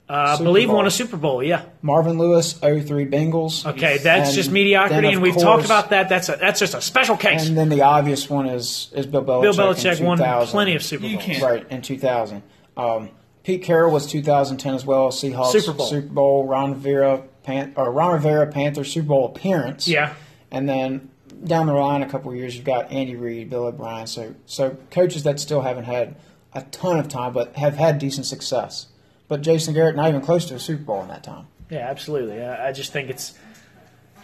[0.09, 0.77] Uh, I believe Bowl.
[0.77, 1.43] won a Super Bowl.
[1.43, 1.63] Yeah.
[1.83, 3.65] Marvin Lewis, 03 Bengals.
[3.67, 6.09] Okay, that's And just mediocrity, and we've course- talked about that.
[6.09, 7.47] That's a, that's just a special case.
[7.47, 9.41] And then the obvious one is, is Bill Belichick.
[9.41, 10.17] Bill Belichick in won
[10.47, 11.25] plenty of Super You Bowls.
[11.25, 12.41] can't- Right, in 2000.
[12.77, 13.09] Um,
[13.45, 15.09] Pete Carroll was 2010 as well.
[15.11, 15.85] Seahawks Super Bowl.
[15.85, 16.47] Super Bowl.
[16.47, 19.87] Ron Rivera, Pan- or Ron Rivera Panther Super Bowl appearance.
[19.87, 20.15] Yeah.
[20.49, 21.11] And then
[21.43, 24.07] down the line, a couple of years, you've got Andy Reid, Bill O'Brien.
[24.07, 26.15] So, so coaches that still haven't had
[26.53, 28.87] a ton of time, but have had decent success.
[29.27, 31.45] but Jason Garrett not even close to a Super Bowl in that time.
[31.69, 32.41] Yeah, absolutely.
[32.41, 33.33] I, I just think it's,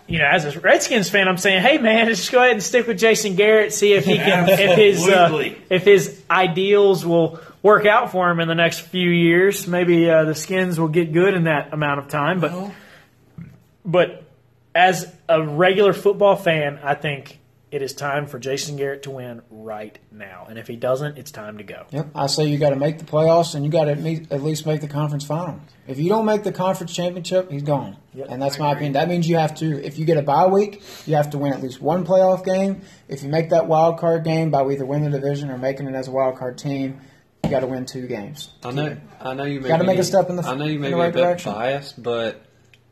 [0.07, 2.87] you know, as a Redskins fan, I'm saying, hey man, just go ahead and stick
[2.87, 7.85] with Jason Garrett, see if he can, if his uh, if his ideals will work
[7.85, 9.67] out for him in the next few years.
[9.67, 12.73] Maybe uh, the Skins will get good in that amount of time, but Well,
[13.83, 14.23] but
[14.75, 17.39] as a regular football fan, I think
[17.71, 20.45] it is time for Jason Garrett to win right now.
[20.49, 21.85] And if he doesn't, it's time to go.
[21.91, 23.91] Yep, I say you got to make the playoffs and you got to
[24.29, 25.59] at least make the conference final.
[25.87, 27.95] If you don't make the conference championship, he's gone.
[28.13, 28.87] Yep, and that's I my agree.
[28.87, 28.93] opinion.
[28.93, 31.53] That means you have to, if you get a bye week, you have to win
[31.53, 32.81] at least one playoff game.
[33.07, 35.95] If you make that wild card game by either winning the division or making it
[35.95, 36.99] as a wild card team,
[37.43, 38.49] you got to win two games.
[38.63, 38.97] I know.
[39.19, 40.93] I know you may Gotta make a step in the- I know you may be
[40.93, 41.51] right a bit direction.
[41.53, 42.41] biased, but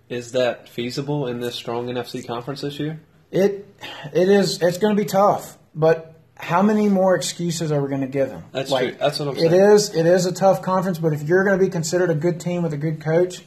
[0.09, 2.99] is that feasible in this strong NFC conference this year?
[3.31, 3.67] It,
[4.13, 4.61] it is.
[4.61, 8.29] It's going to be tough, but how many more excuses are we going to give
[8.29, 8.43] him?
[8.51, 8.95] That's true.
[8.99, 9.53] That's what I'm saying.
[9.53, 9.93] is.
[9.95, 12.63] It is a tough conference, but if you're going to be considered a good team
[12.63, 13.43] with a good coach,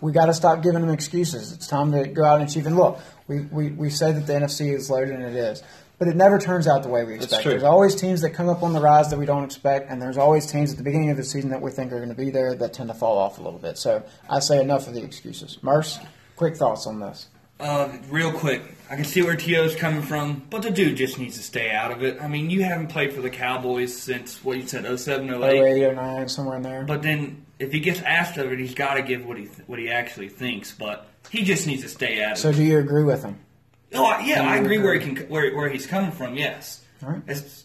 [0.00, 1.52] we got to stop giving them excuses.
[1.52, 2.66] It's time to go out and achieve.
[2.66, 2.98] And look,
[3.28, 5.62] we we, we say that the NFC is loaded, and it is.
[5.98, 7.42] But it never turns out the way we expect.
[7.42, 7.52] true.
[7.52, 10.18] There's always teams that come up on the rise that we don't expect, and there's
[10.18, 12.28] always teams at the beginning of the season that we think are going to be
[12.30, 13.78] there that tend to fall off a little bit.
[13.78, 15.58] So I say enough of the excuses.
[15.62, 15.98] Merce,
[16.36, 17.28] quick thoughts on this.
[17.58, 21.38] Uh, real quick, I can see where T.O.'s coming from, but the dude just needs
[21.38, 22.20] to stay out of it.
[22.20, 25.82] I mean, you haven't played for the Cowboys since, what you said, 07, 08.
[25.82, 26.84] 08, 09, somewhere in there.
[26.84, 29.66] But then, if he gets asked of it, he's got to give what he th-
[29.66, 30.72] what he actually thinks.
[30.72, 32.52] But he just needs to stay out of So it.
[32.52, 33.38] So do you agree with him?
[33.94, 36.34] Oh, yeah, I agree where he can where, where he's coming from.
[36.34, 37.22] Yes, All right.
[37.26, 37.64] It's-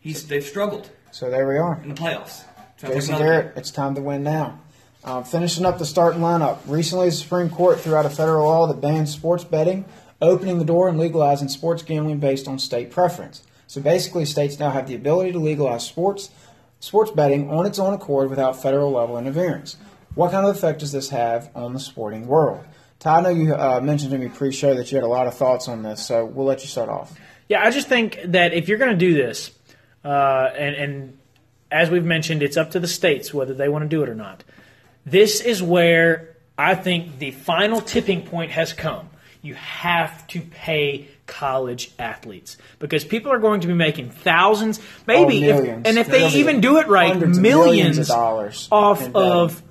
[0.00, 1.80] he's they've struggled So there we are.
[1.82, 2.42] in the playoffs.
[2.78, 4.60] Sounds like Jason another- Garrett, it's time to win now.
[5.04, 6.58] Uh, finishing up the starting lineup.
[6.66, 9.84] Recently, the Supreme Court threw out a federal law that bans sports betting,
[10.20, 13.42] opening the door and legalizing sports gambling based on state preference.
[13.66, 16.30] So basically, states now have the ability to legalize sports
[16.80, 19.76] sports betting on its own accord without federal level interference.
[20.14, 22.64] What kind of effect does this have on the sporting world?
[23.00, 25.34] Ty, I know you uh, mentioned to me pre-show that you had a lot of
[25.34, 27.16] thoughts on this, so we'll let you start off.
[27.48, 29.52] Yeah, I just think that if you're going to do this,
[30.04, 31.18] uh, and, and
[31.70, 34.14] as we've mentioned, it's up to the states whether they want to do it or
[34.14, 34.42] not.
[35.06, 39.10] This is where I think the final tipping point has come.
[39.42, 45.50] You have to pay college athletes because people are going to be making thousands, maybe,
[45.52, 49.62] Oh, if, and if they even do it right, millions, millions of dollars off of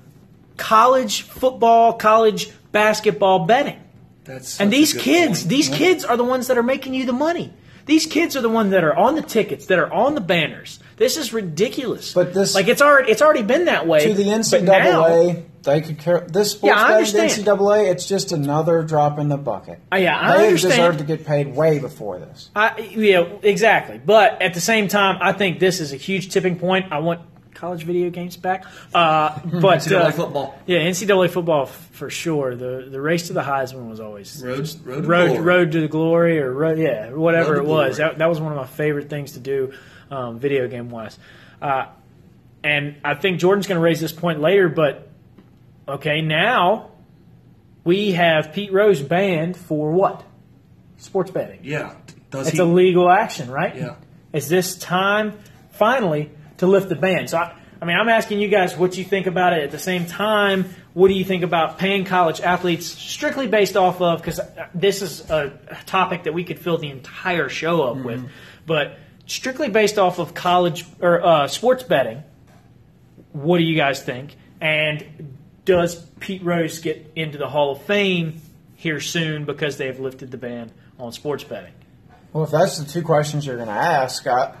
[0.56, 3.78] college football, college basketball betting.
[4.24, 5.50] That's And these kids, point.
[5.50, 7.52] these kids are the ones that are making you the money.
[7.86, 10.78] These kids are the ones that are on the tickets, that are on the banners.
[10.98, 12.12] This is ridiculous.
[12.12, 15.42] But this- like it's already it's already been that way to the but now- NCAA,
[15.62, 16.26] they could care.
[16.28, 17.48] This sports Yeah, I betting, the understand.
[17.48, 19.78] NCAA, it's just another drop in the bucket.
[19.90, 20.72] Uh, yeah, I they understand.
[20.72, 22.50] deserve to get paid way before this.
[22.54, 23.98] I, yeah, exactly.
[24.04, 26.92] But at the same time, I think this is a huge tipping point.
[26.92, 27.20] I want
[27.58, 28.64] college video games back.
[28.94, 30.58] Uh, but NCAA uh, football.
[30.66, 32.54] yeah, NCAA football f- for sure.
[32.54, 34.78] The the race to the Heisman was always Road, road, to
[35.08, 35.40] road glory.
[35.40, 38.52] road to the glory or road, yeah whatever Road it was that, that was one
[38.52, 39.72] of my favorite things to do
[40.10, 41.18] um, video game wise
[41.60, 41.86] uh,
[42.64, 45.08] and i think jordan's going to raise this point later but
[45.86, 46.90] okay now
[47.84, 50.24] we have pete rose banned for what
[50.96, 51.94] sports betting Yeah.
[52.30, 52.62] Does it's he?
[52.62, 53.94] a legal action right Yeah.
[54.32, 55.38] is this time
[55.70, 59.04] finally to lift the ban so I, I mean i'm asking you guys what you
[59.04, 59.62] think about it.
[59.62, 64.00] At the same time what do you think about paying college athletes strictly based off
[64.00, 64.40] of because
[64.74, 68.28] this is a topic that we could fill the entire show up with
[68.66, 72.22] but strictly based off of college or uh, sports betting
[73.32, 74.36] what do you guys think?
[74.60, 78.40] And does pete rose get into the hall of fame
[78.74, 81.72] here soon because they have lifted the ban on sports betting?
[82.32, 84.54] Well, if that's the two questions you're going to ask, I,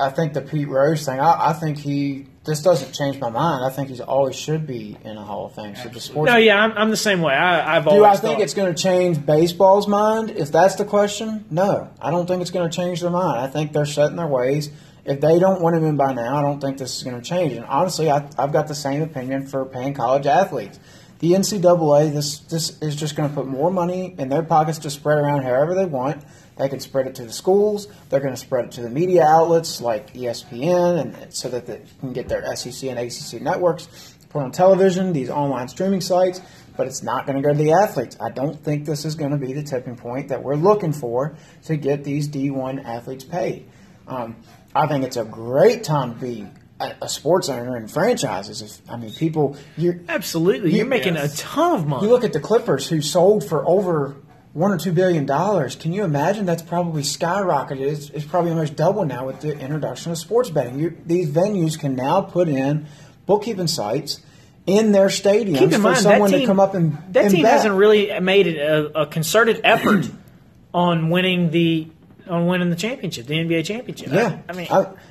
[0.00, 1.20] I think the Pete Rose thing.
[1.20, 2.26] I, I think he.
[2.44, 3.64] This doesn't change my mind.
[3.64, 5.74] I think he always should be in a Hall of Fame.
[5.76, 6.30] So the sports.
[6.30, 8.52] no yeah i'm, I'm the same way I, i've Do always I think thought- it's
[8.52, 10.28] going to change baseball's mind?
[10.30, 11.88] If that's the question, no.
[12.02, 13.40] I don't think it's going to change their mind.
[13.40, 14.70] I think they're set in their ways.
[15.06, 17.22] If they don't want him in by now, I don't think this is going to
[17.26, 17.52] change.
[17.54, 20.78] And honestly, I, I've got the same opinion for paying college athletes.
[21.20, 24.90] The NCAA, this this is just going to put more money in their pockets to
[24.90, 26.22] spread around however they want.
[26.56, 27.88] They can spread it to the schools.
[28.10, 31.82] They're going to spread it to the media outlets like ESPN, and so that they
[32.00, 33.88] can get their SEC and ACC networks
[34.30, 36.40] put on television, these online streaming sites.
[36.76, 38.16] But it's not going to go to the athletes.
[38.20, 41.36] I don't think this is going to be the tipping point that we're looking for
[41.66, 43.68] to get these D1 athletes paid.
[44.08, 44.36] Um,
[44.74, 46.46] I think it's a great time to be
[46.80, 48.60] a, a sports owner and franchises.
[48.60, 50.74] If, I mean, people, you're, Absolutely.
[50.74, 51.38] You're making Yes.
[51.40, 52.06] a ton of money.
[52.06, 54.16] you look at the Clippers who sold for over
[54.54, 55.74] one or two billion dollars.
[55.76, 56.46] Can you imagine?
[56.46, 57.80] That's probably skyrocketed.
[57.80, 60.78] It's, it's probably almost double now with the introduction of sports betting.
[60.78, 62.86] You, these venues can now put in
[63.26, 64.20] bookkeeping sites
[64.66, 67.24] in their stadiums Keep in for mind that someone team to come up and that
[67.24, 67.52] and team bet.
[67.52, 70.08] hasn't really made it a, a concerted effort
[70.74, 71.88] on winning the
[72.26, 74.08] on winning the championship, the NBA championship.
[74.10, 74.68] Yeah, I, I mean,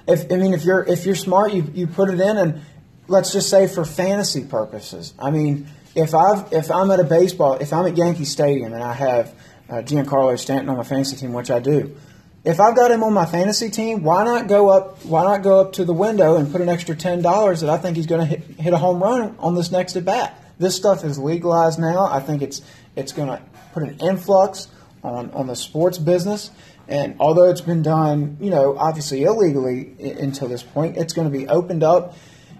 [0.07, 2.61] if I mean if you're if you're smart, you you put it in, and
[3.07, 5.13] let's just say for fantasy purposes.
[5.19, 8.83] I mean, if I've if I'm at a baseball, if I'm at Yankee Stadium and
[8.83, 9.33] I have
[9.69, 11.95] uh, Giancarlo Stanton on my fantasy team, which I do.
[12.43, 15.05] If I've got him on my fantasy team, why not go up?
[15.05, 17.77] Why not go up to the window and put an extra ten dollars that I
[17.77, 20.37] think he's going to hit, a home run on this next at bat?
[20.59, 22.05] This stuff is legalized now.
[22.05, 22.61] I think it's
[22.95, 23.41] it's going to
[23.73, 24.67] put an influx
[25.03, 26.51] on on the sports business.
[26.85, 31.35] And although it's been done, you know, obviously illegally until this point, it's going to
[31.37, 32.13] be opened up,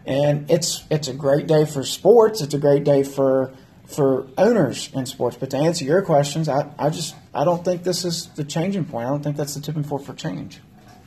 [0.06, 2.42] and it's it's a great day for sports.
[2.42, 3.54] It's a great day for
[3.86, 5.38] for owners in sports.
[5.38, 8.86] But to answer your questions, I, I just I don't think this is the changing
[8.86, 9.08] point.
[9.08, 10.60] I don't think that's the tipping point for change.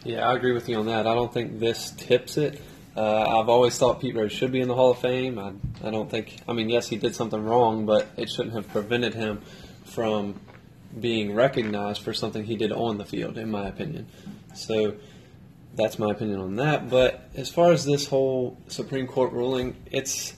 [0.05, 1.07] Yeah, I agree with you on that.
[1.07, 2.63] I don't think this tips it.
[2.97, 5.39] Uh, I've always thought Pete Rose should be in the Hall of Fame.
[5.39, 5.53] I,
[5.87, 6.39] I don't think.
[6.49, 9.43] I mean, yes, he did something wrong, but it shouldn't have prevented him
[9.85, 10.41] from
[10.99, 14.07] being recognized for something he did on the field, in my opinion.
[14.55, 14.95] So
[15.77, 16.89] that's my opinion on that.
[16.89, 20.35] But as far as this whole Supreme Court ruling, it's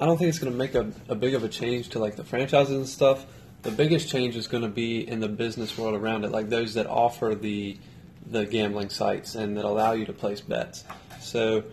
[0.00, 2.16] I don't think it's going to make a, a big of a change to like
[2.16, 3.26] the franchises and stuff.
[3.62, 6.74] The biggest change is going to be in the business world around it, like those
[6.74, 7.78] that offer the
[8.26, 10.84] the gambling sites and that allow you to place bets.
[11.20, 11.64] So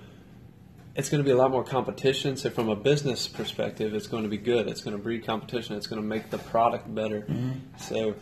[0.96, 2.38] it's going to be a lot more competition.
[2.38, 4.68] So from a business perspective, it's going to be good.
[4.68, 5.76] It's going to breed competition.
[5.76, 7.22] It's going to make the product better.
[7.22, 7.78] Mm-hmm.
[7.78, 8.16] So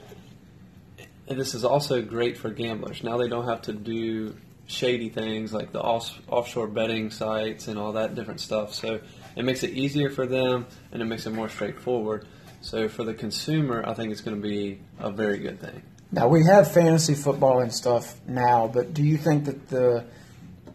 [1.27, 3.03] and this is also great for gamblers.
[3.03, 4.35] Now they don't have to do
[4.67, 8.73] shady things like the off- offshore betting sites and all that different stuff.
[8.73, 8.99] So
[9.35, 12.27] it makes it easier for them and it makes it more straightforward.
[12.61, 15.81] So for the consumer, I think it's going to be a very good thing.
[16.11, 20.05] Now we have fantasy football and stuff now, but do you think that the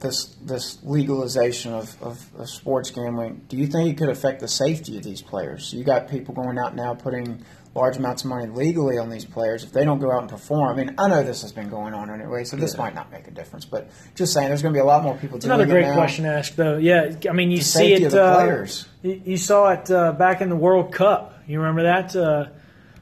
[0.01, 4.49] this this legalization of, of, of sports gambling, do you think it could affect the
[4.49, 5.73] safety of these players?
[5.73, 7.45] You got people going out now putting
[7.75, 9.65] large amounts of money legally on these players.
[9.65, 11.95] If they don't go out and perform, I mean, I know this has been going
[11.95, 13.65] on anyway, so this might not make a difference.
[13.65, 15.93] But just saying, there's going to be a lot more people It's another it great
[15.95, 16.77] question to ask, though.
[16.77, 18.13] Yeah, I mean, you The see it.
[18.15, 18.87] uh, players.
[19.03, 21.39] You, you saw it uh, back in the World Cup.
[21.47, 22.15] You remember that?
[22.15, 22.47] Uh,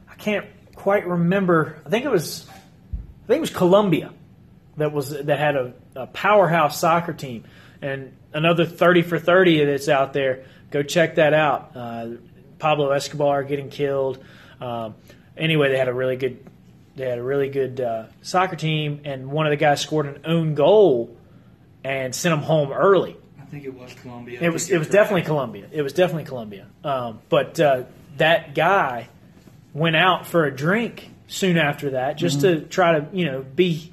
[0.08, 1.76] I can't quite remember.
[1.84, 2.46] I think it was.
[2.48, 4.12] I think it was Colombia
[4.76, 7.44] that was that had a, a powerhouse soccer team,
[7.82, 10.44] and another thirty for thirty that's out there.
[10.70, 11.72] Go check that out.
[11.74, 12.08] Uh,
[12.58, 14.22] Pablo Escobar getting killed.
[14.60, 14.94] Um,
[15.36, 16.46] anyway, they had a really good.
[16.96, 20.22] They had a really good uh, soccer team, and one of the guys scored an
[20.24, 21.16] own goal
[21.84, 23.16] and sent them home early.
[23.40, 24.38] I think it was Colombia.
[24.40, 25.66] It was it was definitely Colombia.
[25.72, 26.66] It was definitely Colombia.
[26.84, 27.84] Um, but uh,
[28.16, 29.08] that guy
[29.72, 33.92] went out for a drink soon after that, just to try to you know be,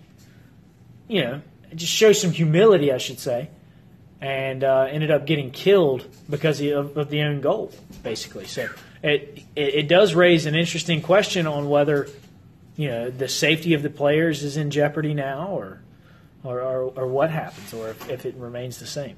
[1.08, 1.42] you know,
[1.76, 3.50] just show some humility, I should say,
[4.22, 7.72] and uh, ended up getting killed because of, of the own goal,
[8.04, 8.46] basically.
[8.46, 8.70] So
[9.04, 12.08] it, it it does raise an interesting question on whether
[12.76, 15.82] you know the safety of the players is in jeopardy now, or
[16.44, 19.16] or, or, or what happens, or if, if it remains the same.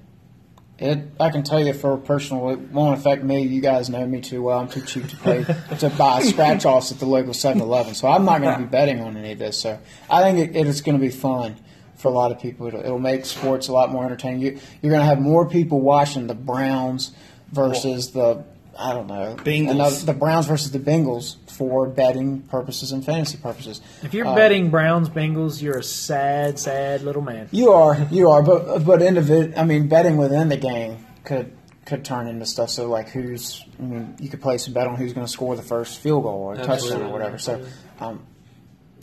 [0.79, 3.41] It, I can tell you for personal, it won't affect me.
[3.41, 4.59] You guys know me too well.
[4.59, 5.43] I'm too cheap to pay
[5.77, 9.01] to buy scratch offs at the local 7-Eleven, so I'm not going to be betting
[9.01, 9.59] on any of this.
[9.59, 9.77] So
[10.09, 11.57] I think it, it is going to be fun
[11.97, 12.67] for a lot of people.
[12.67, 14.39] It'll, it'll make sports a lot more entertaining.
[14.39, 17.11] You, you're going to have more people watching the Browns
[17.51, 18.45] versus the
[18.81, 19.71] I don't know Bengals.
[19.71, 23.81] another- the Browns versus the Bengals for betting purposes and fantasy purposes.
[24.01, 27.49] If you're Uh, betting Browns Bengals, you're a sad, sad little man.
[27.51, 31.51] You are, you are, but but individ, I mean, betting within the game could
[31.85, 32.69] could turn into stuff.
[32.69, 33.65] So like, who's?
[33.79, 36.23] I mean, you could place a bet on who's going to score the first field
[36.23, 37.37] goal or a touchdown or whatever.
[37.39, 37.61] So,
[37.99, 38.21] um,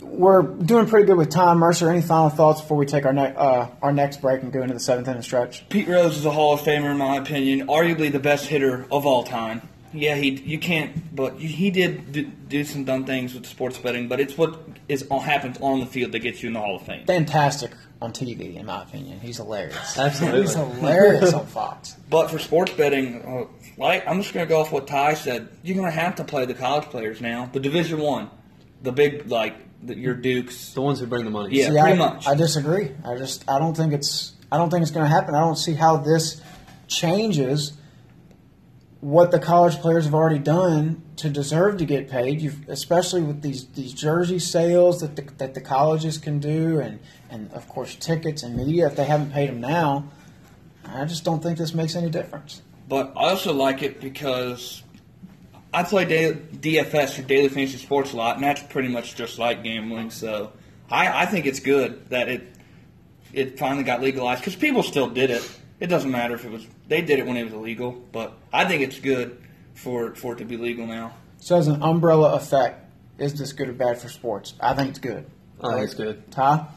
[0.00, 1.58] we're doing pretty good with time.
[1.58, 4.62] Mercer, any final thoughts before we take our ne- uh, our next break and go
[4.62, 5.68] into the seventh inning stretch?
[5.68, 9.06] Pete Rose is a Hall of Famer in my opinion, arguably the best hitter of
[9.06, 9.62] all time.
[9.92, 14.08] Yeah, he you can't, but he did do, do some dumb things with sports betting,
[14.08, 16.82] but it's what is happens on the field that gets you in the Hall of
[16.82, 17.06] Fame.
[17.06, 17.72] Fantastic
[18.02, 19.20] on TV, in my opinion.
[19.20, 19.98] He's hilarious.
[19.98, 20.42] Absolutely.
[20.42, 21.96] He's hilarious on Fox.
[22.10, 23.44] But for sports betting, uh,
[23.78, 25.48] like I'm just going to go off what Ty said.
[25.62, 28.30] You're going to have to play the college players now, the Division One,
[28.86, 30.72] the big like the, your Dukes.
[30.72, 31.56] The ones who bring the money.
[31.56, 31.66] Yeah.
[31.66, 32.26] See, pretty I, much.
[32.26, 32.92] I disagree.
[33.04, 35.34] I just I don't think it's I don't think it's going to happen.
[35.34, 36.40] I don't see how this
[36.86, 37.76] changes
[39.00, 42.40] what the college players have already done to deserve to get paid.
[42.40, 47.00] You've, especially with these these jersey sales that the, that the colleges can do, and
[47.28, 48.86] and of course tickets and media.
[48.86, 50.08] If they haven't paid them now,
[50.84, 52.62] I just don't think this makes any difference.
[52.88, 54.84] But I also like it because
[55.76, 59.38] I play da- DFS or Daily Fantasy Sports a lot, and that's pretty much just
[59.38, 60.10] like gambling.
[60.10, 60.52] So
[60.90, 62.48] I, I think it's good that it
[63.34, 65.60] it finally got legalized because people still did it.
[65.78, 66.66] It doesn't matter if it was.
[66.88, 69.36] They did it when it was illegal, but I think it's good
[69.74, 71.12] for for it to be legal now.
[71.40, 74.54] So, as an umbrella effect, is this good or bad for sports?
[74.58, 75.26] I think it's good.
[75.62, 76.30] I think it's good.
[76.32, 76.68] Ty?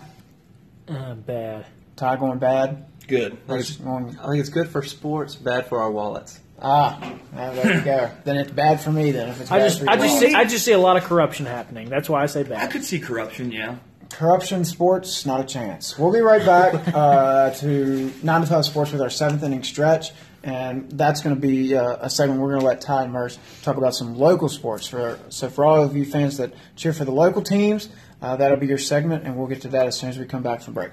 [0.89, 1.67] Uh, bad.
[1.95, 2.85] Ty going bad?
[3.07, 3.37] Good.
[3.47, 6.41] Versus going, I think it's good for sports, bad for our wallets.
[6.61, 8.11] Ah, there you go.
[8.23, 9.11] then it's bad for me.
[9.11, 10.01] Then if it's I bad just, for I you.
[10.03, 11.89] just, see, I just see a lot of corruption happening.
[11.89, 12.53] That's why I say bad.
[12.53, 12.71] I bad.
[12.71, 13.51] could see corruption.
[13.51, 13.77] Yeah.
[14.11, 15.97] Corruption sports, not a chance.
[15.97, 20.11] We'll be right back uh, to 9 to 5 Sports with our seventh inning stretch.
[20.41, 23.37] And that's going to be uh, a segment we're going to let Ty and Merce
[23.61, 24.87] talk about some local sports.
[24.87, 27.89] For, so, for all of you fans that cheer for the local teams,
[28.21, 30.41] uh, that'll be your segment, and we'll get to that as soon as we come
[30.41, 30.91] back from break.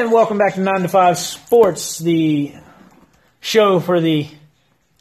[0.00, 2.54] And welcome back to 9 to 5 Sports, the
[3.42, 4.28] show for the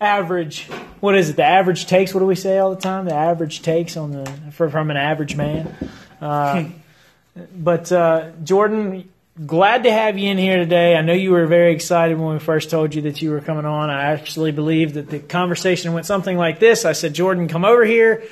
[0.01, 0.65] average,
[0.99, 2.13] what is it, the average takes?
[2.13, 3.05] What do we say all the time?
[3.05, 5.73] The average takes on the for, from an average man.
[6.19, 6.65] Uh,
[7.55, 9.09] but uh, Jordan,
[9.45, 10.95] glad to have you in here today.
[10.95, 13.65] I know you were very excited when we first told you that you were coming
[13.65, 13.89] on.
[13.89, 16.83] I actually believe that the conversation went something like this.
[16.83, 18.23] I said, Jordan, come over here.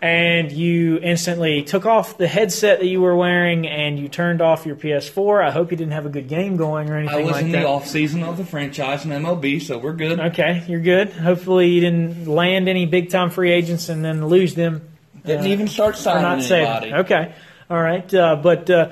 [0.00, 4.66] And you instantly took off the headset that you were wearing and you turned off
[4.66, 5.44] your PS4.
[5.44, 7.28] I hope you didn't have a good game going or anything like that.
[7.28, 7.60] I was like in that.
[7.60, 10.18] the off season of the franchise and MLB, so we're good.
[10.18, 11.10] Okay, you're good.
[11.10, 14.88] Hopefully, you didn't land any big time free agents and then lose them
[15.24, 16.66] Didn't even start signing not saving.
[16.66, 16.94] anybody.
[17.04, 17.34] Okay,
[17.70, 18.12] all right.
[18.12, 18.90] Uh, but uh,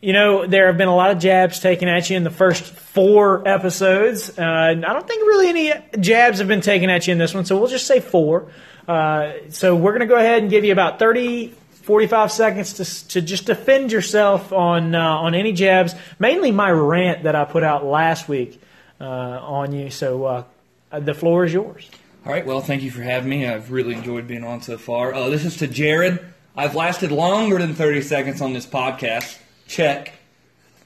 [0.00, 2.64] you know there have been a lot of jabs taken at you in the first
[2.64, 4.38] four episodes.
[4.38, 7.44] Uh, I don't think really any jabs have been taken at you in this one,
[7.44, 8.50] so we'll just say four.
[8.86, 13.08] Uh, so we're going to go ahead and give you about 30, 45 seconds to,
[13.08, 15.94] to just defend yourself on uh, on any jabs.
[16.18, 18.60] Mainly my rant that I put out last week
[19.00, 19.90] uh, on you.
[19.90, 20.44] So uh,
[20.90, 21.88] the floor is yours.
[22.24, 22.46] All right.
[22.46, 23.46] Well, thank you for having me.
[23.46, 25.14] I've really enjoyed being on so far.
[25.14, 26.22] Uh, this is to Jarrett.
[26.56, 29.38] I've lasted longer than 30 seconds on this podcast.
[29.68, 30.14] Check.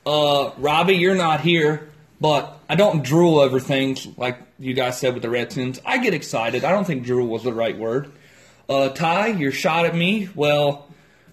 [0.05, 1.89] Uh, Robbie, you're not here,
[2.21, 5.81] but I don't drool over things like you guys said with the Red Redskins.
[5.87, 6.65] I get excited.
[6.65, 8.13] I don't think drool was the right word.
[8.69, 10.29] Uh, Ty, your shot at me.
[10.35, 10.89] Well,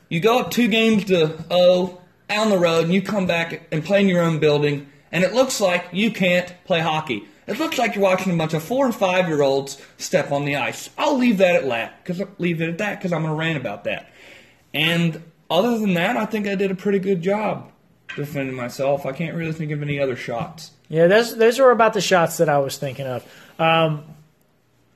[0.09, 3.83] you go up two games to oh on the road, and you come back and
[3.83, 7.27] play in your own building, and it looks like you can't play hockey.
[7.47, 10.45] It looks like you're watching a bunch of four and five year olds step on
[10.45, 10.91] the ice.
[10.99, 13.85] I'll leave that at that because leave it at that because I'm to rant about
[13.85, 14.11] that.
[14.71, 17.71] And other than that, I think I did a pretty good job
[18.15, 19.05] defending myself.
[19.05, 20.71] I can't really think of any other shots.
[20.89, 23.25] Yeah, those those were about the shots that I was thinking of.
[23.59, 24.03] Um,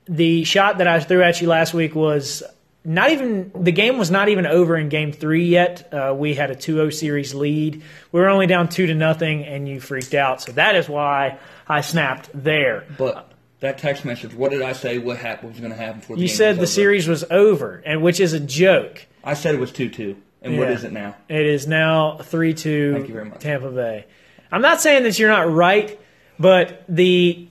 [0.06, 2.42] the shot that I threw at you last week was
[2.84, 5.92] not even the game was not even over in game three yet.
[5.92, 7.82] Uh, we had a 2-0 series lead.
[8.12, 10.42] We were only down two to nothing, and you freaked out.
[10.42, 12.84] So that is why I snapped there.
[12.98, 13.30] But
[13.60, 14.98] that text message, what did I say?
[14.98, 15.52] What happened?
[15.52, 16.66] was going to happen before You said the over?
[16.66, 19.06] series was over, and which is a joke.
[19.22, 20.16] I said it was two two.
[20.44, 20.74] And what Yeah.
[20.74, 21.16] is it now?
[21.28, 23.40] It is now three two Thank you very much.
[23.40, 24.04] Tampa Bay.
[24.52, 25.98] I'm not saying that you're not right,
[26.38, 27.48] but the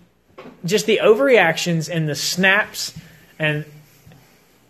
[0.63, 2.93] just the overreactions and the snaps
[3.39, 3.65] and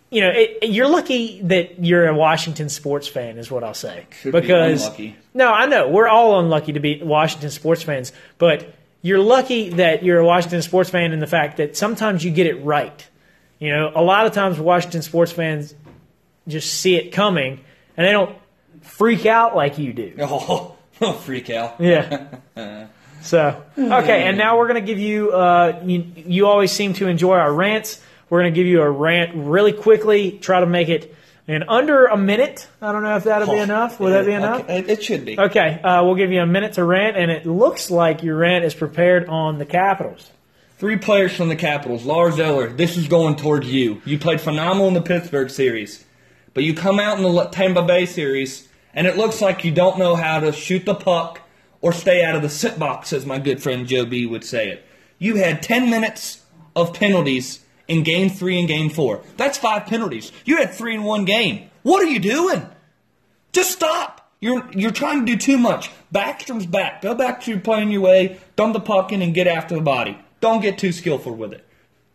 [0.10, 4.06] you know it, you're lucky that you're a Washington sports fan is what I'll say
[4.22, 5.16] Should be because unlucky.
[5.34, 10.04] no I know we're all unlucky to be Washington sports fans but you're lucky that
[10.04, 13.08] you're a Washington sports fan in the fact that sometimes you get it right
[13.60, 15.74] you know a lot of times Washington sports fans
[16.48, 17.60] just see it coming
[17.98, 18.36] and they don't
[18.82, 21.80] freak out like you do Oh, freak out.
[21.82, 22.28] yeah.
[23.22, 26.06] So okay, and now we're going to give you, uh, you.
[26.16, 28.02] You always seem to enjoy our rants.
[28.30, 30.32] We're going to give you a rant really quickly.
[30.40, 31.16] Try to make it
[31.48, 32.68] in under a minute.
[32.82, 34.00] I don't know if that'll be enough.
[34.00, 34.62] Will that be enough?
[34.62, 35.40] Okay, It, it should be.
[35.40, 38.66] Okay, uh, we'll give you a minute to rant, and it looks like your rant
[38.66, 40.30] is prepared on the Capitals.
[40.78, 42.04] Three players from the Capitals.
[42.04, 44.02] Lars Eller, this is going towards you.
[44.06, 46.04] You played phenomenal in the Pittsburgh series,
[46.54, 49.98] but you come out in the Tampa Bay series, and it looks like you don't
[49.98, 51.42] know how to shoot the puck
[51.82, 54.70] or stay out of the sit box, as my good friend Joe B would say
[54.70, 54.86] it.
[55.18, 56.44] You had 10 minutes
[56.76, 59.22] of penalties in game three and game four.
[59.38, 60.32] That's five penalties.
[60.46, 61.70] You had three in one game.
[61.84, 62.66] What are you doing?
[63.52, 64.32] Just stop.
[64.40, 65.90] You're you're trying to do too much.
[66.14, 67.02] Backstrom's back.
[67.02, 68.40] Go back to playing your way.
[68.56, 70.18] Dump the puck in and get after the body.
[70.42, 71.66] Don't get too skillful with it.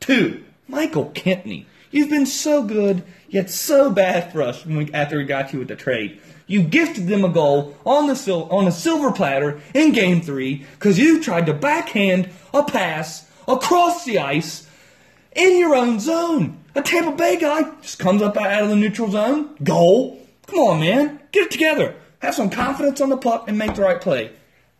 [0.00, 1.64] Two, Michael Kempny.
[1.90, 5.68] You've been so good, yet so bad for us we, after we got you with
[5.68, 6.20] the trade.
[6.46, 10.64] You gifted them a goal on the sil- on a silver platter in Game Three
[10.72, 14.66] because you tried to backhand a pass across the ice
[15.36, 16.58] in your own zone.
[16.74, 20.26] A Tampa Bay guy just comes up out of the neutral zone, goal.
[20.46, 21.94] Come on, man, get it together.
[22.20, 24.32] Have some confidence on the puck and make the right play.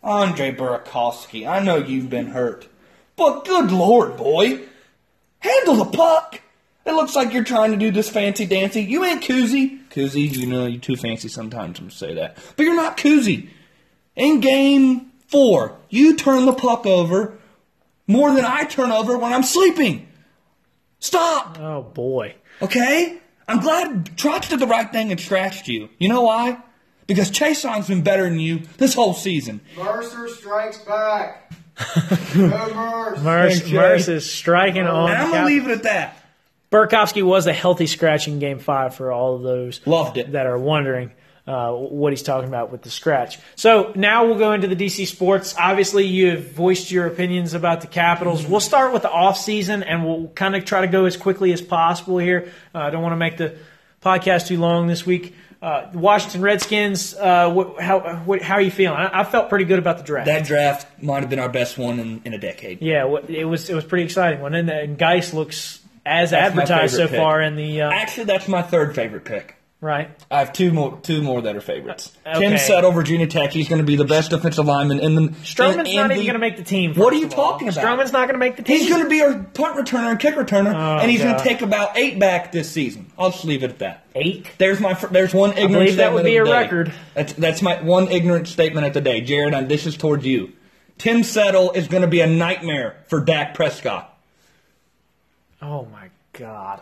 [0.03, 2.67] Andre Burakovsky, I know you've been hurt,
[3.17, 4.61] But good lord, boy.
[5.41, 6.41] Handle the puck.
[6.89, 8.83] It looks like you're trying to do this fancy dancy.
[8.83, 9.81] You ain't koozie.
[9.91, 12.39] Koozie, you know, you're too fancy sometimes to say that.
[12.57, 13.51] But you're not koozie.
[14.17, 17.39] In game four, you turn the puck over
[18.07, 20.09] more than I turn over when I'm sleeping.
[20.99, 21.59] Stop.
[21.61, 22.35] Oh boy.
[22.61, 23.21] Okay?
[23.47, 25.89] I'm glad Trotz did the right thing and scratched you.
[25.99, 26.59] You know why?
[27.07, 29.61] Because Chase Song's been better than you this whole season.
[29.77, 31.53] Mercer strikes back.
[32.35, 33.23] Go Mercer.
[33.23, 35.11] Merce, Merce is striking on.
[35.11, 36.18] And I'm gonna leave it at that.
[36.71, 40.33] Burakovsky was a healthy scratch in Game Five for all of those Loved it.
[40.33, 41.13] that are wondering
[41.47, 43.39] uh, what he's talking about with the scratch.
[43.57, 45.55] So now we'll go into the DC sports.
[45.59, 48.47] Obviously, you have voiced your opinions about the Capitals.
[48.47, 51.53] We'll start with the off season, and we'll kind of try to go as quickly
[51.53, 52.53] as possible here.
[52.75, 53.57] Uh, I don't want to make the
[54.03, 55.35] podcast too long this week.
[55.63, 57.15] Uh, Washington Redskins.
[57.15, 58.97] Uh, what, how what, how are you feeling?
[58.97, 60.27] I, I felt pretty good about the draft.
[60.27, 62.83] That draft might have been our best one in, in a decade.
[62.83, 64.41] yeah, it was it was pretty exciting.
[64.43, 67.17] One and, and Guice looks as That's advertised so pick.
[67.17, 69.55] far in the uh, Actually, that's my third favorite pick.
[69.81, 70.11] right.
[70.31, 72.11] I have two more, two more that are favorites.
[72.27, 72.57] Uh, Tim okay.
[72.57, 73.53] Settle, Virginia Tech.
[73.53, 75.23] He's going to be the best defensive lineman in the.
[75.45, 76.95] Stroman's in- not even going to make the team.
[76.95, 77.85] What are you talking about?
[77.85, 78.79] Stroman's not going to make the team.
[78.79, 81.45] He's going to be our punt returner and kick returner, Oh, and he's going to
[81.45, 83.13] take about eight back this season.
[83.19, 84.05] I'll just leave it at that.
[84.17, 84.51] eight.
[84.59, 84.95] There's my.
[84.95, 85.71] There's one ignorant.
[85.75, 86.93] I believe that would statement be the a record.
[87.15, 89.55] That's that's my one ignorant statement of the day, Jarrett.
[89.55, 90.53] And this is towards you.
[90.99, 94.18] Tim Settle is going to be a nightmare for Dak Prescott.
[95.61, 96.81] Oh my god.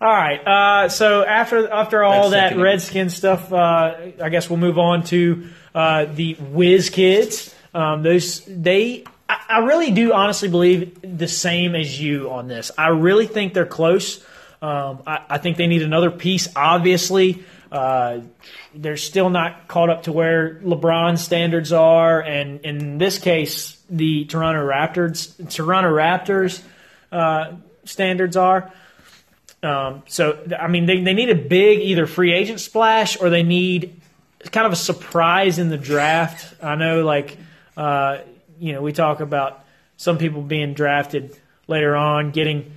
[0.00, 0.46] All right.
[0.46, 2.60] Uh, so after after all That's that.
[2.60, 7.54] Redskin stuff, uh, I guess we'll move on to uh, the Whiz Kids.
[7.72, 9.04] Um, those they.
[9.28, 12.70] I I really do honestly believe the same as you on this.
[12.76, 14.22] I really think they're close.
[14.60, 16.48] Um, I, I think they need another piece.
[16.54, 18.20] Obviously, uh,
[18.74, 24.24] they're still not caught up to where LeBron standards are, and in this case, the
[24.26, 26.62] Toronto Raptors, Toronto Raptors
[27.12, 27.52] uh,
[27.84, 28.72] standards are.
[29.62, 33.42] Um, so, I mean, they, they need a big either free agent splash or they
[33.42, 34.00] need
[34.52, 36.54] kind of a surprise in the draft.
[36.62, 37.38] I know, like,
[37.76, 38.18] uh,
[38.60, 39.64] you know, we talk about
[39.96, 42.72] some people being drafted later on, getting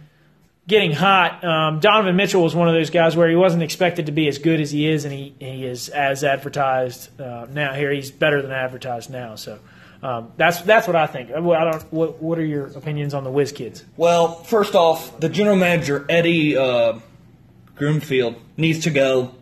[0.65, 1.43] getting hot.
[1.43, 4.37] Um, Donovan Mitchell was one of those guys where he wasn't expected to be as
[4.37, 7.73] good as he is, and he, he is as advertised uh, now.
[7.73, 9.35] Here, he's better than advertised now.
[9.35, 9.59] So.
[10.03, 11.29] Um, that's that's what I think.
[11.31, 11.93] Well, I don't.
[11.93, 13.83] What, what are your opinions on the Whiz Kids?
[13.95, 16.99] Well, first off, the general manager Eddie uh,
[17.75, 19.33] Grunfeld needs to go.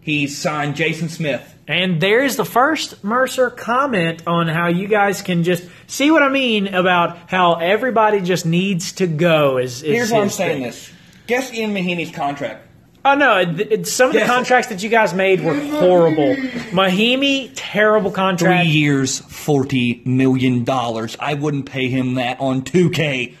[0.00, 1.54] He signed Jason Smith.
[1.66, 6.28] And there's the first Mercer comment on how you guys can just see what I
[6.28, 9.56] mean about how everybody just needs to go.
[9.56, 10.62] Is, is Here's why I'm saying thing.
[10.64, 10.92] this.
[11.26, 12.68] Guess Ian Mahinmi's contract.
[13.06, 13.38] Oh no!
[13.38, 14.28] It, it, some of the Yes.
[14.28, 16.34] contracts that you guys made were horrible.
[16.72, 18.62] Mahinmi, terrible contract.
[18.64, 21.14] Three years, forty million dollars.
[21.20, 23.34] I wouldn't pay him that on 2K.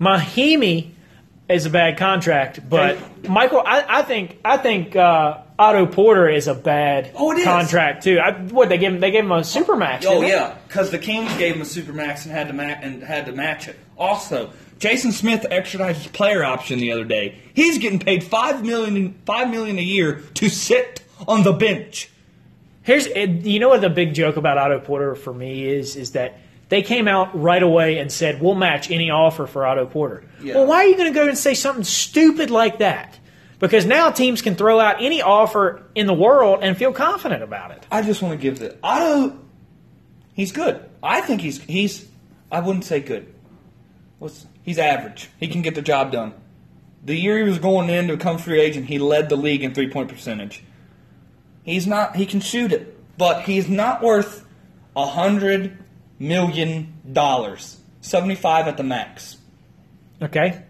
[0.00, 0.90] Mahinmi
[1.48, 2.96] is a bad contract, but
[3.28, 7.44] Michael, I, I think I think uh, Otto Porter is a bad Oh, it is.
[7.44, 8.18] contract too.
[8.18, 9.00] I, what they gave him?
[9.00, 10.04] They gave him a supermax.
[10.06, 13.02] Oh didn't yeah, because the Kings gave him a supermax and had to ma- and
[13.02, 13.76] had to match it.
[13.98, 14.50] Also,
[14.80, 17.38] Jason Smith exercised his player option the other day.
[17.54, 22.10] He's getting paid five million five million a year to sit on the bench.
[22.82, 26.38] Here's you know what the big joke about Otto Porter for me is is that
[26.70, 30.24] they came out right away and said we'll match any offer for Otto Porter.
[30.42, 30.54] Yeah.
[30.54, 33.18] Well, why are you going to go and say something stupid like that?
[33.58, 37.72] Because now teams can throw out any offer in the world and feel confident about
[37.72, 37.86] it.
[37.90, 39.38] I just want to give the Otto.
[40.32, 40.82] He's good.
[41.02, 42.08] I think he's he's.
[42.50, 43.34] I wouldn't say good.
[44.18, 45.28] What's he's average.
[45.38, 46.34] He can get the job done.
[47.04, 49.72] The year he was going in to become free agent, he led the league in
[49.74, 50.62] three point percentage.
[51.62, 52.16] He's not.
[52.16, 54.46] He can shoot it, but he's not worth
[54.96, 55.78] a hundred
[56.18, 57.78] million dollars.
[58.00, 59.36] Seventy five at the max.
[60.22, 60.62] Okay,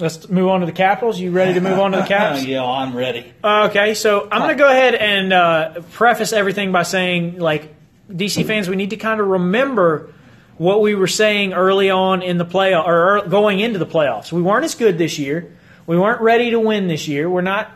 [0.00, 1.18] let's move on to the Capitals.
[1.20, 2.44] You ready to move on to the Caps?
[2.44, 3.32] yeah, I'm ready.
[3.44, 7.74] Okay, so I'm going to go ahead and uh, preface everything by saying, like,
[8.10, 10.14] DC fans, we need to kind of remember
[10.58, 14.30] what we were saying early on in the playoff or going into the playoffs.
[14.32, 15.56] We weren't as good this year.
[15.86, 17.30] We weren't ready to win this year.
[17.30, 17.70] We're not.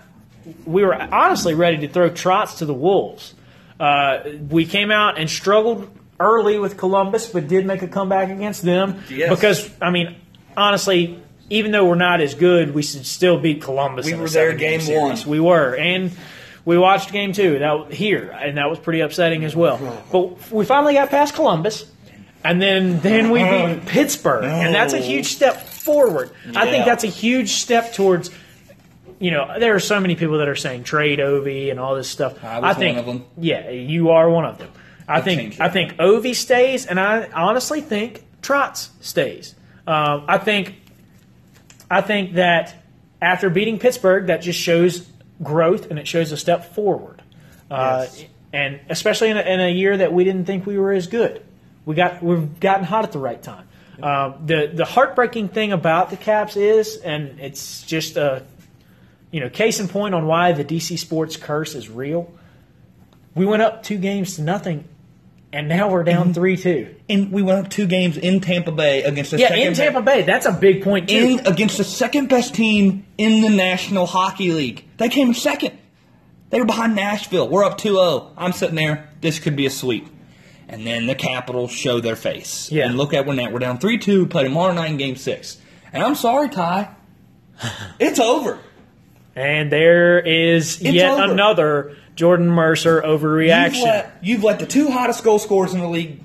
[0.67, 3.35] We were honestly ready to throw Trotz to the wolves.
[3.81, 4.19] Uh,
[4.51, 5.89] we came out and struggled
[6.21, 9.31] early with Columbus, but did make a comeback against them Yes.
[9.31, 10.17] because I mean,
[10.57, 11.19] honestly.
[11.51, 14.07] Even though we're not as good, we should still beat Columbus.
[14.07, 15.27] We were there game series.
[15.27, 15.31] one.
[15.31, 16.11] We were, and
[16.65, 19.79] we watched game two that here, and that was pretty upsetting as well.
[20.11, 21.85] But we finally got past Columbus,
[22.45, 26.31] and then then we beat Pittsburgh, and that's a huge step forward.
[26.55, 28.31] I think that's a huge step towards.
[29.19, 32.09] You know, there are so many people that are saying trade Ovi and all this
[32.09, 32.43] stuff.
[32.43, 33.25] I was think, one of them.
[33.39, 34.71] Yeah, you are one of them.
[35.07, 35.61] I think.
[35.61, 39.55] I think Ovi stays, and I honestly think Trotz stays.
[39.87, 40.75] Um, I think
[41.91, 42.75] I think that
[43.21, 45.07] after beating Pittsburgh, that just shows
[45.43, 47.23] growth and it shows a step forward.
[47.71, 48.25] Uh, Yes.
[48.55, 51.43] And especially in a, in a year that we didn't think we were as good,
[51.85, 53.69] we got we've gotten hot at the right time.
[54.03, 58.45] Um, the the heartbreaking thing about the Caps is, and it's just a
[59.31, 62.33] you know case in point on why the DC Sports curse is real.
[63.35, 64.85] We went up two games to nothing,
[65.53, 66.95] and now we're down three two.
[67.09, 70.03] And we went up two games in Tampa Bay against the Yeah, second in Tampa
[70.03, 71.17] Bay, that's a big point too.
[71.17, 74.85] in against the second best team in the National Hockey League.
[74.97, 75.79] They came second.
[76.51, 77.49] They were behind Nashville.
[77.49, 78.31] We're up 2-0.
[78.37, 79.09] I'm sitting there.
[79.23, 80.07] This could be a sweep.
[80.73, 82.73] And then the Capitals show their face.
[82.73, 82.87] Yeah.
[82.87, 84.29] And look at where now we're down 3-2.
[84.31, 85.59] Play tomorrow night in Game Six.
[85.93, 86.89] And I'm sorry, Ty.
[88.01, 88.59] It's over.
[89.37, 91.33] And there is It's yet over.
[91.33, 93.85] another Jordan Mercer You've overreaction.
[93.85, 96.21] let, you've let the two hottest goal scorers in the league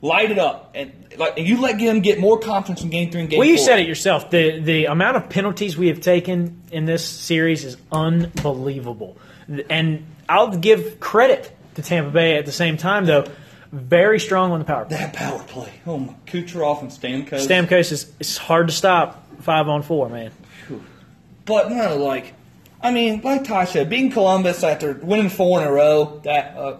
[0.00, 3.30] light it up, and like you let them get more confidence in Game Three and
[3.30, 3.66] Game well, you Four.
[3.66, 4.30] said it yourself.
[4.30, 9.16] The the amount of penalties we have taken in this series is unbelievable.
[9.70, 13.24] And I'll give credit to Tampa Bay at the same time, though.
[13.72, 14.98] Very strong on the power play.
[14.98, 15.72] That power play.
[15.86, 17.46] Oh my, Kucherov and Stamkos.
[17.46, 20.30] Stamkos is it's hard to stop five on four, man.
[21.46, 22.34] But no, like,
[22.82, 26.76] I mean, like Ty said, beating Columbus after winning four in a row, that uh,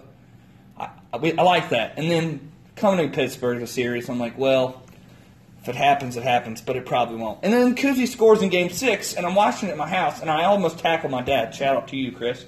[0.79, 1.97] I, I, I like that.
[1.97, 4.83] And then coming to Pittsburgh, the series, I'm like, well,
[5.61, 7.39] if it happens, it happens, but it probably won't.
[7.41, 10.29] And then Kuzi scores in Game Six, and I'm watching it at my house, and
[10.29, 11.55] I almost tackled my dad.
[11.55, 12.45] Shout out to you, Chris.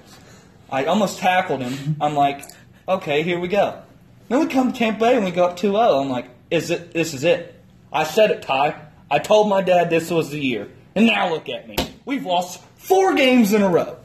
[0.70, 1.98] I almost tackled him.
[2.00, 2.44] I'm like,
[2.88, 3.82] okay, here we go.
[4.28, 6.02] Then we come to Tampa Bay and we go up 2-0.
[6.02, 6.92] I'm like, is it?
[6.94, 7.62] This is it.
[7.92, 8.82] I said it, Ty.
[9.10, 11.76] I told my dad this was the year, and now look at me.
[12.06, 13.98] We've lost four games in a row.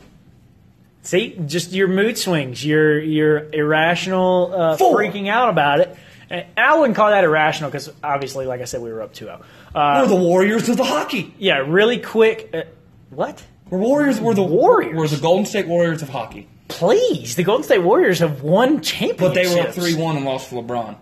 [1.02, 5.96] See, just your mood swings, your your irrational uh, freaking out about it.
[6.28, 9.40] And I wouldn't call that irrational because obviously, like I said, we were up 2-0.
[9.74, 11.34] Uh, We're the Warriors of the hockey.
[11.38, 12.50] yeah, really quick.
[12.52, 12.62] Uh,
[13.08, 13.42] what?
[13.70, 14.20] We're Warriors.
[14.20, 14.94] We're the Warriors.
[14.96, 16.46] We're the Golden State Warriors of hockey.
[16.70, 19.20] Please, the Golden State Warriors have won championships.
[19.20, 20.96] But they were up three-one and lost to LeBron.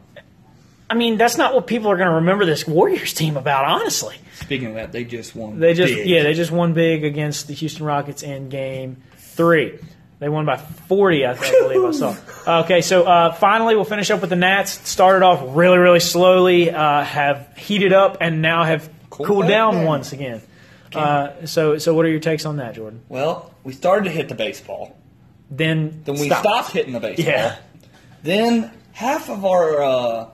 [0.90, 3.64] I mean, that's not what people are going to remember this Warriors team about.
[3.66, 5.60] Honestly, Speaking of that, they just won.
[5.60, 6.08] they just big.
[6.08, 9.78] yeah, they just won big against the Houston Rockets in Game Three.
[10.20, 12.16] They won by 40, I, think, I believe I saw.
[12.64, 14.72] Okay, so uh, finally we'll finish up with the Nats.
[14.88, 19.74] Started off really, really slowly, uh, have heated up, and now have Cooled cooled down
[19.74, 19.84] down.
[19.84, 20.40] once again.
[20.92, 23.02] Uh, so, so what are your takes on that, Jordan?
[23.08, 24.96] Well, we started to hit the baseball.
[25.50, 26.40] Then, Then we stop.
[26.40, 27.26] stopped hitting the baseball.
[27.26, 27.56] Yeah.
[28.22, 30.28] Then half of our uh,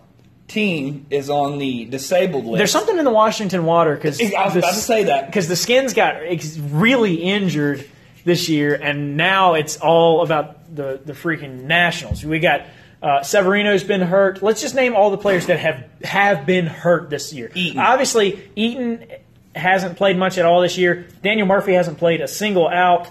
[0.48, 2.58] team is on the disabled list.
[2.58, 5.26] There's something in the Washington water because I was about to say that.
[5.26, 6.16] because the Skins got
[6.72, 7.88] really injured
[8.24, 12.24] this year, and now it's all about the the freaking Nationals.
[12.24, 12.62] We got
[13.02, 14.42] uh, Severino's been hurt.
[14.42, 17.52] Let's just name all the players that have have been hurt this year.
[17.54, 17.78] Eaton.
[17.78, 19.04] Obviously, Eaton
[19.54, 21.06] hasn't played much at all this year.
[21.22, 23.08] Daniel Murphy hasn't played a single out.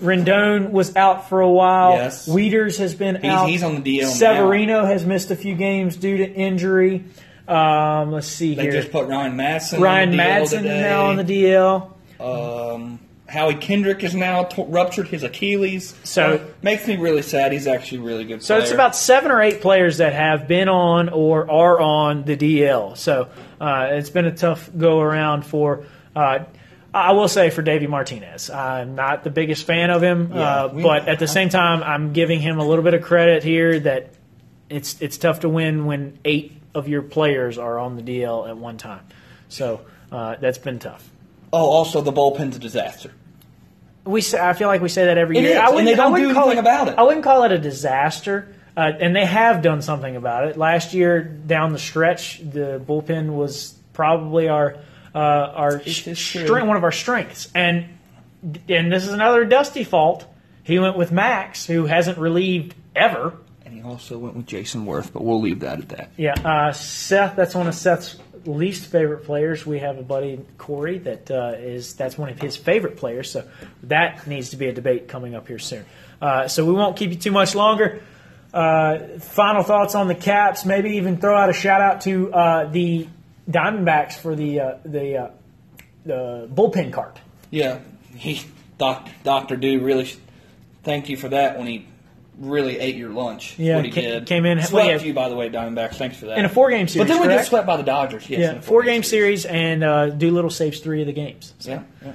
[0.00, 1.92] Rendon was out for a while.
[1.92, 2.28] Yes.
[2.28, 3.48] Wieters has been He's- out.
[3.48, 4.12] he's on the DL now.
[4.12, 7.04] Severino has missed a few games due to injury.
[7.48, 8.72] Um, let's see They here.
[8.72, 9.80] just put Ryan Madson.
[9.80, 11.90] Ryan on the DL Madson now on the DL.
[12.20, 12.98] Um,
[13.28, 15.94] Howie Kendrick has now t- ruptured his Achilles.
[16.04, 17.52] So- Uh, makes me really sad.
[17.52, 18.42] He's actually a really good.
[18.42, 22.36] So it's about seven or eight players that have been on or are on the
[22.36, 22.94] DL.
[22.96, 23.28] So
[23.60, 25.84] uh, it's been a tough go around for.
[26.14, 26.40] Uh,
[26.96, 30.82] I will say for Davey Martinez, I'm not the biggest fan of him, uh, we-
[30.82, 34.10] but at the same time, I'm giving him a little bit of credit here that
[34.70, 38.56] it's it's tough to win when eight of your players are on the DL at
[38.56, 39.00] one time.
[39.48, 39.80] So
[40.12, 41.08] uh, that's been tough.
[41.52, 43.12] Oh, also the bullpen's a disaster.
[44.04, 45.50] We say, I feel like we say that every It year.
[45.52, 46.94] is, I and wouldn't, they don't I wouldn't call anything about it.
[46.98, 50.56] I wouldn't call it a disaster, uh, and they have done something about it.
[50.56, 54.76] Last year, down the stretch, the bullpen was probably our
[55.16, 56.14] uh, our It is true.
[56.44, 57.86] strength, one of our strengths, and
[58.68, 60.26] and this is another Dusty fault.
[60.62, 63.34] He went with Max, who hasn't relieved ever.
[63.64, 66.10] And he also went with Jayson Werth, but we'll leave that at that.
[66.16, 67.34] Yeah, uh, Seth.
[67.34, 69.66] That's one of Seth's least favorite players.
[69.66, 73.30] We have a buddy Corey that uh, is that's one of his favorite players.
[73.30, 73.48] So
[73.84, 75.84] that needs to be a debate coming up here soon.
[76.20, 78.02] Uh, so we won't keep you too much longer.
[78.52, 80.64] Uh, final thoughts on the Caps.
[80.64, 83.08] Maybe even throw out a shout out to uh, the
[83.50, 85.30] Diamondbacks for the uh, the uh,
[86.04, 87.18] the bullpen cart.
[87.50, 87.78] Yeah,
[88.14, 88.42] he
[88.78, 90.12] doc, Doctor Do really
[90.82, 91.86] thank you for that when he
[92.38, 93.58] really ate your lunch.
[93.58, 94.26] Yeah, what he ca- did.
[94.26, 94.98] came in- Swept well, yeah.
[95.06, 95.94] you by the way, Diamondbacks.
[95.94, 96.38] Thanks for that.
[96.38, 97.06] In a four game series.
[97.08, 97.42] but then we correct?
[97.42, 98.28] get swept by the Dodgers.
[98.28, 101.54] Yes, Yeah, four game series, and uh, Doolittle saves three of the games.
[101.58, 101.70] So.
[101.70, 102.12] Yeah, yeah.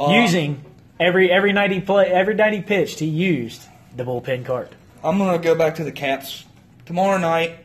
[0.00, 0.64] Uh, using
[0.98, 3.62] every every night he play every night he pitched, he used
[3.94, 4.72] the bullpen cart.
[5.04, 6.44] I'm gonna go back to the Caps
[6.86, 7.58] tomorrow night.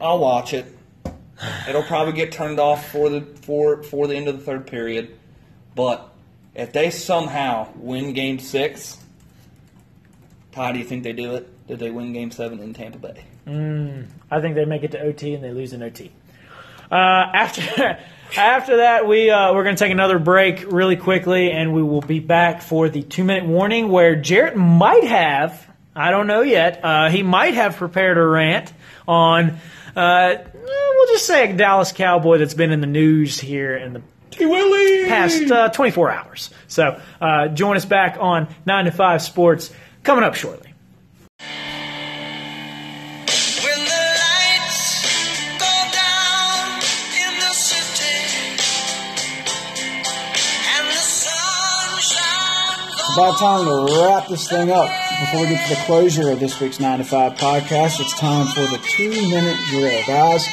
[0.00, 0.66] I'll watch it.
[1.68, 5.16] It'll probably get turned off for the for for the end of the third period.
[5.74, 6.12] But
[6.54, 8.98] if they somehow win Game Six,
[10.52, 11.66] Ty, do you think they do it?
[11.66, 13.24] Did they win Game Seven in Tampa Bay?
[14.30, 16.12] I think they make it to OT and they lose in OT.
[16.90, 17.98] Uh, after
[18.36, 22.00] after that, we uh, we're going to take another break really quickly, and we will
[22.00, 26.80] be back for the two minute warning where Jarrett might have I don't know yet.
[26.84, 28.72] Uh, he might have prepared a rant
[29.08, 29.58] on
[29.96, 34.02] uh, we'll just say a Dallas Cowboy that's been in the news here in the
[35.08, 36.50] past uh, 24 hours.
[36.68, 39.72] So uh, join us back on 9 to 5 Sports
[40.02, 40.72] coming up shortly.
[41.38, 41.46] When
[43.84, 45.02] the lights
[45.58, 46.80] go down
[47.18, 48.60] in the city
[50.76, 55.09] and the sun shines It's about time to wrap this thing up.
[55.20, 58.46] Before we get to the closure of this week's 9 to 5 podcast, it's time
[58.46, 60.02] for the two minute drill.
[60.06, 60.48] Guys,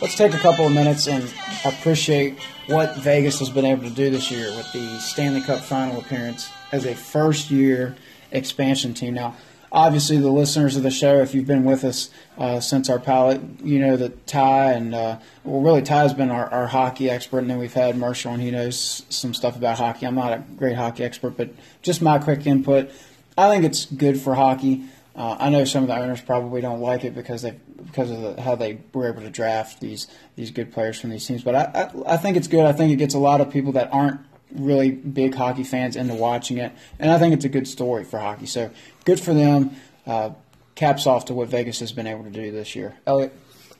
[0.00, 1.28] let's take a couple of minutes and
[1.64, 2.38] appreciate
[2.68, 6.48] what Vegas has been able to do this year with the Stanley Cup final appearance
[6.70, 7.96] as a first year
[8.30, 9.14] expansion team.
[9.14, 9.34] Now,
[9.72, 13.40] obviously, the listeners of the show, if you've been with us uh, since our pilot,
[13.64, 17.50] you know that Ty and, uh, well, really, Ty's been our, our hockey expert, and
[17.50, 20.06] then we've had Marshall, and he knows some stuff about hockey.
[20.06, 21.50] I'm not a great hockey expert, but
[21.82, 22.92] just my quick input.
[23.36, 24.84] I think it's good for hockey.
[25.14, 28.20] Uh, I know some of the owners probably don't like it because they because of
[28.20, 31.42] the, how they were able to draft these these good players from these teams.
[31.42, 32.64] But I, I I think it's good.
[32.64, 34.20] I think it gets a lot of people that aren't
[34.52, 38.18] really big hockey fans into watching it, and I think it's a good story for
[38.18, 38.46] hockey.
[38.46, 38.70] So
[39.04, 39.76] good for them.
[40.06, 40.30] Uh,
[40.74, 42.94] caps off to what Vegas has been able to do this year.
[43.06, 43.32] Elliot,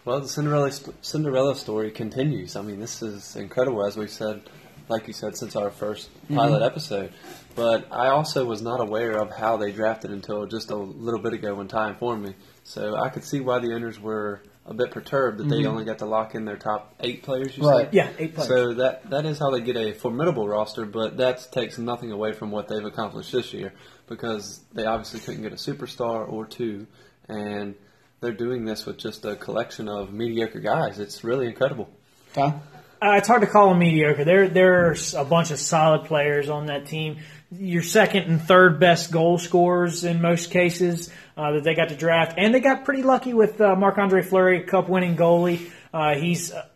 [0.05, 0.73] Well, the Cinderella
[1.03, 2.57] Cinderella story continues.
[2.57, 4.41] I mean, this is incredible, as we've said,
[4.89, 6.37] like you said, since our 1st mm-hmm.
[6.37, 7.13] pilot episode.
[7.55, 11.33] But I also was not aware of how they drafted until just a little bit
[11.33, 12.35] ago when Ty informed me.
[12.65, 15.69] So I could see why the owners were a bit perturbed that they mm-hmm.
[15.69, 17.57] only got to lock in their top eight players.
[17.57, 17.85] You Right.
[17.87, 17.95] said?
[17.95, 18.49] Yeah, eight players.
[18.49, 22.33] So that that is how they get a formidable roster, but that takes nothing away
[22.33, 23.73] from what they've accomplished this year
[24.09, 26.87] because they obviously couldn't get a superstar or two,
[27.29, 27.75] and
[28.21, 30.99] they're doing this with just a collection of mediocre guys.
[30.99, 31.89] It's really incredible.
[32.35, 32.55] Ty.
[33.01, 34.25] Uh, it's hard to call them mediocre.
[34.25, 37.19] There, there's a bunch of solid players on that team.
[37.53, 41.97] Your second and third best goal scorers in most cases uh, that they got to
[41.97, 45.71] draft, and they got pretty lucky with uh, Marc Andre Fleury, Cup winning goalie.
[45.93, 46.67] Uh, he's uh,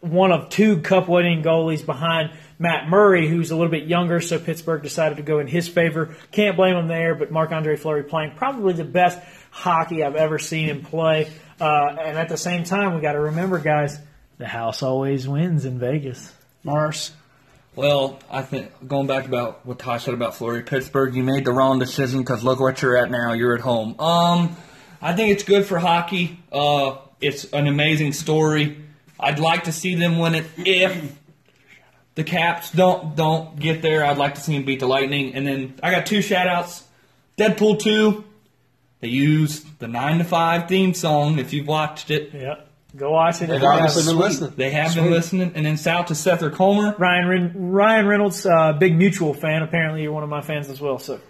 [0.00, 4.38] one of two Cup winning goalies behind Matt Murray, who's a little bit younger, so
[4.38, 6.16] Pittsburgh decided to go in his favor.
[6.32, 10.38] Can't blame him there, but Marc Andre Fleury playing probably the best hockey I've ever
[10.40, 11.30] seen him play.
[11.60, 13.98] Uh, and at the same time, we got to remember, guys,
[14.38, 16.32] the house always wins in Vegas.
[16.64, 17.12] Mars.
[17.76, 21.52] Well, I think going back about what Ty said about Florida, Pittsburgh, you made the
[21.52, 23.32] wrong decision because look what you're at now.
[23.34, 23.98] You're at home.
[24.00, 24.56] Um,
[25.00, 26.40] I think it's good for hockey.
[26.50, 28.78] Uh, it's an amazing story.
[29.20, 31.16] I'd like to see them win it if
[32.16, 34.04] the Caps don't don't get there.
[34.04, 35.34] I'd like to see them beat the Lightning.
[35.34, 36.84] And then I got two shout outs.
[37.36, 38.24] Deadpool two.
[39.00, 41.38] They used the nine to five theme song.
[41.38, 42.67] If you've watched it, Yep.
[42.96, 43.48] Go watch it.
[43.48, 44.52] They've obviously been listening.
[44.56, 45.02] they have Sweet.
[45.02, 45.52] been listening.
[45.54, 46.94] And then south to Seth or Comer.
[46.98, 49.62] Ryan Ren- Ryan Reynolds, uh, big mutual fan.
[49.62, 50.98] Apparently, you're one of my fans as well.
[50.98, 51.20] So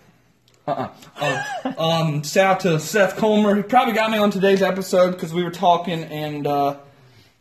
[0.68, 0.88] Uh-uh.
[1.20, 3.56] Uh, um, shout out to Seth Comer.
[3.56, 6.76] He probably got me on today's episode because we were talking and uh,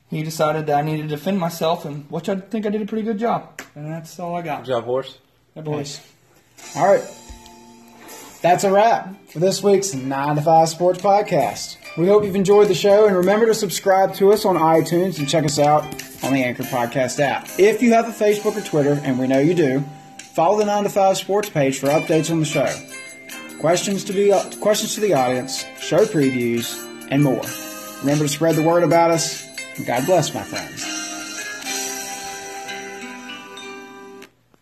[0.09, 2.85] he decided that I needed to defend myself, and which I think I did a
[2.85, 3.61] pretty good job.
[3.75, 4.59] And that's all I got.
[4.63, 5.17] Good job, horse.
[5.55, 5.99] Yeah, boys.
[6.75, 7.03] All right.
[8.41, 11.75] That's a wrap for this week's 9 to 5 Sports Podcast.
[11.97, 15.27] We hope you've enjoyed the show and remember to subscribe to us on iTunes and
[15.27, 15.83] check us out
[16.23, 17.47] on the Anchor Podcast app.
[17.57, 19.83] If you have a Facebook or Twitter, and we know you do,
[20.19, 22.71] follow the 9 to 5 Sports page for updates on the show.
[23.59, 26.77] Questions to be uh, questions to the audience, show previews,
[27.09, 27.41] and more.
[28.01, 29.47] Remember to spread the word about us.
[29.87, 30.96] God bless, my friends.